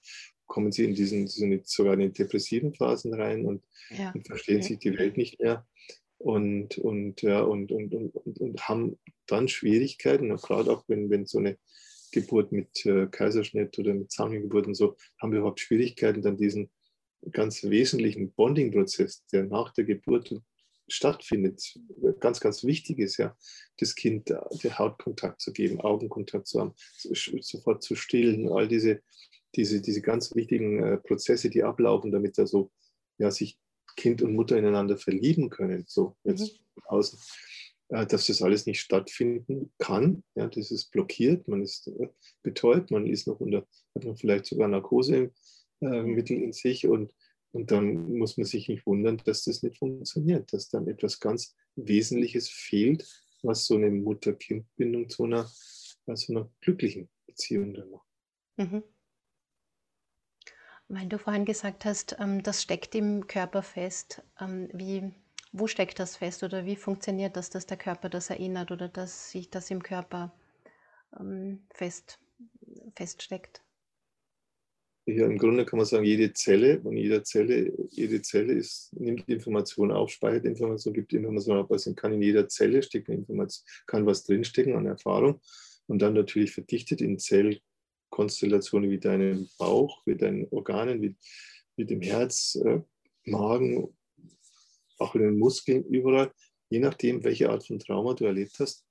kommen 0.47 0.71
sie 0.71 0.85
in 0.85 0.95
diesen, 0.95 1.25
diesen 1.25 1.61
sogar 1.63 1.93
in 1.93 1.99
den 1.99 2.13
depressiven 2.13 2.73
Phasen 2.73 3.13
rein 3.13 3.45
und, 3.45 3.63
ja. 3.89 4.11
und 4.11 4.25
verstehen 4.25 4.57
okay. 4.57 4.67
sich 4.67 4.79
die 4.79 4.97
Welt 4.97 5.17
nicht 5.17 5.39
mehr 5.39 5.65
und, 6.17 6.77
und, 6.77 7.21
ja, 7.21 7.41
und, 7.41 7.71
und, 7.71 7.93
und, 7.93 8.39
und, 8.39 8.67
haben 8.67 8.97
dann 9.27 9.47
Schwierigkeiten, 9.47 10.35
gerade 10.35 10.71
auch 10.71 10.83
wenn, 10.87 11.09
wenn 11.09 11.25
so 11.25 11.39
eine 11.39 11.57
Geburt 12.15 12.51
mit 12.51 12.85
äh, 12.85 13.07
Kaiserschnitt 13.07 13.77
oder 13.77 13.93
mit 13.93 14.11
Zangengeburt 14.11 14.67
und 14.67 14.73
so, 14.73 14.95
haben 15.21 15.31
wir 15.31 15.39
überhaupt 15.39 15.59
Schwierigkeiten, 15.59 16.21
dann 16.21 16.37
diesen 16.37 16.71
ganz 17.31 17.63
wesentlichen 17.63 18.31
Bonding-Prozess, 18.33 19.25
der 19.27 19.43
nach 19.43 19.73
der 19.73 19.83
Geburt 19.83 20.33
stattfindet, 20.87 21.79
ganz, 22.19 22.39
ganz 22.39 22.63
wichtig 22.63 22.99
ist, 22.99 23.17
ja, 23.17 23.35
das 23.77 23.95
Kind 23.95 24.29
der 24.29 24.79
Hautkontakt 24.79 25.41
zu 25.41 25.51
geben, 25.51 25.81
Augenkontakt 25.81 26.47
zu 26.47 26.59
haben, 26.59 26.73
sofort 26.85 27.83
zu 27.83 27.95
stillen, 27.95 28.51
all 28.51 28.67
diese, 28.67 29.01
diese, 29.55 29.81
diese 29.81 30.01
ganz 30.01 30.35
wichtigen 30.35 30.83
äh, 30.83 30.97
Prozesse, 30.97 31.49
die 31.49 31.63
ablaufen, 31.63 32.11
damit 32.11 32.37
da 32.37 32.45
so, 32.45 32.71
ja, 33.17 33.31
sich 33.31 33.59
Kind 33.95 34.21
und 34.21 34.35
Mutter 34.35 34.57
ineinander 34.57 34.97
verlieben 34.97 35.49
können, 35.49 35.85
so 35.87 36.15
jetzt 36.23 36.59
mhm. 36.59 36.81
außen. 36.85 37.19
Äh, 37.89 38.07
dass 38.07 38.27
das 38.27 38.41
alles 38.41 38.65
nicht 38.65 38.81
stattfinden 38.81 39.71
kann. 39.77 40.23
Ja, 40.33 40.47
das 40.47 40.71
ist 40.71 40.91
blockiert, 40.91 41.47
man 41.47 41.61
ist 41.61 41.87
äh, 41.87 42.09
betäubt, 42.41 42.89
man 42.89 43.05
ist 43.05 43.27
noch 43.27 43.39
unter, 43.39 43.67
hat 43.93 44.03
noch 44.03 44.17
vielleicht 44.17 44.45
sogar 44.45 44.67
Narkosemittel 44.67 45.51
in 46.41 46.51
sich 46.51 46.87
und, 46.87 47.13
und 47.51 47.69
dann 47.69 48.17
muss 48.17 48.37
man 48.37 48.45
sich 48.45 48.67
nicht 48.69 48.87
wundern, 48.87 49.21
dass 49.25 49.43
das 49.43 49.61
nicht 49.61 49.77
funktioniert, 49.77 50.51
dass 50.51 50.69
dann 50.69 50.87
etwas 50.87 51.19
ganz 51.19 51.55
Wesentliches 51.75 52.49
fehlt, 52.49 53.07
was 53.43 53.67
so 53.67 53.75
eine 53.75 53.91
Mutter-Kind-Bindung 53.91 55.09
zu 55.09 55.25
einer, 55.25 55.47
also 56.07 56.33
einer 56.33 56.51
glücklichen 56.61 57.07
Beziehung 57.27 57.75
dann 57.75 57.91
macht. 57.91 58.07
Mhm. 58.57 58.83
Weil 60.87 61.07
du 61.07 61.19
vorhin 61.19 61.45
gesagt 61.45 61.85
hast, 61.85 62.15
ähm, 62.19 62.41
das 62.41 62.63
steckt 62.63 62.95
im 62.95 63.27
Körper 63.27 63.61
fest. 63.61 64.23
Ähm, 64.39 64.69
wie, 64.73 65.11
wo 65.57 65.67
steckt 65.67 65.99
das 65.99 66.17
fest 66.17 66.43
oder 66.43 66.65
wie 66.65 66.75
funktioniert 66.75 67.37
das, 67.37 67.49
dass 67.49 67.65
der 67.65 67.77
Körper 67.77 68.09
das 68.09 68.29
erinnert 68.29 68.71
oder 68.71 68.89
dass 68.89 69.31
sich 69.31 69.49
das 69.49 69.71
im 69.71 69.81
Körper 69.81 70.33
ähm, 71.17 71.65
fest, 71.73 72.19
feststeckt? 72.95 73.61
Ja, 75.07 75.27
im 75.27 75.37
Grunde 75.37 75.65
kann 75.65 75.77
man 75.77 75.85
sagen, 75.85 76.03
jede 76.03 76.33
Zelle 76.33 76.81
und 76.81 76.97
jede 76.97 77.23
Zelle, 77.23 77.71
jede 77.91 78.21
Zelle 78.21 78.53
ist, 78.53 78.91
nimmt 78.93 79.29
Informationen 79.29 79.91
auf, 79.91 80.09
speichert 80.09 80.45
Informationen, 80.45 80.95
gibt 80.95 81.13
Informationen 81.13 81.61
auf. 81.61 81.71
Also 81.71 81.93
kann 81.93 82.13
in 82.13 82.23
jeder 82.23 82.49
Zelle 82.49 82.81
stecken 82.81 83.13
Information, 83.13 83.65
kann 83.85 84.05
was 84.05 84.23
drinstecken 84.23 84.75
an 84.75 84.87
Erfahrung 84.87 85.39
und 85.87 86.01
dann 86.01 86.15
natürlich 86.15 86.51
verdichtet 86.51 87.01
in 87.01 87.19
Zellkonstellationen 87.19 88.89
wie 88.89 88.99
deinem 88.99 89.47
Bauch, 89.59 90.01
wie 90.05 90.15
deinen 90.15 90.47
Organen, 90.49 91.01
wie, 91.01 91.15
wie 91.77 91.85
dem 91.85 92.01
Herz, 92.01 92.55
äh, 92.55 92.81
Magen 93.25 93.95
auch 94.97 95.15
in 95.15 95.21
den 95.21 95.37
Muskeln, 95.37 95.83
überall, 95.85 96.31
je 96.69 96.79
nachdem, 96.79 97.23
welche 97.23 97.49
Art 97.49 97.65
von 97.65 97.79
Trauma 97.79 98.13
du 98.13 98.25
erlebt 98.25 98.57
hast, 98.59 98.85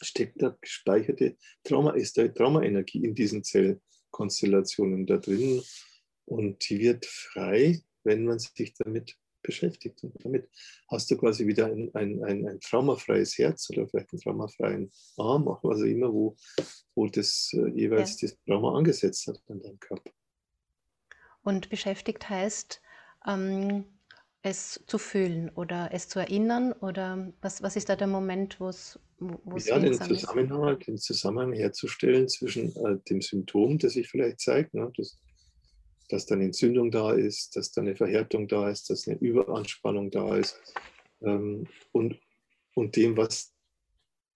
steckt 0.00 0.40
da 0.40 0.56
gespeicherte 0.60 1.36
Trauma, 1.62 1.92
ist 1.92 2.16
da 2.16 2.26
Traumaenergie 2.28 3.04
in 3.04 3.14
diesen 3.14 3.44
Zellkonstellationen 3.44 5.06
da 5.06 5.18
drin 5.18 5.62
und 6.26 6.68
die 6.68 6.78
wird 6.78 7.06
frei, 7.06 7.82
wenn 8.02 8.24
man 8.24 8.38
sich 8.38 8.74
damit 8.74 9.16
beschäftigt. 9.42 10.02
Und 10.02 10.14
damit 10.24 10.48
hast 10.88 11.10
du 11.10 11.16
quasi 11.16 11.46
wieder 11.46 11.66
ein, 11.66 11.94
ein, 11.94 12.24
ein, 12.24 12.48
ein 12.48 12.60
traumafreies 12.60 13.38
Herz 13.38 13.70
oder 13.70 13.86
vielleicht 13.86 14.12
einen 14.12 14.20
traumafreien 14.20 14.90
Arm, 15.16 15.46
auch 15.46 15.62
was 15.62 15.80
auch 15.80 15.84
immer, 15.84 16.12
wo, 16.12 16.36
wo 16.94 17.06
das 17.06 17.50
äh, 17.52 17.68
jeweils 17.68 18.20
ja. 18.20 18.28
das 18.28 18.38
Trauma 18.46 18.76
angesetzt 18.76 19.26
hat 19.28 19.40
an 19.48 19.62
deinem 19.62 19.78
Körper. 19.78 20.10
Und 21.42 21.68
beschäftigt 21.68 22.28
heißt, 22.28 22.80
ähm, 23.26 23.84
es 24.44 24.84
zu 24.86 24.98
fühlen 24.98 25.50
oder 25.54 25.88
es 25.92 26.08
zu 26.08 26.18
erinnern? 26.18 26.72
Oder 26.72 27.32
was, 27.40 27.62
was 27.62 27.76
ist 27.76 27.88
da 27.88 27.96
der 27.96 28.06
Moment, 28.06 28.60
wo 28.60 28.68
es 28.68 28.98
Ja, 29.64 29.78
den 29.78 29.94
Zusammenhang, 29.94 30.78
den 30.80 30.98
Zusammenhang 30.98 31.52
herzustellen 31.54 32.28
zwischen 32.28 32.68
äh, 32.76 32.98
dem 33.08 33.22
Symptom, 33.22 33.78
das 33.78 33.94
sich 33.94 34.08
vielleicht 34.08 34.40
zeigt. 34.40 34.74
Ne? 34.74 34.92
Das, 34.96 35.18
dass 36.10 36.26
dann 36.26 36.42
Entzündung 36.42 36.90
da 36.90 37.12
ist, 37.12 37.56
dass 37.56 37.72
da 37.72 37.80
eine 37.80 37.96
Verhärtung 37.96 38.46
da 38.46 38.68
ist, 38.68 38.90
dass 38.90 39.08
eine 39.08 39.18
Überanspannung 39.18 40.10
da 40.10 40.36
ist 40.36 40.60
ähm, 41.22 41.66
und, 41.92 42.20
und 42.74 42.96
dem, 42.96 43.16
was 43.16 43.54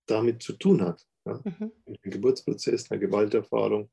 damit 0.06 0.42
zu 0.42 0.54
tun 0.54 0.80
hat. 0.80 1.06
Ja? 1.26 1.38
Mhm. 1.44 1.70
Ein 1.84 1.98
Geburtsprozess, 2.10 2.90
eine 2.90 2.98
Gewalterfahrung, 2.98 3.90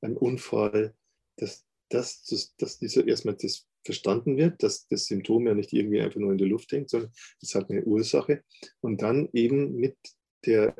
ein 0.00 0.16
Unfall, 0.16 0.94
dass, 1.38 1.66
dass, 1.88 2.22
dass, 2.22 2.54
dass 2.54 2.78
dieser 2.78 3.04
erstmal 3.04 3.34
das 3.34 3.66
verstanden 3.86 4.36
wird, 4.36 4.62
dass 4.62 4.86
das 4.88 5.06
Symptom 5.06 5.46
ja 5.46 5.54
nicht 5.54 5.72
irgendwie 5.72 6.00
einfach 6.00 6.20
nur 6.20 6.32
in 6.32 6.38
der 6.38 6.48
Luft 6.48 6.70
hängt, 6.72 6.90
sondern 6.90 7.10
es 7.40 7.54
hat 7.54 7.70
eine 7.70 7.84
Ursache. 7.84 8.42
Und 8.80 9.00
dann 9.00 9.28
eben 9.32 9.76
mit 9.76 9.96
der 10.44 10.76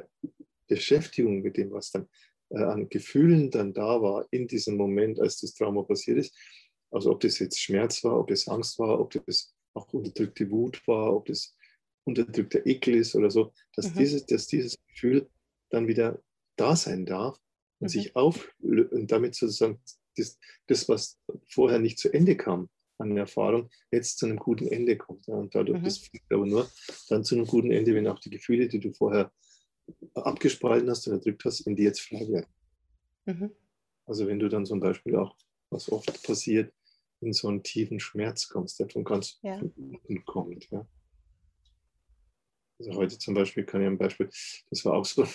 Beschäftigung 0.68 1.42
mit 1.42 1.56
dem, 1.56 1.70
was 1.70 1.90
dann 1.90 2.08
äh, 2.50 2.62
an 2.62 2.88
Gefühlen 2.88 3.50
dann 3.50 3.72
da 3.72 4.02
war 4.02 4.26
in 4.30 4.46
diesem 4.46 4.76
Moment, 4.76 5.20
als 5.20 5.40
das 5.40 5.54
Trauma 5.54 5.82
passiert 5.82 6.18
ist, 6.18 6.36
also 6.90 7.10
ob 7.10 7.20
das 7.20 7.38
jetzt 7.38 7.60
Schmerz 7.60 8.04
war, 8.04 8.18
ob 8.18 8.28
das 8.28 8.48
Angst 8.48 8.78
war, 8.78 9.00
ob 9.00 9.10
das 9.26 9.54
auch 9.74 9.92
unterdrückte 9.92 10.50
Wut 10.50 10.86
war, 10.86 11.14
ob 11.14 11.26
das 11.26 11.56
unterdrückter 12.04 12.64
Ekel 12.66 12.94
ist 12.94 13.14
oder 13.14 13.30
so, 13.30 13.52
dass, 13.74 13.90
mhm. 13.90 13.98
dieses, 13.98 14.26
dass 14.26 14.46
dieses 14.46 14.76
Gefühl 14.88 15.28
dann 15.70 15.88
wieder 15.88 16.22
da 16.56 16.76
sein 16.76 17.04
darf 17.04 17.36
und 17.80 17.86
mhm. 17.86 17.88
sich 17.88 18.16
auf 18.16 18.48
und 18.60 19.10
damit 19.10 19.34
sozusagen 19.34 19.80
das, 20.16 20.38
das, 20.66 20.88
was 20.88 21.18
vorher 21.48 21.78
nicht 21.78 21.98
zu 21.98 22.12
Ende 22.12 22.36
kam 22.36 22.70
an 22.98 23.11
der 23.11 23.24
Erfahrung, 23.24 23.70
jetzt 23.90 24.18
zu 24.18 24.26
einem 24.26 24.38
guten 24.38 24.68
Ende 24.68 24.96
kommt. 24.96 25.26
Ja. 25.26 25.35
Und 25.35 25.54
dadurch, 25.54 25.80
mhm. 25.80 25.85
das 25.85 25.98
führt 25.98 26.22
aber 26.30 26.46
nur 26.46 26.68
dann 27.09 27.24
zu 27.24 27.35
einem 27.35 27.46
guten 27.46 27.70
Ende, 27.70 27.94
wenn 27.94 28.06
auch 28.06 28.20
die 28.20 28.30
Gefühle, 28.30 28.68
die 28.68 28.80
du 28.80 28.92
vorher 28.92 29.32
abgespalten 30.14 30.90
hast 30.90 31.06
und 31.06 31.14
erdrückt 31.14 31.44
hast, 31.44 31.61
in 31.61 31.76
die 31.76 31.85
jetzt 31.85 32.00
frei 32.00 32.26
werden. 32.28 32.46
Mhm. 33.26 33.50
Also 34.06 34.26
wenn 34.26 34.38
du 34.38 34.48
dann 34.48 34.66
zum 34.66 34.80
Beispiel 34.80 35.16
auch, 35.16 35.37
was 35.70 35.90
oft 35.90 36.22
passiert, 36.22 36.72
in 37.20 37.32
so 37.32 37.48
einen 37.48 37.62
tiefen 37.62 37.98
Schmerz 37.98 38.48
kommst, 38.48 38.78
der 38.78 38.88
von 38.88 39.04
ganz 39.04 39.38
ja. 39.42 39.59
unten 39.59 40.24
kommt. 40.24 40.70
Ja. 40.70 40.87
Also 42.78 42.92
heute 42.94 43.18
zum 43.18 43.35
Beispiel 43.35 43.64
kann 43.64 43.80
ich 43.80 43.87
ein 43.87 43.98
Beispiel, 43.98 44.28
das 44.70 44.85
war 44.85 44.94
auch 44.94 45.04
so, 45.04 45.26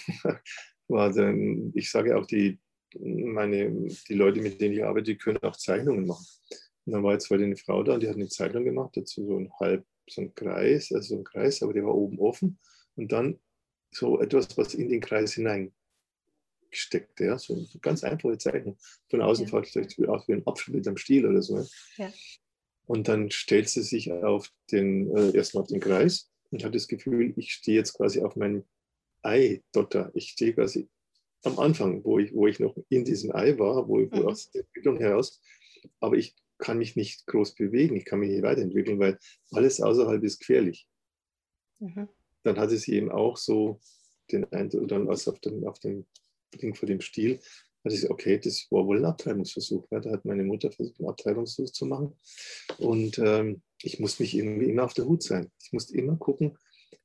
war 0.87 1.11
dann, 1.11 1.71
ich 1.73 1.89
sage 1.89 2.17
auch, 2.17 2.25
die, 2.25 2.59
meine, 2.99 3.87
die 4.07 4.13
Leute, 4.13 4.41
mit 4.41 4.61
denen 4.61 4.75
ich 4.75 4.83
arbeite, 4.83 5.11
die 5.11 5.17
können 5.17 5.39
auch 5.39 5.55
Zeichnungen 5.55 6.05
machen. 6.05 6.25
Und 6.85 6.93
dann 6.93 7.03
war 7.03 7.13
jetzt 7.13 7.29
heute 7.29 7.43
eine 7.43 7.57
Frau 7.57 7.83
da, 7.83 7.97
die 7.97 8.07
hat 8.07 8.15
eine 8.15 8.27
Zeichnung 8.27 8.63
gemacht, 8.63 8.95
dazu 8.95 9.25
so 9.25 9.37
ein 9.37 9.51
halb, 9.59 9.85
so 10.09 10.21
ein 10.21 10.33
Kreis, 10.33 10.91
also 10.91 11.15
so 11.15 11.21
ein 11.21 11.23
Kreis, 11.23 11.61
aber 11.61 11.73
der 11.73 11.85
war 11.85 11.95
oben 11.95 12.19
offen. 12.19 12.59
Und 12.95 13.11
dann 13.11 13.39
so 13.93 14.19
etwas, 14.19 14.57
was 14.57 14.73
in 14.73 14.89
den 14.89 15.01
Kreis 15.01 15.33
hineingesteckt, 15.33 17.19
ja, 17.19 17.37
so 17.37 17.53
eine 17.53 17.67
ganz 17.81 18.03
einfache 18.03 18.37
Zeichnung. 18.37 18.77
Von 19.09 19.21
außen 19.21 19.45
ja. 19.45 19.61
vielleicht 19.63 20.07
auch 20.07 20.27
wie 20.27 20.33
ein 20.33 20.47
Apfelbild 20.47 20.87
am 20.87 20.97
Stiel 20.97 21.25
oder 21.27 21.41
so. 21.41 21.65
Ja. 21.97 22.11
Und 22.85 23.07
dann 23.07 23.31
stellt 23.31 23.69
sie 23.69 23.83
sich 23.83 24.11
auf 24.11 24.51
den, 24.71 25.15
äh, 25.15 25.35
erstmal 25.35 25.63
auf 25.63 25.69
den 25.69 25.79
Kreis 25.79 26.31
und 26.49 26.63
hat 26.63 26.75
das 26.75 26.87
Gefühl, 26.87 27.33
ich 27.37 27.53
stehe 27.53 27.77
jetzt 27.77 27.93
quasi 27.93 28.21
auf 28.21 28.35
meinem 28.35 28.63
Ei-Dotter. 29.21 30.11
Ich 30.13 30.29
stehe 30.31 30.53
quasi 30.53 30.89
am 31.43 31.59
Anfang, 31.59 32.03
wo 32.03 32.19
ich, 32.19 32.33
wo 32.33 32.47
ich 32.47 32.59
noch 32.59 32.75
in 32.89 33.05
diesem 33.05 33.33
Ei 33.33 33.57
war, 33.57 33.87
wo, 33.87 33.99
wo 34.11 34.17
mhm. 34.17 34.27
aus 34.27 34.51
der 34.51 34.61
Entwicklung 34.61 34.97
heraus, 34.97 35.41
aber 35.99 36.17
ich 36.17 36.35
kann 36.61 36.77
mich 36.77 36.95
nicht 36.95 37.27
groß 37.27 37.55
bewegen, 37.55 37.97
ich 37.97 38.05
kann 38.05 38.19
mich 38.19 38.29
nicht 38.29 38.43
weiterentwickeln, 38.43 38.99
weil 38.99 39.17
alles 39.51 39.81
außerhalb 39.81 40.23
ist 40.23 40.39
gefährlich. 40.39 40.87
Mhm. 41.79 42.07
Dann 42.43 42.57
hatte 42.57 42.77
sie 42.77 42.93
eben 42.93 43.11
auch 43.11 43.35
so 43.35 43.81
den 44.31 44.45
Eindruck, 44.53 44.87
dann 44.87 45.09
also 45.09 45.31
auf 45.31 45.39
dem, 45.39 45.67
auf 45.67 45.79
dem 45.79 46.05
Ding 46.61 46.75
vor 46.75 46.87
dem 46.87 47.01
Stiel, 47.01 47.39
hatte 47.83 47.95
ich 47.95 48.09
okay, 48.09 48.39
das 48.39 48.67
war 48.69 48.85
wohl 48.85 48.97
ein 48.97 49.05
Abtreibungsversuch. 49.05 49.87
Ja. 49.91 49.99
Da 49.99 50.11
hat 50.11 50.25
meine 50.25 50.43
Mutter 50.43 50.71
versucht, 50.71 50.99
einen 50.99 51.09
Abtreibungsversuch 51.09 51.73
zu 51.73 51.85
machen. 51.85 52.15
Und 52.77 53.17
ähm, 53.19 53.61
ich 53.81 53.99
musste 53.99 54.23
mich 54.23 54.35
irgendwie 54.35 54.69
immer 54.69 54.83
auf 54.83 54.93
der 54.93 55.05
Hut 55.05 55.23
sein. 55.23 55.51
Ich 55.61 55.73
musste 55.73 55.97
immer 55.97 56.15
gucken 56.15 56.57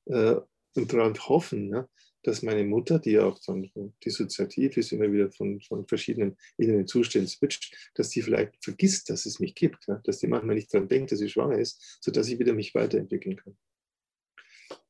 äh, 0.06 0.36
und 0.74 0.92
darauf 0.92 1.28
hoffen, 1.28 1.68
ne, 1.68 1.88
dass 2.26 2.42
meine 2.42 2.64
Mutter, 2.64 2.98
die 2.98 3.12
ja 3.12 3.24
auch 3.24 3.38
dann 3.46 3.70
dissoziativ 4.04 4.76
ist, 4.76 4.92
immer 4.92 5.10
wieder 5.12 5.30
von, 5.30 5.60
von 5.60 5.86
verschiedenen 5.86 6.36
inneren 6.56 6.86
Zuständen 6.86 7.28
switcht, 7.28 7.92
dass 7.94 8.10
die 8.10 8.22
vielleicht 8.22 8.52
vergisst, 8.62 9.10
dass 9.10 9.26
es 9.26 9.38
mich 9.38 9.54
gibt, 9.54 9.86
ja, 9.86 10.00
dass 10.04 10.18
die 10.18 10.26
manchmal 10.26 10.56
nicht 10.56 10.72
daran 10.74 10.88
denkt, 10.88 11.12
dass 11.12 11.20
sie 11.20 11.28
schwanger 11.28 11.58
ist, 11.58 11.98
sodass 12.00 12.28
ich 12.28 12.38
wieder 12.38 12.52
mich 12.52 12.74
weiterentwickeln 12.74 13.36
kann. 13.36 13.56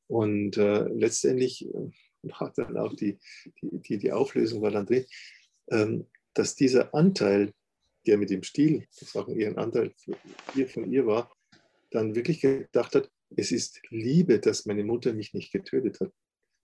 Und 0.07 0.57
äh, 0.57 0.87
letztendlich 0.87 1.67
äh, 1.67 1.91
war 2.23 2.51
dann 2.55 2.77
auch 2.77 2.95
die, 2.95 3.19
die, 3.61 3.79
die, 3.81 3.97
die 3.97 4.11
Auflösung 4.11 4.61
war 4.61 4.71
dann 4.71 4.85
drin, 4.85 5.05
ähm, 5.69 6.07
dass 6.33 6.55
dieser 6.55 6.93
Anteil, 6.93 7.53
der 8.05 8.17
mit 8.17 8.29
dem 8.29 8.43
Stil, 8.43 8.87
das 8.99 9.15
auch 9.15 9.27
ihren 9.27 9.57
Anteil 9.57 9.93
hier 10.53 10.67
von 10.67 10.91
ihr 10.91 11.05
war, 11.05 11.35
dann 11.91 12.15
wirklich 12.15 12.41
gedacht 12.41 12.95
hat, 12.95 13.11
es 13.35 13.51
ist 13.51 13.81
Liebe, 13.89 14.39
dass 14.39 14.65
meine 14.65 14.83
Mutter 14.83 15.13
mich 15.13 15.33
nicht 15.33 15.51
getötet 15.51 15.99
hat. 15.99 16.11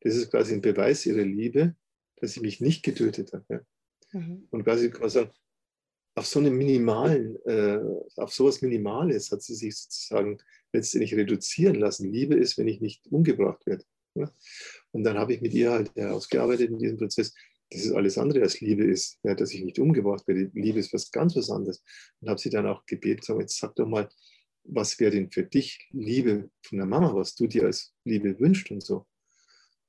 Das 0.04 0.16
ist 0.16 0.32
quasi 0.32 0.54
ein 0.54 0.62
Beweis 0.62 1.06
ihrer 1.06 1.24
Liebe, 1.24 1.76
dass 2.18 2.34
sie 2.34 2.42
mich 2.42 2.62
nicht 2.62 2.84
getötet 2.84 3.34
hat. 3.34 3.46
Ja. 3.50 3.62
Mhm. 4.12 4.48
Und 4.52 4.63
quasi 4.63 4.89
kann 4.89 5.02
man 5.02 5.10
sagen, 5.10 5.32
auf 6.16 6.28
so 6.28 6.39
einem 6.39 6.56
minimalen, 6.56 7.38
äh, 7.46 7.80
auf 8.18 8.34
sowas 8.34 8.62
Minimales 8.62 9.32
hat 9.32 9.42
sie 9.42 9.56
sich 9.56 9.76
sozusagen 9.76 10.38
letztendlich 10.72 11.16
reduzieren 11.16 11.76
lassen. 11.76 12.12
Liebe 12.12 12.36
ist, 12.36 12.58
wenn 12.58 12.68
ich 12.68 12.82
nicht 12.82 13.08
umgebracht 13.08 13.66
werde. 13.66 13.84
Ja. 14.16 14.32
Und 14.92 15.04
dann 15.04 15.18
habe 15.18 15.34
ich 15.34 15.42
mit 15.42 15.54
ihr 15.54 15.72
halt 15.72 15.96
herausgearbeitet 15.96 16.70
in 16.70 16.78
diesem 16.78 16.98
Prozess, 16.98 17.34
dass 17.72 17.86
es 17.86 17.92
alles 17.92 18.18
andere 18.18 18.42
als 18.42 18.62
Liebe 18.62 18.84
ist, 18.84 19.18
ja, 19.24 19.34
dass 19.34 19.52
ich 19.52 19.63
nicht 19.63 19.80
umgebracht 19.80 20.28
werde. 20.28 20.52
Liebe 20.54 20.80
ist 20.80 20.94
was 20.94 21.10
ganz 21.10 21.36
was 21.36 21.50
anderes. 21.50 21.84
Und 22.20 22.30
habe 22.30 22.39
sie 22.39 22.52
dann 22.52 22.68
auch 22.68 22.86
gebeten, 22.86 23.24
sag, 23.24 23.39
jetzt 23.39 23.58
sag 23.58 23.76
doch 23.76 23.88
mal, 23.88 24.08
was 24.66 25.00
wäre 25.00 25.12
denn 25.12 25.32
für 25.32 25.44
dich 25.44 25.89
Liebe 25.92 26.50
von 26.62 26.78
der 26.78 26.88
Mama, 26.88 27.16
was 27.16 27.36
du 27.36 27.48
dir 27.48 27.63
als 27.63 27.94
Liebe 28.06 28.39
wünschst 28.39 28.70
und 28.70 28.84
so. 28.84 29.08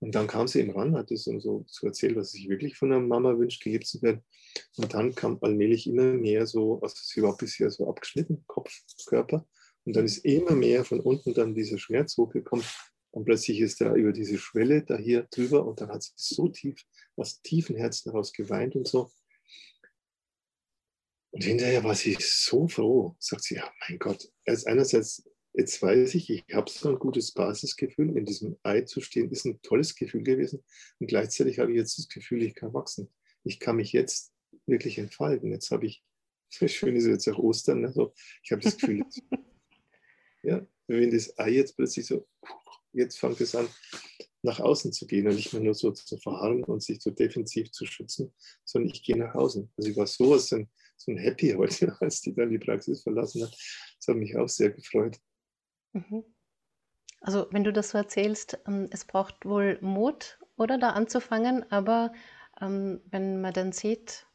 Und 0.00 0.14
dann 0.14 0.26
kam 0.26 0.48
sie 0.48 0.60
eben 0.60 0.72
ran, 0.72 0.96
hat 0.96 1.10
es 1.10 1.24
so, 1.24 1.64
so 1.66 1.86
erzählt, 1.86 2.16
was 2.16 2.30
sie 2.30 2.38
sich 2.38 2.48
wirklich 2.48 2.76
von 2.76 2.90
der 2.90 3.00
Mama 3.00 3.38
wünscht, 3.38 3.62
geliebt 3.62 3.86
zu 3.86 4.02
werden. 4.02 4.22
Und 4.76 4.92
dann 4.92 5.14
kam 5.14 5.38
allmählich 5.40 5.86
immer 5.86 6.12
mehr 6.12 6.46
so, 6.46 6.80
also 6.80 6.96
sie 7.00 7.22
war 7.22 7.36
bisher 7.36 7.70
so 7.70 7.88
abgeschnitten, 7.88 8.44
Kopf, 8.46 8.70
Körper. 9.06 9.46
Und 9.84 9.96
dann 9.96 10.04
ist 10.04 10.18
immer 10.18 10.52
mehr 10.52 10.84
von 10.84 11.00
unten 11.00 11.34
dann 11.34 11.54
dieser 11.54 11.78
Schmerz 11.78 12.16
hochgekommen. 12.16 12.64
Und 13.10 13.24
plötzlich 13.24 13.60
ist 13.60 13.80
er 13.80 13.94
über 13.94 14.12
diese 14.12 14.38
Schwelle 14.38 14.82
da 14.82 14.96
hier 14.96 15.22
drüber 15.30 15.64
und 15.64 15.80
dann 15.80 15.88
hat 15.88 16.02
sie 16.02 16.12
so 16.16 16.48
tief, 16.48 16.84
aus 17.16 17.40
tiefen 17.42 17.76
Herzen 17.76 18.10
heraus 18.10 18.32
geweint 18.32 18.74
und 18.74 18.88
so. 18.88 19.10
Und 21.30 21.44
hinterher 21.44 21.82
war 21.84 21.94
sie 21.94 22.16
so 22.20 22.66
froh, 22.68 23.16
sagt 23.18 23.44
sie, 23.44 23.56
ja, 23.56 23.72
mein 23.88 23.98
Gott, 23.98 24.30
als 24.46 24.66
einerseits 24.66 25.28
Jetzt 25.56 25.80
weiß 25.80 26.16
ich, 26.16 26.30
ich 26.30 26.44
habe 26.52 26.68
so 26.68 26.88
ein 26.88 26.98
gutes 26.98 27.30
Basisgefühl, 27.30 28.16
in 28.16 28.24
diesem 28.24 28.56
Ei 28.64 28.80
zu 28.80 29.00
stehen, 29.00 29.30
ist 29.30 29.44
ein 29.44 29.62
tolles 29.62 29.94
Gefühl 29.94 30.24
gewesen. 30.24 30.64
Und 30.98 31.06
gleichzeitig 31.06 31.60
habe 31.60 31.70
ich 31.70 31.76
jetzt 31.76 31.96
das 31.96 32.08
Gefühl, 32.08 32.42
ich 32.42 32.56
kann 32.56 32.74
wachsen. 32.74 33.08
Ich 33.44 33.60
kann 33.60 33.76
mich 33.76 33.92
jetzt 33.92 34.32
wirklich 34.66 34.98
entfalten. 34.98 35.52
Jetzt 35.52 35.70
habe 35.70 35.86
ich, 35.86 36.02
schön 36.50 36.96
ist 36.96 37.06
jetzt 37.06 37.28
auch 37.28 37.38
Ostern, 37.38 37.82
ne? 37.82 37.92
so, 37.92 38.12
ich 38.42 38.50
habe 38.50 38.62
das 38.62 38.76
Gefühl, 38.76 38.98
jetzt, 38.98 39.22
ja, 40.42 40.66
wenn 40.88 41.12
das 41.12 41.38
Ei 41.38 41.50
jetzt 41.50 41.76
plötzlich 41.76 42.06
so, 42.06 42.26
jetzt 42.92 43.20
fängt 43.20 43.40
es 43.40 43.54
an, 43.54 43.68
nach 44.42 44.58
außen 44.58 44.92
zu 44.92 45.06
gehen 45.06 45.28
und 45.28 45.36
nicht 45.36 45.52
mehr 45.52 45.62
nur 45.62 45.74
so 45.74 45.92
zu 45.92 46.18
verharren 46.18 46.64
und 46.64 46.82
sich 46.82 47.00
so 47.00 47.10
defensiv 47.10 47.70
zu 47.70 47.86
schützen, 47.86 48.34
sondern 48.64 48.90
ich 48.92 49.04
gehe 49.04 49.16
nach 49.16 49.36
außen. 49.36 49.70
Also 49.76 49.90
ich 49.90 49.96
war 49.96 50.06
sowas, 50.08 50.48
so 50.48 50.56
ein, 50.56 50.68
so 50.96 51.12
ein 51.12 51.18
Happy 51.18 51.50
heute, 51.56 51.96
als 52.00 52.22
die 52.22 52.34
dann 52.34 52.50
die 52.50 52.58
Praxis 52.58 53.02
verlassen 53.02 53.44
hat. 53.44 53.52
Das 53.52 54.08
hat 54.08 54.16
mich 54.16 54.36
auch 54.36 54.48
sehr 54.48 54.70
gefreut. 54.70 55.16
Mhm. 55.94 56.24
Also 57.20 57.48
wenn 57.50 57.64
du 57.64 57.72
das 57.72 57.90
so 57.90 57.98
erzählst, 57.98 58.58
ähm, 58.66 58.88
es 58.90 59.06
braucht 59.06 59.46
wohl 59.46 59.78
Mut, 59.80 60.38
oder 60.56 60.78
da 60.78 60.90
anzufangen, 60.90 61.70
aber 61.70 62.12
ähm, 62.60 63.00
wenn 63.10 63.40
man 63.40 63.52
dann 63.52 63.72
sieht, 63.72 64.26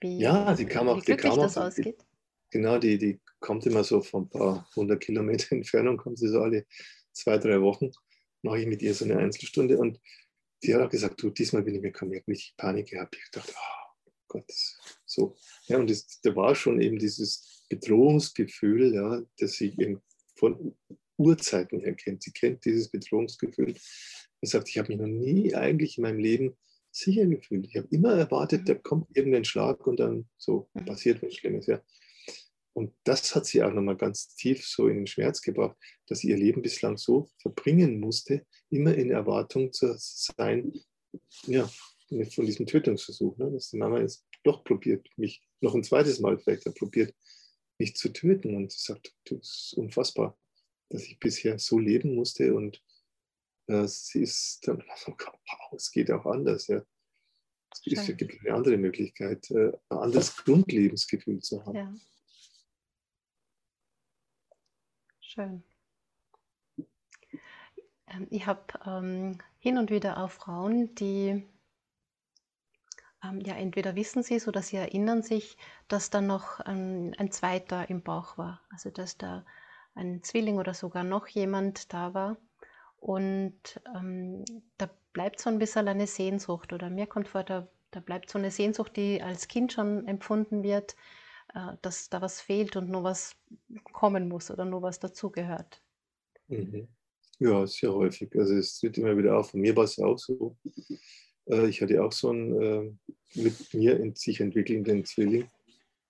wie, 0.00 0.18
ja, 0.18 0.54
die 0.54 0.66
kam 0.66 0.88
auch, 0.88 0.98
wie 0.98 1.02
glücklich 1.02 1.32
die 1.32 1.36
kam 1.36 1.44
das 1.44 1.56
auch, 1.56 1.64
ausgeht. 1.64 2.00
Die, 2.00 2.50
genau, 2.50 2.78
die, 2.78 2.98
die 2.98 3.20
kommt 3.40 3.66
immer 3.66 3.82
so 3.82 4.00
von 4.02 4.24
ein 4.24 4.28
paar 4.28 4.68
hundert 4.76 5.02
Kilometer 5.02 5.52
Entfernung, 5.56 5.96
kommt 5.96 6.18
sie 6.18 6.28
so 6.28 6.40
alle 6.40 6.66
zwei, 7.12 7.38
drei 7.38 7.60
Wochen, 7.60 7.90
mache 8.42 8.60
ich 8.60 8.66
mit 8.66 8.82
ihr 8.82 8.94
so 8.94 9.04
eine 9.04 9.18
Einzelstunde 9.18 9.78
und 9.78 10.00
die 10.62 10.74
hat 10.74 10.82
auch 10.82 10.90
gesagt, 10.90 11.22
du, 11.22 11.30
diesmal 11.30 11.62
bin 11.62 11.74
ich 11.74 11.82
mir 11.82 11.92
kaum 11.92 12.10
richtig 12.10 12.54
Panik 12.56 12.88
gehabt. 12.88 13.16
Ich 13.16 13.30
dachte, 13.30 13.52
oh 13.54 14.12
Gott, 14.28 14.50
so. 15.04 15.36
Ja, 15.66 15.78
und 15.78 15.90
das, 15.90 16.20
da 16.22 16.34
war 16.34 16.54
schon 16.54 16.80
eben 16.80 16.98
dieses 16.98 17.64
Bedrohungsgefühl, 17.68 18.94
ja, 18.94 19.22
dass 19.38 19.52
sie 19.52 19.74
eben 19.78 20.00
von 20.36 20.76
Urzeiten 21.16 21.80
her 21.80 21.94
kennt. 21.94 22.22
Sie 22.22 22.32
kennt 22.32 22.64
dieses 22.64 22.88
Bedrohungsgefühl. 22.90 23.74
Sie 23.74 24.50
sagt, 24.50 24.68
ich 24.68 24.78
habe 24.78 24.88
mich 24.88 24.98
noch 24.98 25.06
nie 25.06 25.54
eigentlich 25.54 25.98
in 25.98 26.02
meinem 26.02 26.18
Leben 26.18 26.56
sicher 26.90 27.26
gefühlt. 27.26 27.66
Ich 27.66 27.76
habe 27.76 27.88
immer 27.90 28.14
erwartet, 28.14 28.62
mhm. 28.62 28.66
da 28.66 28.74
kommt 28.74 29.16
irgendein 29.16 29.44
Schlag 29.44 29.86
und 29.86 30.00
dann 30.00 30.28
so 30.36 30.68
mhm. 30.74 30.84
passiert 30.84 31.22
was 31.22 31.34
Schlimmes. 31.34 31.66
Ja. 31.66 31.82
Und 32.74 32.92
das 33.04 33.34
hat 33.34 33.46
sie 33.46 33.62
auch 33.62 33.72
nochmal 33.72 33.96
ganz 33.96 34.34
tief 34.34 34.66
so 34.66 34.88
in 34.88 34.96
den 34.96 35.06
Schmerz 35.06 35.40
gebracht, 35.40 35.76
dass 36.08 36.20
sie 36.20 36.28
ihr 36.28 36.36
Leben 36.36 36.60
bislang 36.60 36.98
so 36.98 37.30
verbringen 37.40 38.00
musste, 38.00 38.44
immer 38.70 38.94
in 38.94 39.10
Erwartung 39.10 39.72
zu 39.72 39.94
sein, 39.96 40.72
ja, 41.46 41.68
von 42.34 42.44
diesem 42.44 42.66
Tötungsversuch, 42.66 43.36
ne? 43.38 43.50
dass 43.50 43.70
die 43.70 43.78
Mama 43.78 44.00
jetzt 44.00 44.26
doch 44.44 44.62
probiert, 44.62 45.08
mich 45.16 45.42
noch 45.60 45.74
ein 45.74 45.84
zweites 45.84 46.20
Mal 46.20 46.38
vielleicht 46.38 46.64
probiert, 46.74 47.14
mich 47.78 47.96
zu 47.96 48.12
töten. 48.12 48.56
Und 48.56 48.72
sie 48.72 48.92
sagt, 48.92 49.14
das 49.24 49.38
ist 49.38 49.74
unfassbar, 49.74 50.38
dass 50.88 51.04
ich 51.04 51.18
bisher 51.18 51.58
so 51.58 51.78
leben 51.78 52.14
musste. 52.14 52.54
Und 52.54 52.82
äh, 53.68 53.86
sie 53.86 54.22
ist 54.22 54.66
dann, 54.66 54.78
wow, 55.06 55.72
es 55.74 55.90
geht 55.90 56.10
auch 56.10 56.26
anders. 56.26 56.66
Ja. 56.68 56.82
Es 57.84 58.06
gibt 58.06 58.40
eine 58.40 58.54
andere 58.54 58.76
Möglichkeit, 58.76 59.50
äh, 59.50 59.72
ein 59.88 59.98
anderes 59.98 60.36
Grundlebensgefühl 60.36 61.40
zu 61.40 61.64
haben. 61.64 61.76
Ja. 61.76 61.94
Schön. 65.20 65.62
Ähm, 68.06 68.26
ich 68.30 68.46
habe 68.46 68.62
ähm, 68.86 69.38
hin 69.58 69.78
und 69.78 69.90
wieder 69.90 70.22
auch 70.22 70.30
Frauen, 70.30 70.94
die 70.94 71.44
ja 73.44 73.54
entweder 73.54 73.94
wissen 73.94 74.22
sie 74.22 74.36
es 74.36 74.48
oder 74.48 74.62
sie 74.62 74.76
erinnern 74.76 75.22
sich, 75.22 75.56
dass 75.88 76.10
da 76.10 76.20
noch 76.20 76.60
ein, 76.60 77.14
ein, 77.18 77.30
zweiter 77.30 77.88
im 77.90 78.02
Bauch 78.02 78.38
war. 78.38 78.60
Also 78.70 78.90
dass 78.90 79.16
da 79.16 79.44
ein 79.94 80.22
Zwilling 80.22 80.58
oder 80.58 80.74
sogar 80.74 81.04
noch 81.04 81.26
jemand 81.26 81.92
da 81.92 82.14
war. 82.14 82.36
Und 82.98 83.80
ähm, 83.94 84.44
da 84.78 84.90
bleibt 85.12 85.40
so 85.40 85.50
ein 85.50 85.58
bisschen 85.58 85.88
eine 85.88 86.06
Sehnsucht 86.06 86.72
oder 86.72 86.90
mir 86.90 87.06
kommt 87.06 87.28
vor, 87.28 87.44
da, 87.44 87.68
da 87.90 88.00
bleibt 88.00 88.30
so 88.30 88.38
eine 88.38 88.50
Sehnsucht, 88.50 88.96
die 88.96 89.22
als 89.22 89.48
Kind 89.48 89.72
schon 89.72 90.06
empfunden 90.06 90.62
wird, 90.62 90.96
äh, 91.54 91.72
dass 91.82 92.10
da 92.10 92.20
was 92.20 92.40
fehlt 92.40 92.76
und 92.76 92.90
nur 92.90 93.04
was 93.04 93.36
kommen 93.92 94.28
muss 94.28 94.50
oder 94.50 94.64
nur 94.64 94.82
was 94.82 94.98
dazugehört. 94.98 95.80
Mhm. 96.48 96.88
Ja, 97.38 97.66
sehr 97.66 97.92
häufig. 97.92 98.34
Also 98.34 98.54
es 98.54 98.78
tritt 98.78 98.98
immer 98.98 99.16
wieder 99.16 99.38
auf. 99.38 99.50
Von 99.50 99.60
mir 99.60 99.76
war 99.76 99.84
es 99.84 99.98
auch 99.98 100.18
so. 100.18 100.56
Äh, 101.48 101.68
ich 101.68 101.82
hatte 101.82 102.02
auch 102.02 102.12
so 102.12 102.30
einen 102.30 102.62
äh, 102.62 102.90
mit 103.34 103.74
mir 103.74 103.98
in 104.00 104.14
sich 104.14 104.40
entwickelnden 104.40 105.04
Zwilling. 105.04 105.48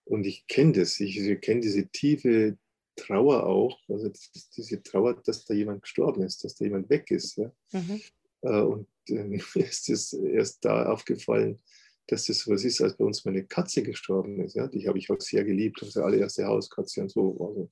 Und 0.04 0.26
ich 0.26 0.46
kenne 0.46 0.72
das. 0.72 1.00
Ich, 1.00 1.16
kenne 1.40 1.60
diese 1.60 1.86
tiefe 1.88 2.56
Trauer 2.96 3.46
auch. 3.46 3.78
Also 3.88 4.10
diese 4.56 4.82
Trauer, 4.82 5.20
dass 5.22 5.44
da 5.44 5.54
jemand 5.54 5.82
gestorben 5.82 6.22
ist, 6.22 6.44
dass 6.44 6.54
da 6.54 6.64
jemand 6.64 6.88
weg 6.88 7.10
ist. 7.10 7.36
Ja? 7.36 7.52
Mhm. 7.72 8.00
Und 8.40 8.88
mir 9.08 9.42
ist 9.54 9.88
es 9.88 10.12
erst 10.12 10.64
da 10.64 10.86
aufgefallen, 10.86 11.60
dass 12.06 12.26
das 12.26 12.40
so 12.40 12.52
was 12.52 12.64
ist, 12.64 12.80
als 12.80 12.96
bei 12.96 13.04
uns 13.04 13.24
meine 13.24 13.44
Katze 13.44 13.82
gestorben 13.82 14.40
ist. 14.40 14.54
Ja? 14.54 14.68
Die 14.68 14.86
habe 14.86 14.98
ich 14.98 15.10
auch 15.10 15.20
sehr 15.20 15.44
geliebt, 15.44 15.82
unsere 15.82 16.04
allererste 16.04 16.46
Hauskatze 16.46 17.02
und 17.02 17.10
so. 17.10 17.32
Also, 17.32 17.70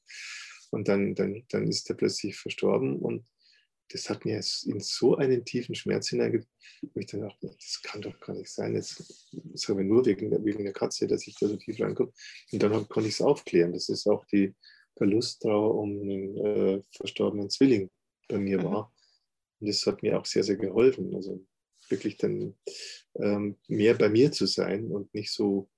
und 0.70 0.88
dann, 0.88 1.14
dann, 1.14 1.44
dann 1.50 1.68
ist 1.68 1.88
er 1.88 1.94
plötzlich 1.94 2.36
verstorben 2.36 2.98
und 2.98 3.24
das 3.90 4.08
hat 4.08 4.24
mir 4.24 4.36
in 4.36 4.80
so 4.80 5.16
einen 5.16 5.44
tiefen 5.44 5.74
Schmerz 5.74 6.08
hineingebracht, 6.08 6.48
wo 6.92 7.00
ich 7.00 7.06
dann 7.06 7.20
dachte, 7.20 7.48
das 7.48 7.80
kann 7.82 8.02
doch 8.02 8.18
gar 8.20 8.34
nicht 8.34 8.50
sein. 8.50 8.74
Jetzt 8.74 9.30
sagen 9.54 9.78
wir 9.78 9.84
nur 9.84 10.04
wegen 10.06 10.30
der, 10.30 10.44
wegen 10.44 10.64
der 10.64 10.72
Katze, 10.72 11.06
dass 11.06 11.26
ich 11.26 11.36
da 11.36 11.46
so 11.46 11.56
tief 11.56 11.80
reinkomme. 11.80 12.12
Und 12.52 12.62
dann 12.62 12.88
konnte 12.88 13.08
ich 13.08 13.14
es 13.14 13.20
aufklären. 13.20 13.72
Das 13.72 13.88
ist 13.88 14.06
auch 14.06 14.24
die 14.26 14.54
Verlusttrauer 14.96 15.74
um 15.74 16.00
einen 16.00 16.36
äh, 16.38 16.82
verstorbenen 16.92 17.50
Zwilling 17.50 17.90
bei 18.28 18.38
mir 18.38 18.58
mhm. 18.58 18.64
war. 18.64 18.94
Und 19.60 19.68
das 19.68 19.86
hat 19.86 20.02
mir 20.02 20.18
auch 20.18 20.26
sehr, 20.26 20.44
sehr 20.44 20.56
geholfen. 20.56 21.14
Also 21.14 21.44
wirklich 21.88 22.16
dann 22.16 22.54
ähm, 23.16 23.58
mehr 23.68 23.94
bei 23.94 24.08
mir 24.08 24.32
zu 24.32 24.46
sein 24.46 24.90
und 24.90 25.12
nicht 25.14 25.32
so 25.32 25.68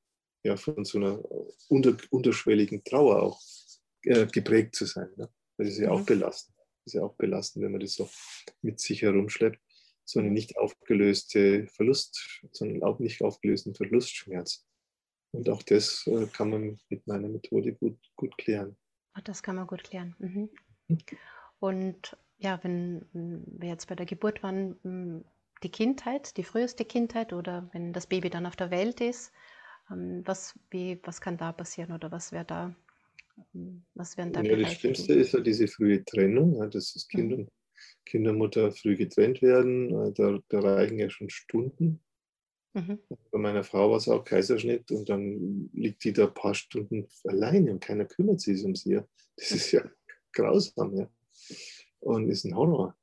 ja, 0.44 0.56
von 0.56 0.84
so 0.84 0.98
einer 0.98 1.22
unter, 1.68 1.96
unterschwelligen 2.10 2.84
Trauer 2.84 3.20
auch 3.20 3.40
äh, 4.02 4.26
geprägt 4.26 4.76
zu 4.76 4.86
sein. 4.86 5.08
Ne? 5.16 5.28
Das 5.58 5.68
ist 5.68 5.78
ja 5.78 5.90
auch 5.90 6.00
mhm. 6.00 6.06
belastend 6.06 6.55
ist 6.86 6.94
ja 6.94 7.02
auch 7.02 7.14
belastend, 7.14 7.64
wenn 7.64 7.72
man 7.72 7.80
das 7.80 7.94
so 7.94 8.08
mit 8.62 8.80
sich 8.80 9.02
herumschleppt, 9.02 9.60
so 10.04 10.20
eine 10.20 10.30
nicht 10.30 10.56
aufgelöste 10.56 11.66
Verlust, 11.66 12.40
sondern 12.52 12.82
auch 12.82 12.98
nicht 12.98 13.22
aufgelösten 13.22 13.74
Verlustschmerz. 13.74 14.64
Und 15.32 15.48
auch 15.48 15.62
das 15.62 16.06
äh, 16.06 16.26
kann 16.26 16.50
man 16.50 16.78
mit 16.88 17.06
meiner 17.06 17.28
Methode 17.28 17.74
gut, 17.74 17.98
gut 18.14 18.38
klären. 18.38 18.76
Ach, 19.12 19.20
das 19.22 19.42
kann 19.42 19.56
man 19.56 19.66
gut 19.66 19.84
klären. 19.84 20.14
Mhm. 20.18 20.50
Und 21.58 22.16
ja, 22.38 22.60
wenn 22.62 23.04
wir 23.12 23.68
jetzt 23.68 23.88
bei 23.88 23.94
der 23.94 24.06
Geburt 24.06 24.42
waren, 24.42 25.24
die 25.62 25.70
Kindheit, 25.70 26.36
die 26.36 26.44
früheste 26.44 26.84
Kindheit 26.84 27.32
oder 27.32 27.68
wenn 27.72 27.92
das 27.92 28.06
Baby 28.06 28.30
dann 28.30 28.46
auf 28.46 28.56
der 28.56 28.70
Welt 28.70 29.00
ist, 29.00 29.32
ähm, 29.90 30.22
was, 30.24 30.58
wie, 30.70 31.00
was 31.04 31.20
kann 31.20 31.38
da 31.38 31.52
passieren 31.52 31.92
oder 31.92 32.12
was 32.12 32.32
wäre 32.32 32.44
da 32.44 32.74
was 33.94 34.16
wären 34.16 34.32
da 34.32 34.42
ja, 34.42 34.56
Das 34.56 34.74
Schlimmste 34.74 35.14
ist 35.14 35.32
ja 35.32 35.40
diese 35.40 35.68
frühe 35.68 36.04
Trennung, 36.04 36.58
dass 36.70 36.92
das 36.92 37.06
Kind 37.08 37.30
mhm. 37.30 37.38
und 37.38 37.50
Kind 38.04 38.26
und 38.28 38.38
Mutter 38.38 38.72
früh 38.72 38.96
getrennt 38.96 39.42
werden. 39.42 40.14
Da, 40.14 40.38
da 40.48 40.60
reichen 40.60 40.98
ja 40.98 41.10
schon 41.10 41.28
Stunden. 41.28 42.00
Mhm. 42.74 43.00
Bei 43.30 43.38
meiner 43.38 43.64
Frau 43.64 43.90
war 43.90 43.96
es 43.96 44.08
auch 44.08 44.24
Kaiserschnitt 44.24 44.90
und 44.90 45.08
dann 45.08 45.70
liegt 45.72 46.04
die 46.04 46.12
da 46.12 46.26
ein 46.26 46.34
paar 46.34 46.54
Stunden 46.54 47.08
alleine 47.24 47.72
und 47.72 47.80
keiner 47.80 48.04
kümmert 48.04 48.40
sich 48.40 48.62
um 48.64 48.74
sie. 48.74 49.00
Das 49.36 49.50
ist 49.50 49.72
ja 49.72 49.82
grausam, 50.32 50.96
ja. 50.96 51.10
Und 52.00 52.28
ist 52.28 52.44
ein 52.44 52.54
Horror. 52.54 52.96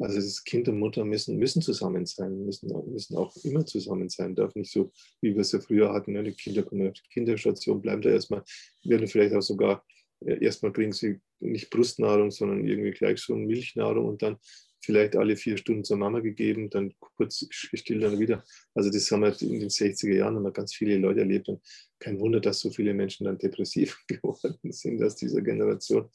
Also 0.00 0.16
das 0.16 0.42
Kind 0.44 0.66
und 0.68 0.78
Mutter 0.78 1.04
müssen, 1.04 1.36
müssen 1.36 1.60
zusammen 1.60 2.06
sein, 2.06 2.44
müssen, 2.46 2.70
müssen 2.90 3.16
auch 3.16 3.36
immer 3.44 3.66
zusammen 3.66 4.08
sein. 4.08 4.34
Darf 4.34 4.54
nicht 4.54 4.72
so, 4.72 4.90
wie 5.20 5.34
wir 5.34 5.42
es 5.42 5.52
ja 5.52 5.60
früher 5.60 5.92
hatten, 5.92 6.12
ne? 6.12 6.24
die 6.24 6.32
Kinder 6.32 6.62
kommen 6.62 6.88
auf 6.88 6.94
die 6.94 7.08
Kinderstation, 7.12 7.82
bleiben 7.82 8.00
da 8.00 8.08
erstmal, 8.08 8.42
werden 8.84 9.06
vielleicht 9.08 9.34
auch 9.34 9.42
sogar, 9.42 9.84
äh, 10.24 10.42
erstmal 10.42 10.72
kriegen 10.72 10.92
sie 10.92 11.20
nicht 11.40 11.68
Brustnahrung, 11.68 12.30
sondern 12.30 12.66
irgendwie 12.66 12.92
gleich 12.92 13.20
schon 13.20 13.46
Milchnahrung 13.46 14.06
und 14.06 14.22
dann 14.22 14.38
vielleicht 14.82 15.16
alle 15.16 15.36
vier 15.36 15.58
Stunden 15.58 15.84
zur 15.84 15.98
Mama 15.98 16.20
gegeben, 16.20 16.70
dann 16.70 16.94
kurz 16.98 17.46
gestillt, 17.70 18.02
dann 18.02 18.18
wieder. 18.18 18.42
Also 18.74 18.90
das 18.90 19.10
haben 19.10 19.22
wir 19.22 19.42
in 19.42 19.60
den 19.60 19.68
60er 19.68 20.14
Jahren 20.14 20.36
haben 20.36 20.44
wir 20.44 20.52
ganz 20.52 20.74
viele 20.74 20.96
Leute 20.96 21.20
erlebt 21.20 21.48
und 21.48 21.60
kein 21.98 22.18
Wunder, 22.18 22.40
dass 22.40 22.60
so 22.60 22.70
viele 22.70 22.94
Menschen 22.94 23.24
dann 23.24 23.38
depressiv 23.38 23.98
geworden 24.08 24.72
sind 24.72 25.02
aus 25.02 25.16
dieser 25.16 25.42
Generation, 25.42 26.08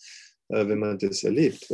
äh, 0.50 0.68
wenn 0.68 0.80
man 0.80 0.98
das 0.98 1.24
erlebt. 1.24 1.72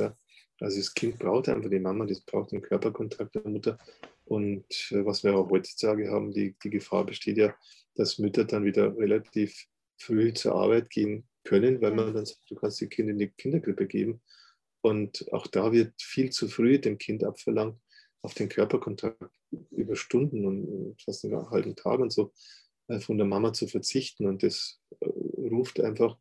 Also 0.62 0.78
das 0.78 0.94
Kind 0.94 1.18
braucht 1.18 1.50
einfach 1.50 1.70
die 1.70 1.80
Mama, 1.80 2.06
das 2.06 2.22
braucht 2.22 2.52
den 2.52 2.62
Körperkontakt 2.62 3.36
der 3.36 3.48
Mutter. 3.48 3.78
Und 4.26 4.66
äh, 4.92 5.04
was 5.06 5.24
wir 5.24 5.36
auch 5.36 5.50
heutzutage 5.50 6.10
haben, 6.10 6.32
die, 6.32 6.56
die 6.64 6.70
Gefahr 6.70 7.06
besteht 7.06 7.38
ja, 7.38 7.56
dass 7.96 8.20
Mütter 8.20 8.46
dann 8.46 8.64
wieder 8.64 8.96
relativ 8.96 9.68
früh 9.98 10.34
zur 10.34 10.56
Arbeit 10.56 10.90
gehen 10.90 11.28
können, 11.44 11.82
weil 11.82 11.94
man 11.94 12.14
dann 12.14 12.26
sagt, 12.26 12.50
du 12.50 12.56
kannst 12.56 12.80
die 12.80 12.88
Kinder 12.88 13.12
in 13.12 13.20
die 13.20 13.30
Kindergrippe 13.30 13.88
geben. 13.88 14.22
Und 14.82 15.32
auch 15.34 15.48
da 15.48 15.72
wird 15.72 16.00
viel 16.02 16.30
zu 16.32 16.48
früh 16.48 16.80
dem 16.80 16.98
Kind 16.98 17.24
abverlangt, 17.24 17.80
auf 18.22 18.34
den 18.36 18.50
Körperkontakt 18.50 19.20
über 19.72 19.96
Stunden 19.96 20.46
und 20.46 21.02
fast 21.02 21.26
einen 21.26 21.50
halben 21.50 21.76
Tag 21.76 22.00
und 22.00 22.12
so 22.12 22.32
äh, 22.88 23.00
von 23.00 23.18
der 23.18 23.28
Mama 23.28 23.52
zu 23.54 23.68
verzichten. 23.68 24.28
Und 24.28 24.44
das 24.44 24.80
äh, 25.00 25.08
ruft 25.50 25.80
einfach 25.80 26.18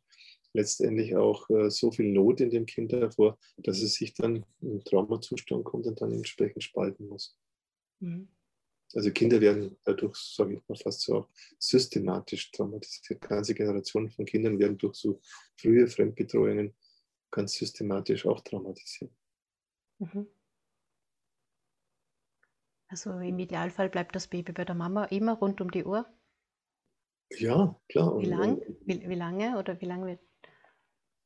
letztendlich 0.53 1.15
auch 1.15 1.49
äh, 1.49 1.69
so 1.69 1.91
viel 1.91 2.11
Not 2.11 2.41
in 2.41 2.49
dem 2.49 2.65
Kind 2.65 2.91
hervor, 2.91 3.37
dass 3.57 3.81
es 3.81 3.95
sich 3.95 4.13
dann 4.13 4.45
im 4.61 4.83
Traumazustand 4.83 5.63
kommt 5.63 5.87
und 5.87 6.01
dann 6.01 6.11
entsprechend 6.11 6.63
spalten 6.63 7.07
muss. 7.07 7.37
Mhm. 7.99 8.27
Also 8.93 9.11
Kinder 9.11 9.39
werden 9.39 9.77
dadurch, 9.85 10.17
sage 10.17 10.55
ich 10.55 10.67
mal 10.67 10.75
fast 10.75 11.01
so, 11.01 11.15
auch 11.15 11.29
systematisch 11.57 12.51
traumatisiert. 12.51 13.21
Ganze 13.21 13.53
Generationen 13.53 14.09
von 14.09 14.25
Kindern 14.25 14.59
werden 14.59 14.77
durch 14.77 14.95
so 14.95 15.21
frühe 15.55 15.87
Fremdbetreuungen 15.87 16.73
ganz 17.31 17.53
systematisch 17.53 18.25
auch 18.25 18.41
traumatisiert. 18.41 19.11
Mhm. 19.99 20.27
Also 22.89 23.11
im 23.19 23.39
Idealfall 23.39 23.89
bleibt 23.89 24.15
das 24.17 24.27
Baby 24.27 24.51
bei 24.51 24.65
der 24.65 24.75
Mama 24.75 25.05
immer 25.05 25.35
rund 25.35 25.61
um 25.61 25.71
die 25.71 25.85
Uhr? 25.85 26.05
Ja, 27.37 27.79
klar. 27.87 28.19
Wie, 28.19 28.25
lang, 28.25 28.61
wie, 28.81 29.07
wie 29.07 29.15
lange 29.15 29.57
oder 29.57 29.79
wie 29.79 29.85
lange 29.85 30.07
wird 30.07 30.19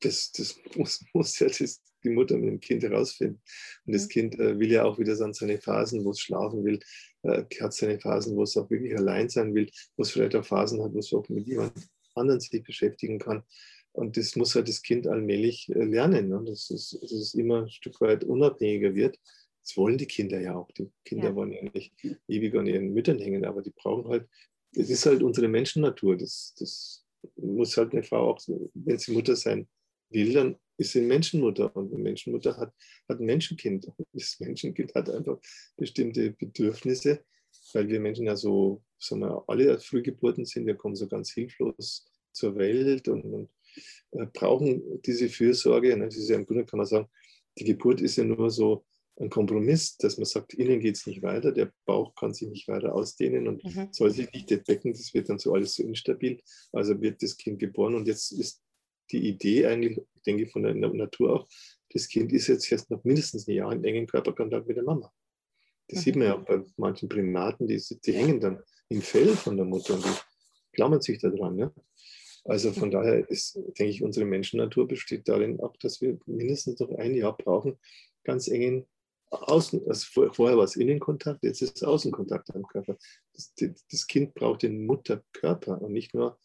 das, 0.06 0.32
das 0.32 0.60
muss, 0.76 1.04
muss 1.14 1.40
ja 1.40 1.48
das, 1.48 1.82
die 2.04 2.10
Mutter 2.10 2.38
mit 2.38 2.50
dem 2.50 2.60
Kind 2.60 2.84
herausfinden. 2.84 3.42
Und 3.86 3.96
das 3.96 4.08
Kind 4.08 4.40
äh, 4.40 4.58
will 4.60 4.72
ja 4.72 4.84
auch 4.84 5.00
wieder 5.00 5.18
dann 5.18 5.34
seine 5.34 5.58
Phasen, 5.58 6.06
wo 6.06 6.12
es 6.12 6.20
schlafen 6.20 6.64
will, 6.64 6.80
äh, 7.24 7.44
hat 7.60 7.74
seine 7.74 8.00
Phasen, 8.00 8.36
wo 8.36 8.44
es 8.44 8.56
auch 8.56 8.70
wirklich 8.70 8.96
allein 8.96 9.30
sein 9.30 9.54
will, 9.54 9.70
wo 9.98 10.04
es 10.04 10.12
vielleicht 10.12 10.36
auch 10.36 10.46
Phasen 10.46 10.82
hat, 10.84 10.94
wo 10.94 11.00
es 11.00 11.12
auch 11.14 11.28
mit 11.30 11.48
jemand 11.48 11.74
anderen 12.14 12.40
sich 12.40 12.64
beschäftigen 12.64 13.20
kann. 13.20 13.44
Und 13.92 14.18
das 14.18 14.36
muss 14.36 14.56
halt 14.56 14.68
das 14.68 14.82
Kind 14.82 15.08
allmählich 15.08 15.70
äh, 15.70 15.84
lernen, 15.84 16.30
ne? 16.30 16.44
dass, 16.46 16.70
es, 16.70 16.98
dass 17.02 17.12
es 17.12 17.34
immer 17.34 17.64
ein 17.64 17.70
Stück 17.70 18.00
weit 18.02 18.24
unabhängiger 18.24 18.94
wird. 18.94 19.20
Das 19.62 19.78
wollen 19.78 19.98
die 19.98 20.06
Kinder 20.06 20.40
ja 20.40 20.56
auch. 20.56 20.70
Die 20.72 20.92
Kinder 21.06 21.30
ja. 21.30 21.36
wollen 21.36 21.52
ja 21.52 21.64
nicht 21.64 21.94
ewig 22.28 22.56
an 22.56 22.68
ihren 22.68 22.94
Müttern 22.94 23.20
hängen, 23.20 23.46
aber 23.46 23.62
die 23.62 23.72
brauchen 23.72 24.10
halt, 24.10 24.28
das 24.74 24.90
ist 24.90 25.06
halt 25.06 25.24
unsere 25.24 25.48
Menschennatur. 25.48 26.18
Das, 26.18 26.54
das 26.60 27.06
muss 27.38 27.76
halt 27.78 27.94
eine 27.94 28.04
Frau 28.04 28.32
auch, 28.32 28.40
wenn 28.74 29.00
sie 29.00 29.14
Mutter 29.14 29.36
sein 29.36 29.68
will, 30.10 30.34
dann 30.34 30.56
ist 30.78 30.92
sie 30.92 31.02
Menschenmutter 31.02 31.76
und 31.76 31.94
eine 31.94 32.02
Menschenmutter 32.02 32.58
hat, 32.58 32.74
hat 33.08 33.20
ein 33.20 33.26
Menschenkind. 33.26 33.88
Das 34.14 34.40
Menschenkind 34.40 34.94
hat 34.94 35.10
einfach 35.10 35.40
bestimmte 35.78 36.32
Bedürfnisse, 36.32 37.24
weil 37.74 37.88
wir 37.88 38.00
Menschen 38.00 38.26
ja 38.26 38.36
so, 38.36 38.84
sagen 39.00 39.22
wir, 39.22 39.44
alle 39.48 39.80
Frühgeburten 39.80 40.46
sind, 40.46 40.66
wir 40.66 40.76
kommen 40.76 40.96
so 40.96 41.08
ganz 41.08 41.32
hilflos 41.32 42.06
zur 42.32 42.56
Welt 42.58 43.08
und, 43.08 43.24
und 43.24 43.50
äh, 44.12 44.26
brauchen 44.26 45.02
diese 45.04 45.30
Fürsorge. 45.30 45.96
Ne? 45.96 46.06
Das 46.06 46.18
ist 46.18 46.30
ja 46.30 46.36
im 46.36 46.46
Grunde, 46.46 46.66
kann 46.66 46.78
man 46.78 46.88
sagen, 46.88 47.08
die 47.58 47.64
Geburt 47.64 48.02
ist 48.02 48.18
ja 48.18 48.26
nur 48.26 48.50
so 48.52 48.86
ein 49.18 49.30
Kompromiss, 49.30 49.96
dass 49.98 50.18
man 50.18 50.26
sagt, 50.26 50.54
innen 50.54 50.82
geht 50.82 50.98
es 50.98 51.08
nicht 51.08 51.22
weiter, 51.22 51.54
der 51.54 51.72
Bauch 51.86 52.14
kann 52.16 52.34
sich 52.34 52.50
nicht 52.50 52.68
weiter 52.68 52.94
ausdehnen 52.94 53.48
und 53.48 53.64
mhm. 53.64 53.88
soll 53.92 54.12
sich 54.12 54.30
nicht 54.34 54.52
entdecken, 54.52 54.92
das 54.92 55.14
wird 55.14 55.30
dann 55.30 55.40
so 55.40 55.54
alles 55.54 55.76
so 55.76 55.84
instabil. 55.84 56.42
Also 56.74 57.00
wird 57.02 57.24
das 57.24 57.38
Kind 57.38 57.60
geboren 57.60 57.96
und 57.96 58.08
jetzt 58.08 58.34
ist 58.34 58.62
die 59.12 59.28
Idee 59.28 59.68
eigentlich, 59.68 60.00
ich 60.16 60.22
denke 60.24 60.48
von 60.48 60.64
der 60.64 60.74
Natur 60.74 61.34
auch, 61.34 61.48
das 61.90 62.08
Kind 62.08 62.34
ist 62.34 62.48
jetzt 62.48 62.72
erst 62.72 62.92
noch 62.92 63.04
mindestens 63.04 63.48
ein 63.48 63.56
Jahr 63.56 63.72
in 63.72 63.84
engen 63.84 64.08
Körperkontakt 64.08 64.68
mit 64.68 64.78
der 64.78 64.84
Mama. 64.84 65.12
Das 65.88 66.00
mhm. 66.00 66.04
sieht 66.04 66.16
man 66.16 66.28
ja 66.28 66.38
auch 66.38 66.46
bei 66.46 66.62
manchen 66.78 67.10
Primaten, 67.10 67.68
die, 67.68 67.82
die 68.06 68.14
hängen 68.14 68.40
dann 68.40 68.62
im 68.90 69.02
Fell 69.02 69.30
von 69.36 69.58
der 69.58 69.66
Mutter 69.66 69.96
und 69.96 70.06
die 70.06 70.10
klammern 70.74 71.02
sich 71.02 71.20
da 71.20 71.30
dran. 71.30 71.56
Ne? 71.56 71.74
Also 72.44 72.72
von 72.72 72.92
daher 72.92 73.28
ist, 73.30 73.56
denke 73.56 73.86
ich, 73.86 74.04
unsere 74.04 74.26
Menschennatur 74.26 74.88
besteht 74.88 75.28
darin 75.28 75.60
auch, 75.62 75.76
dass 75.78 76.02
wir 76.02 76.18
mindestens 76.26 76.80
noch 76.80 76.92
ein 76.98 77.16
Jahr 77.16 77.36
brauchen, 77.36 77.78
ganz 78.24 78.48
engen 78.48 78.86
Außen, 79.32 79.82
also 79.88 80.30
vorher 80.32 80.58
war 80.58 80.64
es 80.64 80.76
Innenkontakt, 80.76 81.44
jetzt 81.44 81.62
ist 81.62 81.78
es 81.78 81.84
Außenkontakt 81.84 82.54
am 82.56 82.68
Körper. 82.68 82.98
Das, 83.34 83.54
das, 83.90 84.08
Kind 84.08 84.34
braucht 84.36 84.62
den 84.62 84.86
Mutterkörper 84.86 85.82
und 85.82 85.92
nicht 85.92 86.14
nur 86.14 86.38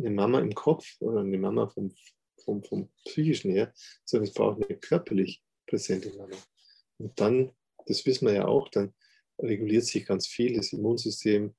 eine 0.00 0.10
Mama 0.10 0.40
im 0.40 0.54
Kopf 0.54 0.86
oder 1.00 1.20
eine 1.20 1.38
Mama 1.38 1.68
vom, 1.68 1.94
vom, 2.44 2.62
vom 2.62 2.88
psychischen 3.04 3.50
her, 3.50 3.72
sondern 4.04 4.28
es 4.28 4.34
braucht 4.34 4.62
eine 4.62 4.78
körperlich 4.78 5.42
präsente 5.66 6.10
Mama. 6.16 6.36
Und 6.98 7.18
dann, 7.20 7.50
das 7.86 8.04
wissen 8.06 8.26
wir 8.26 8.34
ja 8.34 8.46
auch, 8.46 8.68
dann 8.68 8.94
reguliert 9.38 9.84
sich 9.84 10.06
ganz 10.06 10.26
viel, 10.26 10.54
das 10.54 10.72
Immunsystem, 10.72 11.54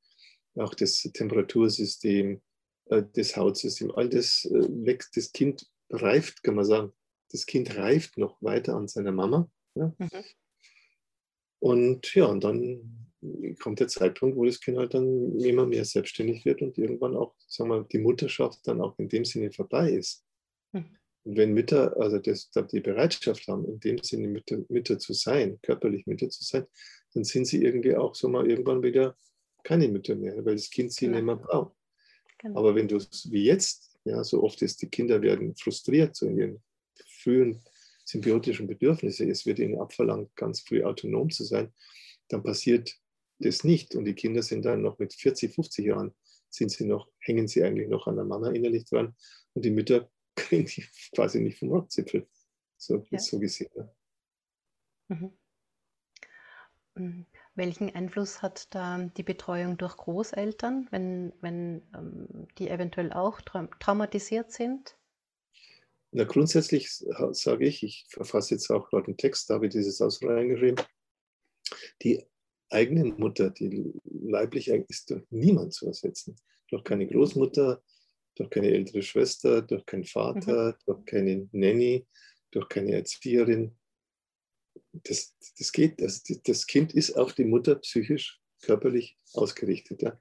auch 0.56 0.74
das 0.74 1.02
Temperatursystem, 1.02 2.42
äh, 2.86 3.04
das 3.14 3.36
Hautsystem, 3.36 3.92
all 3.92 4.10
das 4.10 4.46
äh, 4.46 4.68
wächst, 4.86 5.16
das 5.18 5.32
Kind 5.32 5.66
reift, 5.90 6.44
kann 6.44 6.56
man 6.56 6.66
sagen. 6.66 6.94
Das 7.32 7.46
Kind 7.46 7.78
reift 7.78 8.18
noch 8.18 8.42
weiter 8.42 8.76
an 8.76 8.88
seiner 8.88 9.12
Mama. 9.12 9.50
Ja? 9.76 9.94
Mhm. 9.98 10.10
Und 11.60 12.16
ja, 12.16 12.26
und 12.26 12.44
dann 12.44 13.01
kommt 13.60 13.80
der 13.80 13.88
Zeitpunkt, 13.88 14.36
wo 14.36 14.46
das 14.46 14.60
Kind 14.60 14.78
halt 14.78 14.94
dann 14.94 15.40
immer 15.40 15.66
mehr 15.66 15.86
selbstständig 15.86 16.46
wird 16.46 16.62
und 16.62 16.78
irgendwann 16.78 17.16
auch, 17.16 17.36
sagen 17.48 17.70
wir, 17.70 17.84
die 17.84 18.00
Mutterschaft 18.00 18.60
dann 18.68 18.82
auch 18.82 18.98
in 18.98 19.10
dem 19.10 19.26
Sinne 19.26 19.52
vorbei 19.52 19.92
ist. 19.92 20.26
Mhm. 20.72 20.98
Und 21.24 21.38
wenn 21.38 21.54
Mütter, 21.54 21.96
also 22.00 22.18
das, 22.18 22.50
die 22.72 22.80
Bereitschaft 22.80 23.48
haben, 23.48 23.66
in 23.66 23.80
dem 23.80 24.00
Sinne 24.00 24.28
Mütter, 24.28 24.58
Mütter 24.70 24.98
zu 24.98 25.14
sein, 25.14 25.60
körperlich 25.62 26.08
Mütter 26.08 26.30
zu 26.30 26.44
sein, 26.44 26.66
dann 27.14 27.24
sind 27.24 27.46
sie 27.46 27.64
irgendwie 27.64 27.96
auch 27.96 28.16
so 28.16 28.28
mal 28.28 28.50
irgendwann 28.50 28.82
wieder 28.82 29.16
keine 29.64 29.88
Mütter 29.88 30.16
mehr, 30.16 30.44
weil 30.44 30.56
das 30.56 30.72
Kind 30.72 30.92
sie 30.92 31.06
genau. 31.06 31.18
nicht 31.18 31.26
mehr 31.26 31.36
braucht. 31.36 31.76
Genau. 32.40 32.60
Aber 32.60 32.74
wenn 32.74 32.88
du 32.88 32.96
es 32.96 33.30
wie 33.32 33.44
jetzt, 33.44 34.00
ja, 34.04 34.24
so 34.24 34.44
oft 34.44 34.62
ist, 34.64 34.82
die 34.82 34.90
Kinder 34.90 35.22
werden 35.22 35.56
frustriert, 35.56 36.16
so 36.16 36.26
in 36.26 36.38
ihren 36.38 36.64
frühen 37.22 37.62
symbiotischen 38.04 38.66
Bedürfnisse, 38.66 39.30
es 39.30 39.46
wird 39.46 39.60
ihnen 39.60 39.80
abverlangt, 39.80 40.36
ganz 40.36 40.62
früh 40.62 40.84
autonom 40.84 41.30
zu 41.30 41.44
sein, 41.44 41.72
dann 42.30 42.42
passiert 42.42 42.98
das 43.42 43.64
nicht. 43.64 43.96
Und 43.96 44.06
die 44.06 44.16
Kinder 44.16 44.42
sind 44.42 44.66
dann 44.66 44.82
noch 44.82 45.00
mit 45.00 45.14
40, 45.14 45.54
50 45.54 45.86
Jahren, 45.86 46.14
sind 46.50 46.72
sie 46.72 46.86
noch, 46.86 47.10
hängen 47.20 47.48
sie 47.48 47.64
eigentlich 47.64 47.90
noch 47.90 48.08
an 48.08 48.16
der 48.16 48.26
Mama 48.26 48.50
innerlich 48.50 48.86
dran 48.86 49.16
und 49.54 49.66
die 49.66 49.72
Mütter 49.72 50.10
kriegen 50.36 50.66
die 50.66 50.86
quasi 51.14 51.40
nicht 51.42 51.60
vom 51.60 51.70
Rockzipfel. 51.70 52.28
So, 52.78 53.06
ja. 53.10 53.20
so 53.20 53.40
gesehen. 53.40 53.90
Mhm. 55.10 55.34
mhm. 56.96 57.26
Welchen 57.54 57.94
Einfluss 57.94 58.42
hat 58.42 58.74
da 58.74 58.98
die 59.18 59.24
Betreuung 59.24 59.78
durch 59.78 59.98
Großeltern, 59.98 60.88
wenn, 60.90 61.34
wenn 61.42 61.82
ähm, 61.94 62.48
die 62.58 62.70
eventuell 62.70 63.12
auch 63.12 63.42
traumatisiert 63.42 64.54
sind? 64.54 64.98
Na, 66.12 66.24
grundsätzlich 66.24 66.90
sage 66.92 67.66
ich, 67.66 67.84
ich 67.84 68.06
verfasse 68.10 68.54
jetzt 68.56 68.70
auch 68.70 68.90
gerade 68.90 69.08
einen 69.08 69.18
Text, 69.18 69.50
da 69.50 69.56
habe 69.56 69.68
ich 69.68 69.74
dieses 69.74 70.02
aus 70.02 70.24
reingeschrieben, 70.24 70.84
die 72.02 72.26
eigene 72.72 73.06
Mutter, 73.06 73.50
die 73.50 73.94
leibliche, 74.04 74.86
ist 74.88 75.10
durch 75.10 75.24
niemand 75.30 75.74
zu 75.74 75.88
ersetzen. 75.88 76.36
Durch 76.70 76.84
keine 76.84 77.08
Großmutter, 77.08 77.84
durch 78.36 78.50
keine 78.50 78.72
ältere 78.72 79.04
Schwester, 79.04 79.62
durch 79.62 79.86
keinen 79.86 80.06
Vater, 80.06 80.72
mhm. 80.72 80.84
durch 80.86 81.06
keine 81.06 81.50
Nanny, 81.52 82.08
durch 82.52 82.70
keine 82.70 82.94
Erzieherin. 82.94 83.78
Das, 84.94 85.36
das 85.58 85.72
geht, 85.72 86.02
das, 86.02 86.24
das 86.24 86.66
Kind 86.66 86.94
ist 86.94 87.18
auf 87.18 87.34
die 87.34 87.46
Mutter 87.46 87.76
psychisch, 87.76 88.40
körperlich 88.62 89.18
ausgerichtet. 89.34 90.02
Ja? 90.02 90.20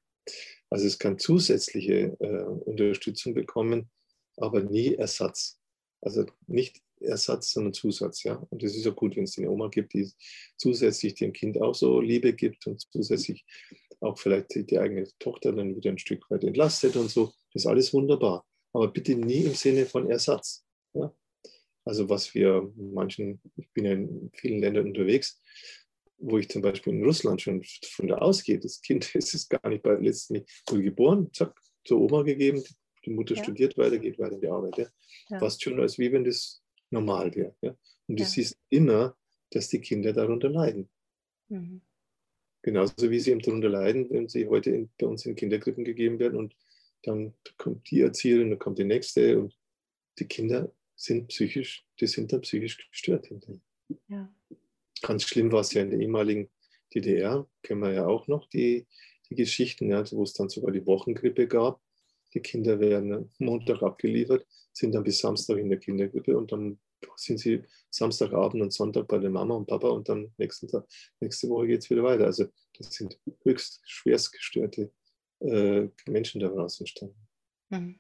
Also 0.71 0.87
es 0.87 0.99
kann 0.99 1.19
zusätzliche 1.19 2.17
äh, 2.21 2.43
Unterstützung 2.45 3.35
bekommen, 3.35 3.91
aber 4.37 4.63
nie 4.63 4.95
Ersatz. 4.95 5.61
Also 6.01 6.27
nicht 6.47 6.83
Ersatz, 7.01 7.53
sondern 7.53 7.73
Zusatz. 7.73 8.23
Ja? 8.23 8.35
Und 8.51 8.63
es 8.63 8.77
ist 8.77 8.85
ja 8.85 8.91
gut, 8.91 9.17
wenn 9.17 9.25
es 9.25 9.39
eine 9.39 9.51
Oma 9.51 9.69
gibt, 9.69 9.95
die 9.95 10.11
zusätzlich 10.57 11.15
dem 11.15 11.33
Kind 11.33 11.61
auch 11.61 11.75
so 11.75 12.01
Liebe 12.01 12.33
gibt 12.33 12.67
und 12.67 12.81
zusätzlich 12.93 13.45
auch 14.01 14.19
vielleicht 14.19 14.55
die, 14.55 14.65
die 14.65 14.79
eigene 14.79 15.07
Tochter 15.19 15.53
dann 15.53 15.77
wieder 15.77 15.91
ein 15.91 15.99
Stück 15.99 16.31
weit 16.31 16.45
entlastet 16.45 16.97
und 16.97 17.11
so. 17.11 17.27
Das 17.53 17.63
ist 17.63 17.67
alles 17.67 17.93
wunderbar. 17.93 18.47
Aber 18.73 18.89
bitte 18.89 19.15
nie 19.15 19.45
im 19.45 19.55
Sinne 19.55 19.87
von 19.87 20.11
Ersatz. 20.11 20.65
Ja? 20.95 21.15
Also 21.85 22.09
was 22.09 22.35
wir 22.35 22.73
manchen, 22.77 23.41
ich 23.57 23.71
bin 23.73 23.85
ja 23.85 23.93
in 23.93 24.31
vielen 24.35 24.61
Ländern 24.61 24.89
unterwegs, 24.89 25.41
wo 26.19 26.39
ich 26.39 26.49
zum 26.49 26.63
Beispiel 26.63 26.93
in 26.93 27.05
Russland 27.05 27.41
schon 27.41 27.63
von 27.95 28.09
da 28.09 28.19
ausgehe, 28.19 28.59
das 28.59 28.81
Kind 28.81 29.15
ist 29.15 29.35
es 29.35 29.49
gar 29.49 29.69
nicht 29.69 29.83
bei 29.83 29.95
letztendlich 29.95 30.47
geboren, 30.67 31.31
zack, 31.33 31.59
zur 31.85 32.01
Oma 32.01 32.23
gegeben, 32.23 32.63
die 33.05 33.11
Mutter 33.11 33.35
ja. 33.35 33.43
studiert 33.43 33.79
weiter, 33.79 33.99
geht 33.99 34.19
weiter 34.19 34.35
in 34.35 34.41
die 34.41 34.49
Arbeit. 34.49 34.77
Ja? 34.77 34.87
ja. 35.31 35.39
Fast 35.39 35.63
schon, 35.63 35.81
als 35.81 35.99
wie 35.99 36.13
wenn 36.13 36.25
das 36.25 36.63
normal 36.91 37.35
wäre. 37.35 37.55
Ja? 37.63 37.77
Und 38.07 38.19
du 38.19 38.23
ja. 38.23 38.29
siehst 38.29 38.59
immer, 38.69 39.17
dass 39.51 39.69
die 39.69 39.81
Kinder 39.81 40.13
darunter 40.13 40.49
leiden. 40.49 40.89
Mhm. 41.49 41.83
Genauso 42.63 43.11
wie 43.11 43.19
sie 43.19 43.31
eben 43.31 43.41
darunter 43.41 43.71
leiden, 43.71 44.11
wenn 44.11 44.29
sie 44.29 44.47
heute 44.47 44.71
in, 44.71 44.91
bei 44.99 45.07
uns 45.07 45.25
in 45.25 45.35
Kindergrippen 45.35 45.85
gegeben 45.85 46.19
werden 46.19 46.39
und 46.39 46.55
dann 47.03 47.35
kommt 47.57 47.91
die 47.91 48.03
Erzieherin, 48.03 48.51
dann 48.51 48.59
kommt 48.59 48.79
die 48.79 48.85
nächste 48.85 49.41
und 49.41 49.57
die 50.19 50.27
Kinder 50.27 50.73
sind 50.95 51.29
psychisch, 51.29 51.87
die 51.99 52.07
sind 52.07 52.33
dann 52.33 52.43
psychisch 52.43 52.77
gestört 52.91 53.27
hinterher. 53.27 53.61
Ja. 54.09 54.35
Ganz 55.01 55.25
schlimm 55.25 55.51
war 55.51 55.61
es 55.61 55.73
ja 55.73 55.83
in 55.83 55.91
der 55.91 56.01
ehemaligen 56.01 56.51
DDR, 56.95 57.49
kennen 57.63 57.81
wir 57.81 57.93
ja 57.93 58.07
auch 58.07 58.29
noch 58.29 58.47
die, 58.51 58.87
die 59.31 59.35
Geschichten, 59.35 59.89
ja, 59.89 60.05
wo 60.13 60.23
es 60.23 60.35
dann 60.35 60.51
sogar 60.51 60.73
die 60.73 60.85
Wochengrippe 60.85 61.47
gab. 61.49 61.81
Die 62.35 62.41
Kinder 62.41 62.79
werden 62.81 63.31
Montag 63.39 63.83
abgeliefert, 63.83 64.47
sind 64.73 64.95
dann 64.95 65.05
bis 65.05 65.19
Samstag 65.19 65.59
in 65.59 65.69
der 65.69 65.79
Kindergrippe 65.79 66.37
und 66.37 66.53
dann 66.53 66.79
sind 67.17 67.39
sie 67.39 67.63
Samstagabend 67.91 68.63
und 68.63 68.73
Sonntag 68.73 69.09
bei 69.09 69.19
der 69.19 69.31
Mama 69.31 69.55
und 69.55 69.67
Papa 69.67 69.89
und 69.89 70.09
dann 70.09 70.33
nächsten 70.37 70.69
Tag, 70.69 70.87
nächste 71.19 71.49
Woche 71.49 71.69
geht 71.69 71.81
es 71.81 71.91
wieder 71.91 72.03
weiter. 72.03 72.27
Also 72.27 72.47
das 72.79 72.93
sind 72.93 73.19
höchst 73.43 73.81
schwerst 73.85 74.33
gestörte 74.33 74.93
äh, 75.41 75.89
Menschen 76.07 76.41
daraus 76.41 76.79
entstanden. 76.79 77.17
Mhm. 77.71 77.99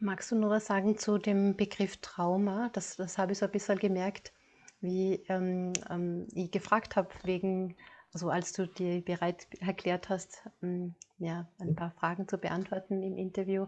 Magst 0.00 0.30
du 0.30 0.36
nur 0.36 0.50
was 0.50 0.66
sagen 0.66 0.96
zu 0.96 1.18
dem 1.18 1.56
Begriff 1.56 1.96
Trauma? 1.96 2.70
Das, 2.72 2.96
das 2.96 3.18
habe 3.18 3.32
ich 3.32 3.38
so 3.38 3.46
ein 3.46 3.50
bisschen 3.50 3.78
gemerkt, 3.80 4.32
wie 4.80 5.24
ähm, 5.28 5.72
ähm, 5.90 6.28
ich 6.34 6.52
gefragt 6.52 6.94
habe, 6.94 7.10
wegen 7.24 7.74
also 8.12 8.30
als 8.30 8.52
du 8.52 8.66
dir 8.66 9.02
bereit 9.02 9.46
erklärt 9.60 10.08
hast, 10.08 10.42
hm, 10.60 10.94
ja, 11.18 11.46
ein 11.58 11.74
paar 11.74 11.92
Fragen 11.92 12.28
zu 12.28 12.38
beantworten 12.38 13.02
im 13.02 13.16
Interview, 13.16 13.66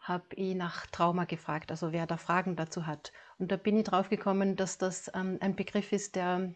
habe 0.00 0.24
ich 0.36 0.54
nach 0.54 0.86
Trauma 0.86 1.24
gefragt, 1.24 1.70
also 1.70 1.92
wer 1.92 2.06
da 2.06 2.16
Fragen 2.16 2.54
dazu 2.54 2.86
hat. 2.86 3.12
Und 3.38 3.50
da 3.50 3.56
bin 3.56 3.76
ich 3.76 3.84
drauf 3.84 4.08
gekommen, 4.08 4.54
dass 4.54 4.78
das 4.78 5.10
ähm, 5.14 5.38
ein 5.40 5.56
Begriff 5.56 5.92
ist, 5.92 6.14
der 6.14 6.54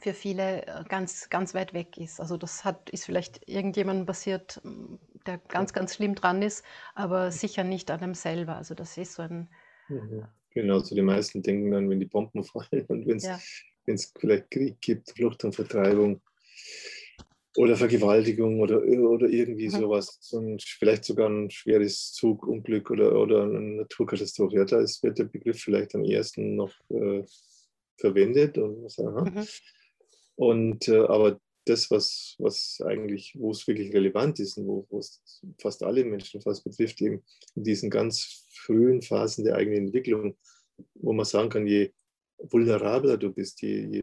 für 0.00 0.12
viele 0.12 0.66
äh, 0.66 0.84
ganz, 0.88 1.30
ganz 1.30 1.54
weit 1.54 1.72
weg 1.72 1.96
ist. 1.98 2.20
Also 2.20 2.36
das 2.36 2.64
hat, 2.64 2.90
ist 2.90 3.04
vielleicht 3.04 3.48
irgendjemandem 3.48 4.06
passiert, 4.06 4.60
hm, 4.64 4.98
der 5.26 5.38
ganz, 5.38 5.72
ganz 5.72 5.94
schlimm 5.94 6.16
dran 6.16 6.42
ist, 6.42 6.64
aber 6.96 7.30
sicher 7.30 7.62
nicht 7.62 7.90
an 7.92 8.00
einem 8.00 8.14
selber. 8.14 8.56
Also 8.56 8.74
das 8.74 8.96
ist 8.98 9.14
so 9.14 9.22
ein... 9.22 9.48
Mhm. 9.88 10.26
Genau, 10.50 10.80
so 10.80 10.94
die 10.94 11.02
meisten 11.02 11.42
denken 11.42 11.70
dann, 11.70 11.88
wenn 11.88 12.00
die 12.00 12.06
Bomben 12.06 12.42
fallen 12.44 12.86
und 12.88 13.06
wenn 13.06 13.16
es 13.16 13.24
ja 13.24 13.38
wenn 13.86 13.94
es 13.96 14.12
vielleicht 14.18 14.50
Krieg 14.50 14.80
gibt, 14.80 15.10
Flucht 15.10 15.44
und 15.44 15.54
Vertreibung 15.54 16.20
oder 17.56 17.76
Vergewaltigung 17.76 18.60
oder, 18.60 18.82
oder 18.82 19.28
irgendwie 19.28 19.66
mhm. 19.68 19.80
sowas, 19.80 20.18
so 20.20 20.38
ein, 20.38 20.58
vielleicht 20.58 21.04
sogar 21.04 21.28
ein 21.28 21.50
schweres 21.50 22.12
Zugunglück 22.12 22.90
oder, 22.90 23.18
oder 23.18 23.42
eine 23.44 23.60
Naturkatastrophe. 23.60 24.56
Ja, 24.56 24.64
da 24.64 24.80
ist, 24.80 25.02
wird 25.02 25.18
der 25.18 25.24
Begriff 25.24 25.60
vielleicht 25.60 25.94
am 25.94 26.04
ersten 26.04 26.56
noch 26.56 26.72
äh, 26.88 27.22
verwendet. 27.98 28.56
Und, 28.56 28.96
mhm. 28.98 29.46
und 30.36 30.88
äh, 30.88 31.00
aber 31.00 31.40
das, 31.66 31.90
was, 31.90 32.34
was 32.38 32.80
eigentlich, 32.84 33.34
wo 33.38 33.50
es 33.50 33.66
wirklich 33.66 33.92
relevant 33.92 34.40
ist 34.40 34.56
und 34.56 34.66
wo, 34.66 34.98
es 34.98 35.22
fast 35.60 35.82
alle 35.82 36.04
Menschen 36.04 36.40
fast 36.40 36.64
betrifft, 36.64 37.00
eben 37.02 37.22
in 37.54 37.64
diesen 37.64 37.90
ganz 37.90 38.46
frühen 38.50 39.02
Phasen 39.02 39.44
der 39.44 39.56
eigenen 39.56 39.86
Entwicklung, 39.86 40.36
wo 40.94 41.12
man 41.12 41.26
sagen 41.26 41.50
kann, 41.50 41.66
je 41.66 41.92
vulnerabler 42.50 43.16
du 43.16 43.32
bist, 43.32 43.62
je, 43.62 43.86
je, 43.86 44.02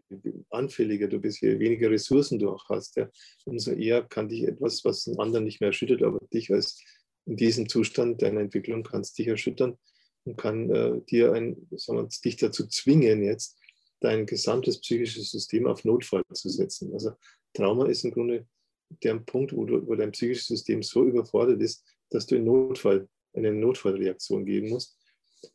anfälliger 0.50 1.08
du 1.08 1.18
bist, 1.18 1.40
je 1.42 1.58
weniger 1.58 1.90
Ressourcen 1.90 2.38
du 2.38 2.50
auch 2.50 2.68
hast, 2.68 2.96
ja, 2.96 3.08
umso 3.44 3.72
eher 3.72 4.02
kann 4.02 4.28
dich 4.28 4.44
etwas, 4.44 4.84
was 4.84 5.06
einen 5.06 5.18
anderen 5.18 5.44
nicht 5.44 5.60
mehr 5.60 5.68
erschüttert, 5.68 6.02
aber 6.02 6.18
dich 6.32 6.52
als 6.52 6.82
in 7.26 7.36
diesem 7.36 7.68
Zustand 7.68 8.22
deiner 8.22 8.40
Entwicklung 8.40 8.82
kannst 8.82 9.18
dich 9.18 9.28
erschüttern. 9.28 9.76
und 10.24 10.36
kann 10.36 10.70
äh, 10.70 11.00
dir 11.08 11.32
ein, 11.32 11.56
sagen 11.76 12.00
wir, 12.00 12.08
dich 12.24 12.36
dazu 12.36 12.66
zwingen, 12.66 13.22
jetzt 13.22 13.58
dein 14.00 14.26
gesamtes 14.26 14.80
psychisches 14.80 15.30
System 15.30 15.66
auf 15.66 15.84
Notfall 15.84 16.22
zu 16.32 16.48
setzen. 16.48 16.92
Also 16.92 17.12
Trauma 17.54 17.86
ist 17.86 18.04
im 18.04 18.10
Grunde 18.10 18.46
der 19.02 19.14
Punkt, 19.18 19.54
wo, 19.54 19.64
du, 19.64 19.86
wo 19.86 19.94
dein 19.94 20.12
psychisches 20.12 20.48
System 20.48 20.82
so 20.82 21.04
überfordert 21.04 21.60
ist, 21.60 21.84
dass 22.10 22.26
du 22.26 22.36
in 22.36 22.44
Notfall, 22.44 23.08
eine 23.34 23.52
Notfallreaktion 23.52 24.44
geben 24.44 24.70
musst, 24.70 24.98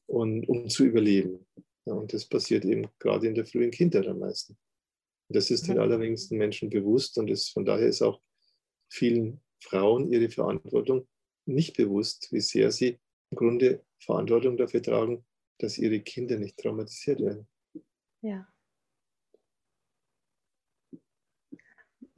und, 0.07 0.47
um 0.47 0.69
zu 0.69 0.85
überleben. 0.85 1.45
Ja, 1.85 1.93
und 1.93 2.13
das 2.13 2.25
passiert 2.25 2.65
eben 2.65 2.87
gerade 2.99 3.27
in 3.27 3.35
der 3.35 3.45
frühen 3.45 3.71
Kindheit 3.71 4.07
am 4.07 4.19
meisten. 4.19 4.57
Das 5.29 5.49
ist 5.49 5.67
den 5.67 5.79
allerwenigsten 5.79 6.37
Menschen 6.37 6.69
bewusst 6.69 7.17
und 7.17 7.29
es, 7.29 7.49
von 7.49 7.65
daher 7.65 7.87
ist 7.87 8.01
auch 8.01 8.21
vielen 8.89 9.41
Frauen 9.59 10.11
ihre 10.11 10.29
Verantwortung 10.29 11.07
nicht 11.45 11.75
bewusst, 11.77 12.31
wie 12.31 12.41
sehr 12.41 12.71
sie 12.71 12.99
im 13.31 13.37
Grunde 13.37 13.83
Verantwortung 13.99 14.57
dafür 14.57 14.81
tragen, 14.81 15.25
dass 15.59 15.77
ihre 15.77 15.99
Kinder 15.99 16.37
nicht 16.37 16.57
traumatisiert 16.57 17.19
werden. 17.21 17.47
Ja. 18.21 18.47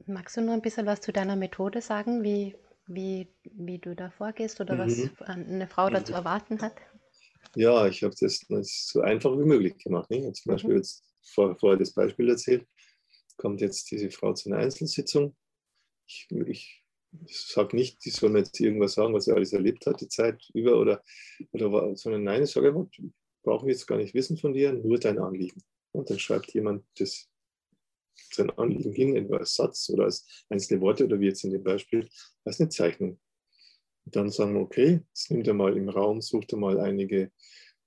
Magst 0.06 0.36
du 0.36 0.40
noch 0.40 0.54
ein 0.54 0.62
bisschen 0.62 0.86
was 0.86 1.00
zu 1.00 1.12
deiner 1.12 1.36
Methode 1.36 1.82
sagen, 1.82 2.22
wie, 2.22 2.56
wie, 2.86 3.28
wie 3.44 3.78
du 3.78 3.94
da 3.94 4.10
vorgehst 4.10 4.60
oder 4.60 4.74
mhm. 4.74 4.78
was 4.78 5.28
eine 5.28 5.68
Frau 5.68 5.90
dazu 5.90 6.14
erwarten 6.14 6.60
hat? 6.62 6.74
Ja, 7.54 7.86
ich 7.88 8.02
habe 8.02 8.14
das 8.18 8.46
so 8.86 9.00
einfach 9.00 9.32
wie 9.38 9.44
möglich 9.44 9.78
gemacht. 9.78 10.10
Nicht? 10.10 10.36
Zum 10.36 10.52
Beispiel 10.52 10.72
mhm. 10.72 10.76
jetzt 10.78 11.04
vor, 11.22 11.56
vorher 11.58 11.78
das 11.78 11.92
Beispiel 11.92 12.28
erzählt, 12.28 12.66
kommt 13.36 13.60
jetzt 13.60 13.90
diese 13.90 14.10
Frau 14.10 14.32
zu 14.34 14.50
einer 14.50 14.58
Einzelsitzung. 14.62 15.36
Ich, 16.06 16.28
ich 16.46 16.84
sage 17.28 17.76
nicht, 17.76 18.04
die 18.04 18.10
soll 18.10 18.30
mir 18.30 18.40
jetzt 18.40 18.58
irgendwas 18.60 18.94
sagen, 18.94 19.14
was 19.14 19.24
sie 19.24 19.32
alles 19.32 19.52
erlebt 19.52 19.86
hat, 19.86 20.00
die 20.00 20.08
Zeit 20.08 20.42
über, 20.54 20.78
oder, 20.78 21.02
oder 21.52 21.96
sondern 21.96 22.24
nein, 22.24 22.42
ich 22.42 22.50
sage 22.50 22.68
einfach, 22.68 22.86
brauche 23.42 23.66
ich 23.66 23.72
jetzt 23.72 23.86
gar 23.86 23.96
nicht 23.96 24.14
wissen 24.14 24.36
von 24.36 24.52
dir, 24.52 24.72
nur 24.72 24.98
dein 24.98 25.18
Anliegen. 25.18 25.62
Und 25.92 26.10
dann 26.10 26.18
schreibt 26.18 26.52
jemand 26.52 26.84
das 26.98 27.28
sein 28.32 28.50
Anliegen 28.50 28.92
hin, 28.92 29.16
entweder 29.16 29.40
als 29.40 29.54
Satz 29.54 29.88
oder 29.90 30.04
als 30.04 30.44
einzelne 30.48 30.80
Worte 30.80 31.04
oder 31.04 31.20
wie 31.20 31.26
jetzt 31.26 31.44
in 31.44 31.52
dem 31.52 31.62
Beispiel, 31.62 32.08
als 32.44 32.60
eine 32.60 32.68
Zeichnung. 32.68 33.18
Und 34.08 34.16
dann 34.16 34.30
sagen 34.30 34.54
wir, 34.54 34.62
okay, 34.62 35.02
jetzt 35.10 35.30
nimmt 35.30 35.46
er 35.48 35.52
mal 35.52 35.76
im 35.76 35.90
Raum, 35.90 36.22
sucht 36.22 36.54
er 36.54 36.58
mal 36.58 36.80
einige, 36.80 37.30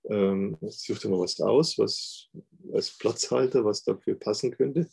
ähm, 0.03 0.55
sucht 0.61 1.03
er 1.03 1.09
mal 1.09 1.19
was 1.19 1.41
aus, 1.41 1.79
was 1.79 2.29
als 2.71 2.95
Platzhalter, 2.95 3.65
was 3.65 3.83
dafür 3.83 4.13
passen 4.19 4.51
könnte. 4.51 4.87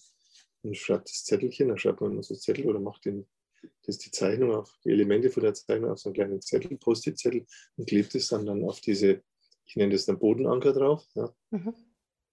Und 0.62 0.74
schreibt 0.74 1.10
das 1.10 1.24
Zettelchen, 1.24 1.68
dann 1.68 1.76
schreibt 1.76 2.00
man 2.00 2.12
immer 2.12 2.22
so 2.22 2.34
Zettel 2.34 2.64
oder 2.64 2.80
macht 2.80 3.04
den, 3.04 3.28
das 3.82 3.98
die 3.98 4.10
Zeichnung 4.10 4.54
auf, 4.54 4.72
die 4.86 4.88
Elemente 4.88 5.28
von 5.28 5.42
der 5.42 5.52
Zeichnung 5.52 5.90
auf 5.90 5.98
so 5.98 6.08
einen 6.08 6.14
kleinen 6.14 6.40
Zettel, 6.40 6.78
Post-it-Zettel 6.78 7.44
und 7.76 7.86
klebt 7.86 8.14
es 8.14 8.28
dann, 8.28 8.46
dann 8.46 8.64
auf 8.64 8.80
diese, 8.80 9.20
ich 9.66 9.76
nenne 9.76 9.92
das 9.92 10.06
dann 10.06 10.18
Bodenanker 10.18 10.72
drauf. 10.72 11.04
Ja. 11.14 11.30
Mhm. 11.50 11.74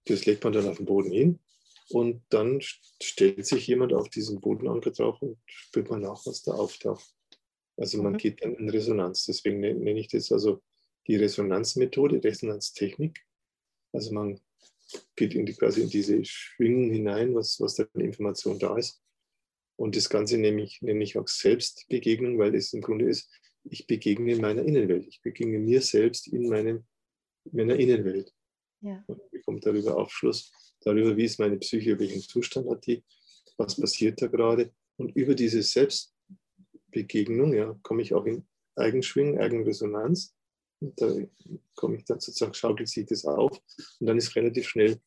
Das 0.06 0.24
legt 0.24 0.42
man 0.42 0.54
dann 0.54 0.68
auf 0.70 0.78
den 0.78 0.86
Boden 0.86 1.12
hin 1.12 1.38
und 1.90 2.22
dann 2.30 2.62
stellt 2.62 3.44
sich 3.44 3.66
jemand 3.66 3.92
auf 3.92 4.08
diesen 4.08 4.40
Bodenanker 4.40 4.92
drauf 4.92 5.20
und 5.20 5.36
spürt 5.44 5.90
man 5.90 6.00
nach, 6.00 6.24
was 6.24 6.42
da 6.42 6.52
auftaucht. 6.52 7.15
Also 7.76 8.02
man 8.02 8.14
mhm. 8.14 8.18
geht 8.18 8.42
dann 8.42 8.54
in 8.54 8.70
Resonanz. 8.70 9.26
Deswegen 9.26 9.60
nenne 9.60 9.98
ich 9.98 10.08
das 10.08 10.32
also 10.32 10.62
die 11.06 11.16
Resonanzmethode, 11.16 12.22
Resonanztechnik. 12.22 13.24
Also 13.92 14.12
man 14.12 14.40
geht 15.16 15.34
in 15.34 15.46
die, 15.46 15.54
quasi 15.54 15.82
in 15.82 15.90
diese 15.90 16.24
Schwingen 16.24 16.90
hinein, 16.90 17.34
was, 17.34 17.60
was 17.60 17.74
da 17.74 17.86
an 17.94 18.00
Information 18.00 18.58
da 18.58 18.76
ist. 18.76 19.02
Und 19.76 19.94
das 19.94 20.08
Ganze 20.08 20.38
nenne 20.38 20.62
ich, 20.62 20.80
nenne 20.80 21.04
ich 21.04 21.18
auch 21.18 21.28
Selbstbegegnung, 21.28 22.38
weil 22.38 22.54
es 22.54 22.72
im 22.72 22.80
Grunde 22.80 23.08
ist, 23.08 23.30
ich 23.64 23.86
begegne 23.86 24.36
meiner 24.36 24.62
Innenwelt. 24.62 25.06
Ich 25.06 25.20
begegne 25.22 25.58
mir 25.58 25.82
selbst 25.82 26.28
in 26.28 26.48
meinem, 26.48 26.86
meiner 27.52 27.76
Innenwelt. 27.76 28.32
Ja. 28.80 29.02
Und 29.06 29.30
bekomme 29.30 29.60
darüber 29.60 29.96
Aufschluss, 29.96 30.52
darüber, 30.80 31.16
wie 31.16 31.24
ist 31.24 31.38
meine 31.38 31.58
Psyche, 31.58 31.98
welchen 31.98 32.20
Zustand 32.20 32.68
hat 32.70 32.86
die, 32.86 33.04
was 33.56 33.78
passiert 33.78 34.22
da 34.22 34.28
gerade. 34.28 34.72
Und 34.96 35.14
über 35.14 35.34
diese 35.34 35.62
Selbstbegegnung 36.92 37.54
ja, 37.54 37.78
komme 37.82 38.02
ich 38.02 38.14
auch 38.14 38.24
in 38.26 38.46
Eigenschwingen, 38.76 39.38
Eigenresonanz. 39.38 40.34
Und 40.80 41.00
da 41.00 41.10
komme 41.74 41.96
ich 41.96 42.04
dann 42.04 42.20
sozusagen, 42.20 42.54
schaukelt 42.54 42.88
sich 42.88 43.06
das 43.06 43.24
auf 43.24 43.58
und 43.98 44.06
dann 44.06 44.18
ist 44.18 44.36
relativ 44.36 44.68
schnell, 44.68 45.00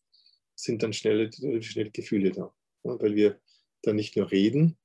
sind 0.56 0.82
dann 0.82 0.94
schnell, 0.94 1.32
schnell 1.62 1.92
Gefühle 1.92 2.32
da. 2.32 2.54
Ja, 2.84 3.00
weil 3.00 3.16
wir 3.16 3.40
dann 3.84 3.96
nicht 3.96 4.18
nur 4.18 4.32
reden, 4.32 4.78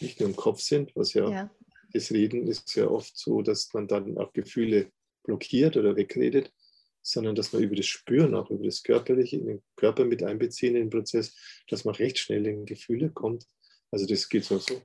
nicht 0.00 0.20
nur 0.20 0.28
im 0.28 0.36
Kopf 0.36 0.60
sind, 0.60 0.94
was 0.94 1.14
ja, 1.14 1.30
ja, 1.30 1.50
das 1.92 2.10
Reden 2.10 2.46
ist 2.48 2.74
ja 2.74 2.88
oft 2.88 3.16
so, 3.16 3.40
dass 3.40 3.72
man 3.72 3.88
dann 3.88 4.18
auch 4.18 4.32
Gefühle 4.32 4.92
blockiert 5.22 5.76
oder 5.76 5.96
wegredet, 5.96 6.52
sondern 7.00 7.34
dass 7.34 7.52
man 7.52 7.62
über 7.62 7.76
das 7.76 7.86
Spüren, 7.86 8.34
auch 8.34 8.50
über 8.50 8.64
das 8.64 8.82
Körperliche, 8.82 9.36
in 9.36 9.46
den 9.46 9.62
Körper 9.76 10.04
mit 10.04 10.22
einbeziehen 10.22 10.74
in 10.74 10.82
den 10.82 10.90
Prozess, 10.90 11.34
dass 11.68 11.84
man 11.84 11.94
recht 11.94 12.18
schnell 12.18 12.46
in 12.46 12.66
Gefühle 12.66 13.10
kommt. 13.10 13.46
Also 13.90 14.06
das 14.06 14.28
geht 14.28 14.44
so, 14.44 14.58
so 14.58 14.82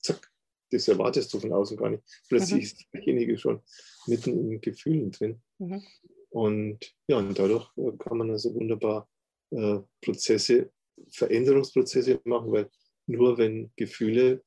zack, 0.00 0.32
das 0.70 0.88
erwartest 0.88 1.32
du 1.32 1.40
von 1.40 1.52
außen 1.52 1.76
gar 1.76 1.90
nicht. 1.90 2.02
Plötzlich 2.28 2.52
mhm. 2.52 2.60
ist 2.62 2.84
derjenige 2.92 3.38
schon 3.38 3.60
mitten 4.06 4.52
in 4.52 4.60
Gefühlen 4.60 5.10
drin. 5.10 5.40
Mhm. 5.58 5.82
Und 6.30 6.94
ja, 7.08 7.18
und 7.18 7.38
dadurch 7.38 7.70
äh, 7.76 7.92
kann 7.98 8.18
man 8.18 8.30
also 8.30 8.54
wunderbar 8.54 9.08
äh, 9.50 9.78
Prozesse, 10.02 10.70
Veränderungsprozesse 11.10 12.20
machen, 12.24 12.52
weil 12.52 12.70
nur 13.06 13.38
wenn 13.38 13.70
Gefühle 13.76 14.42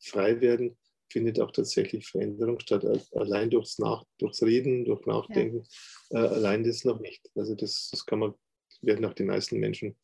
frei 0.00 0.40
werden, 0.40 0.76
findet 1.10 1.40
auch 1.40 1.50
tatsächlich 1.50 2.06
Veränderung 2.06 2.58
statt. 2.60 2.84
Allein 3.12 3.50
durchs, 3.50 3.78
Nach 3.78 4.04
durchs 4.18 4.42
Reden, 4.42 4.84
durch 4.84 5.04
Nachdenken, 5.06 5.66
ja. 6.10 6.24
äh, 6.24 6.28
allein 6.28 6.64
das 6.64 6.84
noch 6.84 7.00
nicht. 7.00 7.30
Also 7.34 7.54
das, 7.54 7.88
das 7.90 8.06
kann 8.06 8.20
man, 8.20 8.34
werden 8.82 9.04
auch 9.04 9.14
die 9.14 9.24
meisten 9.24 9.58
Menschen 9.58 9.96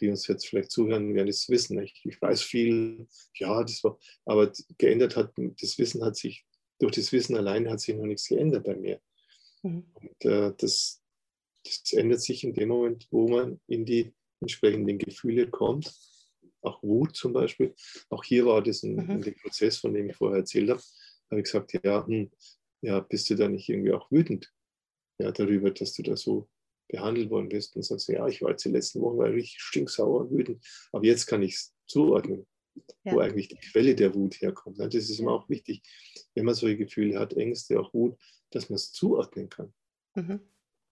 die 0.00 0.08
uns 0.08 0.26
jetzt 0.26 0.46
vielleicht 0.46 0.70
zuhören, 0.70 1.14
werden 1.14 1.28
es 1.28 1.48
wissen. 1.48 1.80
Ich, 1.82 2.00
ich 2.04 2.20
weiß 2.20 2.42
viel, 2.42 3.06
ja, 3.34 3.62
das 3.62 3.82
war, 3.84 3.98
aber 4.24 4.52
geändert 4.78 5.16
hat, 5.16 5.32
das 5.36 5.78
Wissen 5.78 6.04
hat 6.04 6.16
sich, 6.16 6.44
durch 6.78 6.94
das 6.96 7.12
Wissen 7.12 7.36
allein 7.36 7.68
hat 7.70 7.80
sich 7.80 7.94
noch 7.94 8.06
nichts 8.06 8.28
geändert 8.28 8.64
bei 8.64 8.76
mir. 8.76 9.00
Mhm. 9.62 9.84
Und 9.94 10.24
äh, 10.24 10.52
das, 10.56 11.02
das 11.64 11.92
ändert 11.92 12.20
sich 12.20 12.44
in 12.44 12.54
dem 12.54 12.68
Moment, 12.68 13.06
wo 13.10 13.28
man 13.28 13.60
in 13.66 13.84
die 13.84 14.12
entsprechenden 14.40 14.98
Gefühle 14.98 15.48
kommt. 15.48 15.92
Auch 16.60 16.82
Wut 16.82 17.14
zum 17.14 17.32
Beispiel. 17.32 17.74
Auch 18.08 18.24
hier 18.24 18.46
war 18.46 18.62
das 18.62 18.82
ein, 18.82 18.96
mhm. 18.96 19.10
ein 19.10 19.34
Prozess, 19.42 19.78
von 19.78 19.92
dem 19.92 20.10
ich 20.10 20.16
vorher 20.16 20.40
erzählt 20.40 20.70
habe. 20.70 20.82
habe 21.30 21.40
ich 21.40 21.44
gesagt, 21.44 21.78
ja, 21.84 22.06
hm, 22.06 22.30
ja, 22.82 23.00
bist 23.00 23.28
du 23.30 23.34
da 23.34 23.48
nicht 23.48 23.68
irgendwie 23.68 23.92
auch 23.92 24.10
wütend 24.10 24.52
ja, 25.18 25.30
darüber, 25.30 25.70
dass 25.70 25.94
du 25.94 26.02
da 26.02 26.16
so 26.16 26.48
behandelt 26.94 27.30
worden 27.30 27.48
bist 27.48 27.74
und 27.76 27.82
sagst, 27.82 28.08
ja, 28.08 28.26
ich 28.28 28.40
war 28.42 28.50
jetzt 28.50 28.64
die 28.64 28.70
letzten 28.70 29.00
Wochen 29.00 29.18
war 29.18 29.30
richtig 29.30 29.60
stinksauer 29.60 30.20
und 30.20 30.30
wütend, 30.30 30.64
aber 30.92 31.04
jetzt 31.04 31.26
kann 31.26 31.42
ich 31.42 31.54
es 31.54 31.74
zuordnen, 31.86 32.46
ja. 33.04 33.12
wo 33.12 33.18
eigentlich 33.18 33.48
die 33.48 33.56
Quelle 33.56 33.94
der 33.94 34.14
Wut 34.14 34.40
herkommt. 34.40 34.78
Das 34.78 34.94
ist 34.94 35.18
immer 35.18 35.32
auch 35.32 35.48
wichtig, 35.48 35.82
wenn 36.34 36.44
man 36.44 36.54
solche 36.54 36.78
Gefühle 36.78 37.18
hat, 37.18 37.34
Ängste, 37.34 37.80
auch 37.80 37.92
Wut, 37.92 38.16
dass 38.50 38.68
man 38.68 38.76
es 38.76 38.92
zuordnen 38.92 39.48
kann. 39.48 39.74
Mhm. 40.14 40.40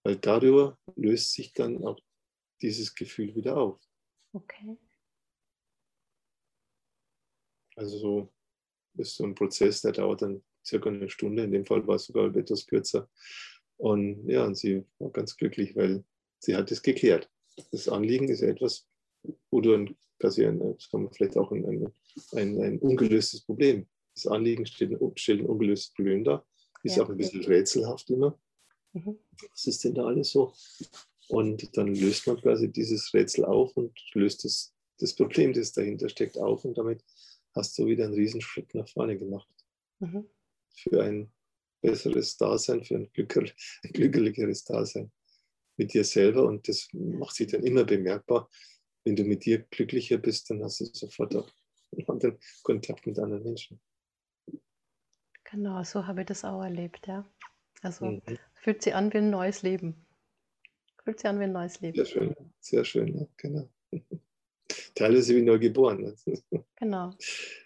Weil 0.04 0.16
darüber 0.16 0.78
löst 0.96 1.32
sich 1.32 1.52
dann 1.52 1.84
auch 1.84 2.00
dieses 2.60 2.94
Gefühl 2.94 3.34
wieder 3.34 3.56
auf. 3.56 3.80
Okay. 4.32 4.76
Also 7.76 7.98
so 7.98 8.32
ist 8.98 9.16
so 9.16 9.24
ein 9.24 9.34
Prozess, 9.34 9.82
der 9.82 9.92
dauert 9.92 10.22
dann 10.22 10.42
circa 10.64 10.90
eine 10.90 11.08
Stunde. 11.08 11.44
In 11.44 11.52
dem 11.52 11.64
Fall 11.64 11.86
war 11.86 11.96
es 11.96 12.06
sogar 12.06 12.34
etwas 12.34 12.66
kürzer. 12.66 13.08
Und 13.82 14.28
ja, 14.28 14.44
und 14.44 14.56
sie 14.56 14.84
war 15.00 15.10
ganz 15.10 15.36
glücklich, 15.36 15.74
weil 15.74 16.04
sie 16.38 16.54
hat 16.54 16.70
es 16.70 16.82
geklärt. 16.82 17.28
Das 17.72 17.88
Anliegen 17.88 18.28
ist 18.28 18.40
ja 18.40 18.46
etwas, 18.46 18.86
wo 19.50 19.60
du 19.60 19.74
ein, 19.74 19.96
quasi 20.20 20.46
ein, 20.46 20.76
vielleicht 21.10 21.36
auch 21.36 21.50
ein, 21.50 21.66
ein, 21.66 21.92
ein, 22.30 22.62
ein 22.62 22.78
ungelöstes 22.78 23.40
Problem. 23.40 23.88
Das 24.14 24.28
Anliegen 24.28 24.66
stellt, 24.66 24.96
stellt 25.16 25.40
ein 25.40 25.46
ungelöstes 25.46 25.92
Problem 25.94 26.22
dar. 26.22 26.46
Ist 26.84 26.96
ja. 26.96 27.02
auch 27.02 27.08
ein 27.08 27.16
bisschen 27.16 27.42
rätselhaft 27.44 28.08
immer. 28.10 28.38
Mhm. 28.92 29.18
Was 29.50 29.66
ist 29.66 29.82
denn 29.82 29.94
da 29.94 30.04
alles 30.04 30.30
so? 30.30 30.52
Und 31.26 31.76
dann 31.76 31.92
löst 31.92 32.28
man 32.28 32.40
quasi 32.40 32.70
dieses 32.70 33.12
Rätsel 33.12 33.44
auf 33.44 33.76
und 33.76 33.98
löst 34.14 34.44
das, 34.44 34.72
das 34.98 35.12
Problem, 35.12 35.52
das 35.54 35.72
dahinter 35.72 36.08
steckt, 36.08 36.38
auf. 36.38 36.64
Und 36.64 36.78
damit 36.78 37.02
hast 37.56 37.76
du 37.78 37.86
wieder 37.86 38.04
einen 38.04 38.14
Riesenschritt 38.14 38.72
nach 38.76 38.88
vorne 38.88 39.18
gemacht. 39.18 39.52
Mhm. 39.98 40.28
Für 40.72 41.02
ein 41.02 41.32
besseres 41.82 42.36
Dasein, 42.36 42.84
für 42.84 42.96
ein, 42.96 43.10
glücklicheres 43.12 44.64
Dasein 44.64 45.12
mit 45.76 45.92
dir 45.92 46.04
selber. 46.04 46.44
Und 46.44 46.66
das 46.68 46.88
macht 46.92 47.34
sich 47.36 47.48
dann 47.48 47.64
immer 47.64 47.84
bemerkbar. 47.84 48.48
Wenn 49.04 49.16
du 49.16 49.24
mit 49.24 49.44
dir 49.44 49.58
glücklicher 49.58 50.16
bist, 50.16 50.48
dann 50.48 50.62
hast 50.62 50.80
du 50.80 50.84
sofort 50.86 51.34
auch 51.36 51.50
einen 51.92 52.08
anderen 52.08 52.38
Kontakt 52.62 53.06
mit 53.06 53.18
anderen 53.18 53.42
Menschen. 53.42 53.80
Genau, 55.44 55.82
so 55.82 56.06
habe 56.06 56.20
ich 56.20 56.26
das 56.26 56.44
auch 56.44 56.62
erlebt, 56.62 57.06
ja. 57.06 57.28
Also 57.82 58.06
mhm. 58.06 58.22
fühlt 58.54 58.82
sich 58.82 58.94
an 58.94 59.12
wie 59.12 59.18
ein 59.18 59.30
neues 59.30 59.62
Leben. 59.62 60.06
Fühlt 61.04 61.18
sich 61.18 61.28
an 61.28 61.40
wie 61.40 61.44
ein 61.44 61.52
neues 61.52 61.80
Leben. 61.80 61.96
Sehr 61.96 62.06
schön, 62.06 62.34
sehr 62.60 62.84
schön, 62.84 63.18
ja, 63.18 63.26
genau. 63.36 63.68
Teilweise 64.94 65.36
wie 65.36 65.42
neu 65.42 65.58
geboren. 65.58 66.16
Genau. 66.76 67.12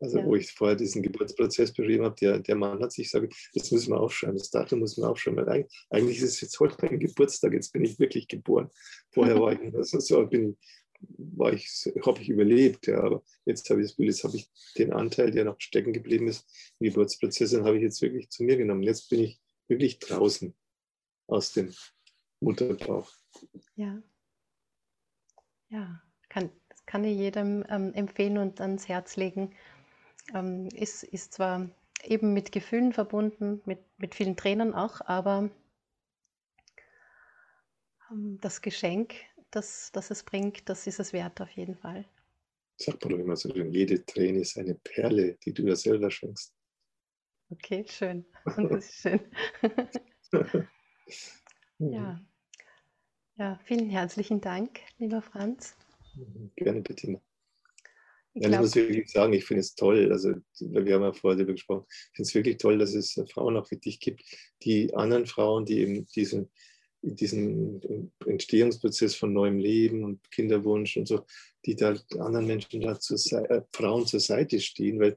Also 0.00 0.18
ja. 0.18 0.24
wo 0.24 0.34
ich 0.34 0.50
vorher 0.52 0.76
diesen 0.76 1.02
Geburtsprozess 1.02 1.72
beschrieben 1.72 2.04
habe, 2.04 2.16
der, 2.16 2.38
der 2.38 2.56
Mann 2.56 2.82
hat 2.82 2.92
sich 2.92 3.10
gesagt, 3.10 3.34
das 3.54 3.70
müssen 3.70 3.92
wir 3.92 4.00
aufschreiben, 4.00 4.38
das 4.38 4.50
Datum 4.50 4.80
muss 4.80 4.96
man 4.96 5.10
aufschreiben, 5.10 5.44
weil 5.46 5.68
eigentlich 5.90 6.18
ist 6.18 6.34
es 6.34 6.40
jetzt 6.40 6.58
heute 6.58 6.76
mein 6.80 6.98
Geburtstag, 6.98 7.52
jetzt 7.52 7.72
bin 7.72 7.84
ich 7.84 7.98
wirklich 7.98 8.26
geboren. 8.26 8.70
Vorher 9.10 9.38
war 9.38 9.52
ich, 9.52 9.60
also 9.74 10.00
so 10.00 10.26
bin, 10.26 10.56
war 11.00 11.52
ich, 11.52 11.90
habe 12.04 12.20
ich 12.20 12.28
überlebt, 12.28 12.86
ja, 12.86 13.02
aber 13.02 13.22
jetzt 13.44 13.68
habe 13.70 13.80
ich 13.80 13.88
das 13.88 13.96
Bild, 13.96 14.08
jetzt 14.08 14.24
habe 14.24 14.36
ich 14.36 14.50
den 14.78 14.92
Anteil, 14.92 15.30
der 15.30 15.44
noch 15.44 15.60
stecken 15.60 15.92
geblieben 15.92 16.28
ist, 16.28 16.46
im 16.78 16.88
Geburtsprozess, 16.88 17.50
den 17.50 17.64
habe 17.64 17.76
ich 17.76 17.82
jetzt 17.82 18.00
wirklich 18.02 18.30
zu 18.30 18.42
mir 18.42 18.56
genommen. 18.56 18.82
Jetzt 18.82 19.08
bin 19.10 19.20
ich 19.20 19.40
wirklich 19.68 19.98
draußen 19.98 20.54
aus 21.26 21.52
dem 21.52 21.74
Mutterbauch. 22.40 23.10
Ja. 23.76 24.02
Ja, 25.68 26.02
kann, 26.28 26.50
das 26.68 26.84
kann 26.84 27.04
ich 27.04 27.16
jedem 27.16 27.64
ähm, 27.68 27.94
empfehlen 27.94 28.38
und 28.38 28.60
ans 28.60 28.88
Herz 28.88 29.16
legen. 29.16 29.54
Ähm, 30.34 30.68
ist, 30.74 31.02
ist 31.02 31.34
zwar 31.34 31.68
eben 32.04 32.32
mit 32.32 32.52
Gefühlen 32.52 32.92
verbunden, 32.92 33.60
mit, 33.64 33.80
mit 33.98 34.14
vielen 34.14 34.36
Tränen 34.36 34.74
auch, 34.74 35.00
aber 35.02 35.50
ähm, 38.10 38.38
das 38.40 38.62
Geschenk, 38.62 39.14
das, 39.50 39.90
das 39.92 40.10
es 40.10 40.22
bringt, 40.22 40.68
das 40.68 40.86
ist 40.86 41.00
es 41.00 41.12
wert 41.12 41.40
auf 41.40 41.50
jeden 41.50 41.76
Fall. 41.76 42.04
Sagt 42.76 43.04
man 43.04 43.12
doch 43.12 43.18
immer 43.18 43.36
so, 43.36 43.54
jede 43.54 44.04
Träne 44.06 44.40
ist 44.40 44.56
eine 44.56 44.74
Perle, 44.74 45.36
die 45.44 45.52
du 45.52 45.64
dir 45.64 45.76
selber 45.76 46.10
schenkst. 46.10 46.54
Okay, 47.50 47.84
schön. 47.86 48.24
Das 48.44 48.84
ist 48.84 48.94
schön. 49.02 49.20
ja. 51.78 52.20
ja, 53.36 53.58
vielen 53.64 53.90
herzlichen 53.90 54.40
Dank, 54.40 54.80
lieber 54.98 55.20
Franz. 55.20 55.76
Gerne, 56.56 56.80
Bettina. 56.80 57.20
Ich, 58.34 58.44
ja, 58.44 58.50
ich 58.50 58.58
muss 58.60 58.76
wirklich 58.76 59.10
sagen, 59.10 59.32
ich 59.32 59.44
finde 59.44 59.60
es 59.60 59.74
toll, 59.74 60.10
also 60.12 60.34
wir 60.60 60.94
haben 60.94 61.02
ja 61.02 61.12
vorher 61.12 61.36
darüber 61.36 61.54
gesprochen, 61.54 61.84
ich 61.88 62.16
finde 62.16 62.28
es 62.28 62.34
wirklich 62.34 62.56
toll, 62.58 62.78
dass 62.78 62.94
es 62.94 63.20
Frauen 63.32 63.56
auch 63.56 63.70
wie 63.70 63.76
dich 63.76 63.98
gibt, 63.98 64.22
die 64.62 64.94
anderen 64.94 65.26
Frauen, 65.26 65.64
die 65.64 65.80
eben 65.80 66.06
diesen, 66.06 66.48
diesen 67.02 68.12
Entstehungsprozess 68.24 69.16
von 69.16 69.32
neuem 69.32 69.58
Leben 69.58 70.04
und 70.04 70.30
Kinderwunsch 70.30 70.96
und 70.96 71.08
so, 71.08 71.24
die 71.66 71.74
da 71.74 71.96
anderen 72.18 72.46
Menschen 72.46 72.80
da 72.80 73.00
zur 73.00 73.18
äh, 73.50 73.62
Frauen 73.72 74.06
zur 74.06 74.20
Seite 74.20 74.60
stehen, 74.60 75.00
weil 75.00 75.16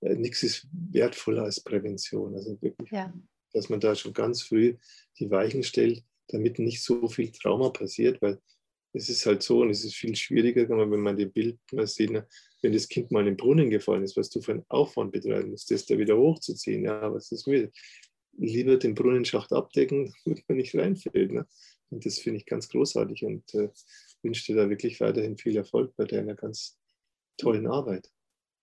äh, 0.00 0.14
nichts 0.14 0.42
ist 0.42 0.68
wertvoller 0.72 1.44
als 1.44 1.60
Prävention. 1.60 2.34
Also 2.34 2.60
wirklich, 2.60 2.90
ja. 2.90 3.12
dass 3.52 3.68
man 3.70 3.80
da 3.80 3.94
schon 3.94 4.12
ganz 4.12 4.42
früh 4.42 4.76
die 5.18 5.30
Weichen 5.30 5.62
stellt, 5.62 6.04
damit 6.28 6.58
nicht 6.58 6.82
so 6.82 7.08
viel 7.08 7.32
Trauma 7.32 7.70
passiert, 7.70 8.20
weil 8.20 8.38
es 8.92 9.08
ist 9.08 9.24
halt 9.26 9.42
so 9.42 9.60
und 9.60 9.70
es 9.70 9.84
ist 9.84 9.94
viel 9.94 10.16
schwieriger, 10.16 10.68
wenn 10.68 11.00
man 11.00 11.16
den 11.16 11.32
Bild 11.32 11.58
mal 11.72 11.86
sieht, 11.86 12.10
ne, 12.10 12.26
wenn 12.62 12.72
das 12.72 12.88
Kind 12.88 13.10
mal 13.10 13.20
in 13.20 13.26
den 13.26 13.36
Brunnen 13.36 13.70
gefallen 13.70 14.02
ist, 14.02 14.16
was 14.16 14.30
du 14.30 14.40
für 14.40 14.52
einen 14.52 14.64
Aufwand 14.68 15.12
betreiben 15.12 15.50
musst, 15.50 15.70
das 15.70 15.86
da 15.86 15.98
wieder 15.98 16.16
hochzuziehen. 16.16 16.84
Ja, 16.84 17.12
was 17.12 17.32
ist 17.32 17.46
mir? 17.46 17.70
Lieber 18.36 18.76
den 18.76 18.94
Brunnenschacht 18.94 19.52
abdecken, 19.52 20.14
damit 20.24 20.44
man 20.48 20.58
nicht 20.58 20.74
reinfällt. 20.74 21.32
Ne? 21.32 21.46
Und 21.90 22.06
das 22.06 22.18
finde 22.18 22.38
ich 22.38 22.46
ganz 22.46 22.68
großartig 22.68 23.24
und 23.24 23.54
äh, 23.54 23.70
wünsche 24.22 24.52
dir 24.52 24.62
da 24.62 24.70
wirklich 24.70 25.00
weiterhin 25.00 25.36
viel 25.36 25.56
Erfolg 25.56 25.94
bei 25.96 26.04
deiner 26.04 26.34
ganz 26.34 26.78
tollen 27.36 27.66
Arbeit. 27.66 28.10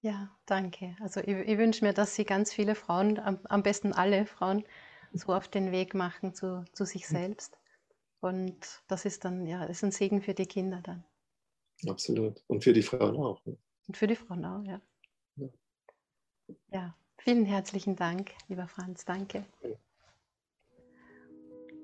Ja, 0.01 0.35
danke. 0.45 0.95
Also 1.01 1.19
ich, 1.21 1.27
ich 1.27 1.57
wünsche 1.57 1.83
mir, 1.83 1.93
dass 1.93 2.15
Sie 2.15 2.23
ganz 2.23 2.53
viele 2.53 2.75
Frauen, 2.75 3.19
am, 3.19 3.39
am 3.45 3.63
besten 3.63 3.93
alle 3.93 4.25
Frauen, 4.25 4.63
so 5.13 5.33
auf 5.33 5.47
den 5.47 5.71
Weg 5.71 5.95
machen 5.95 6.33
zu, 6.33 6.63
zu 6.73 6.85
sich 6.85 7.07
selbst. 7.07 7.57
Und 8.19 8.83
das 8.87 9.05
ist 9.05 9.25
dann, 9.25 9.45
ja, 9.47 9.63
ist 9.65 9.83
ein 9.83 9.91
Segen 9.91 10.21
für 10.21 10.33
die 10.33 10.45
Kinder 10.45 10.81
dann. 10.83 11.03
Absolut. 11.87 12.43
Und 12.47 12.63
für 12.63 12.73
die 12.73 12.81
Frauen 12.81 13.15
auch. 13.15 13.43
Ne? 13.45 13.57
Und 13.87 13.97
für 13.97 14.07
die 14.07 14.15
Frauen 14.15 14.45
auch, 14.45 14.63
ja. 14.63 14.81
ja. 15.35 15.47
Ja, 16.71 16.95
vielen 17.17 17.45
herzlichen 17.45 17.95
Dank, 17.95 18.31
lieber 18.47 18.67
Franz. 18.67 19.05
Danke. 19.05 19.45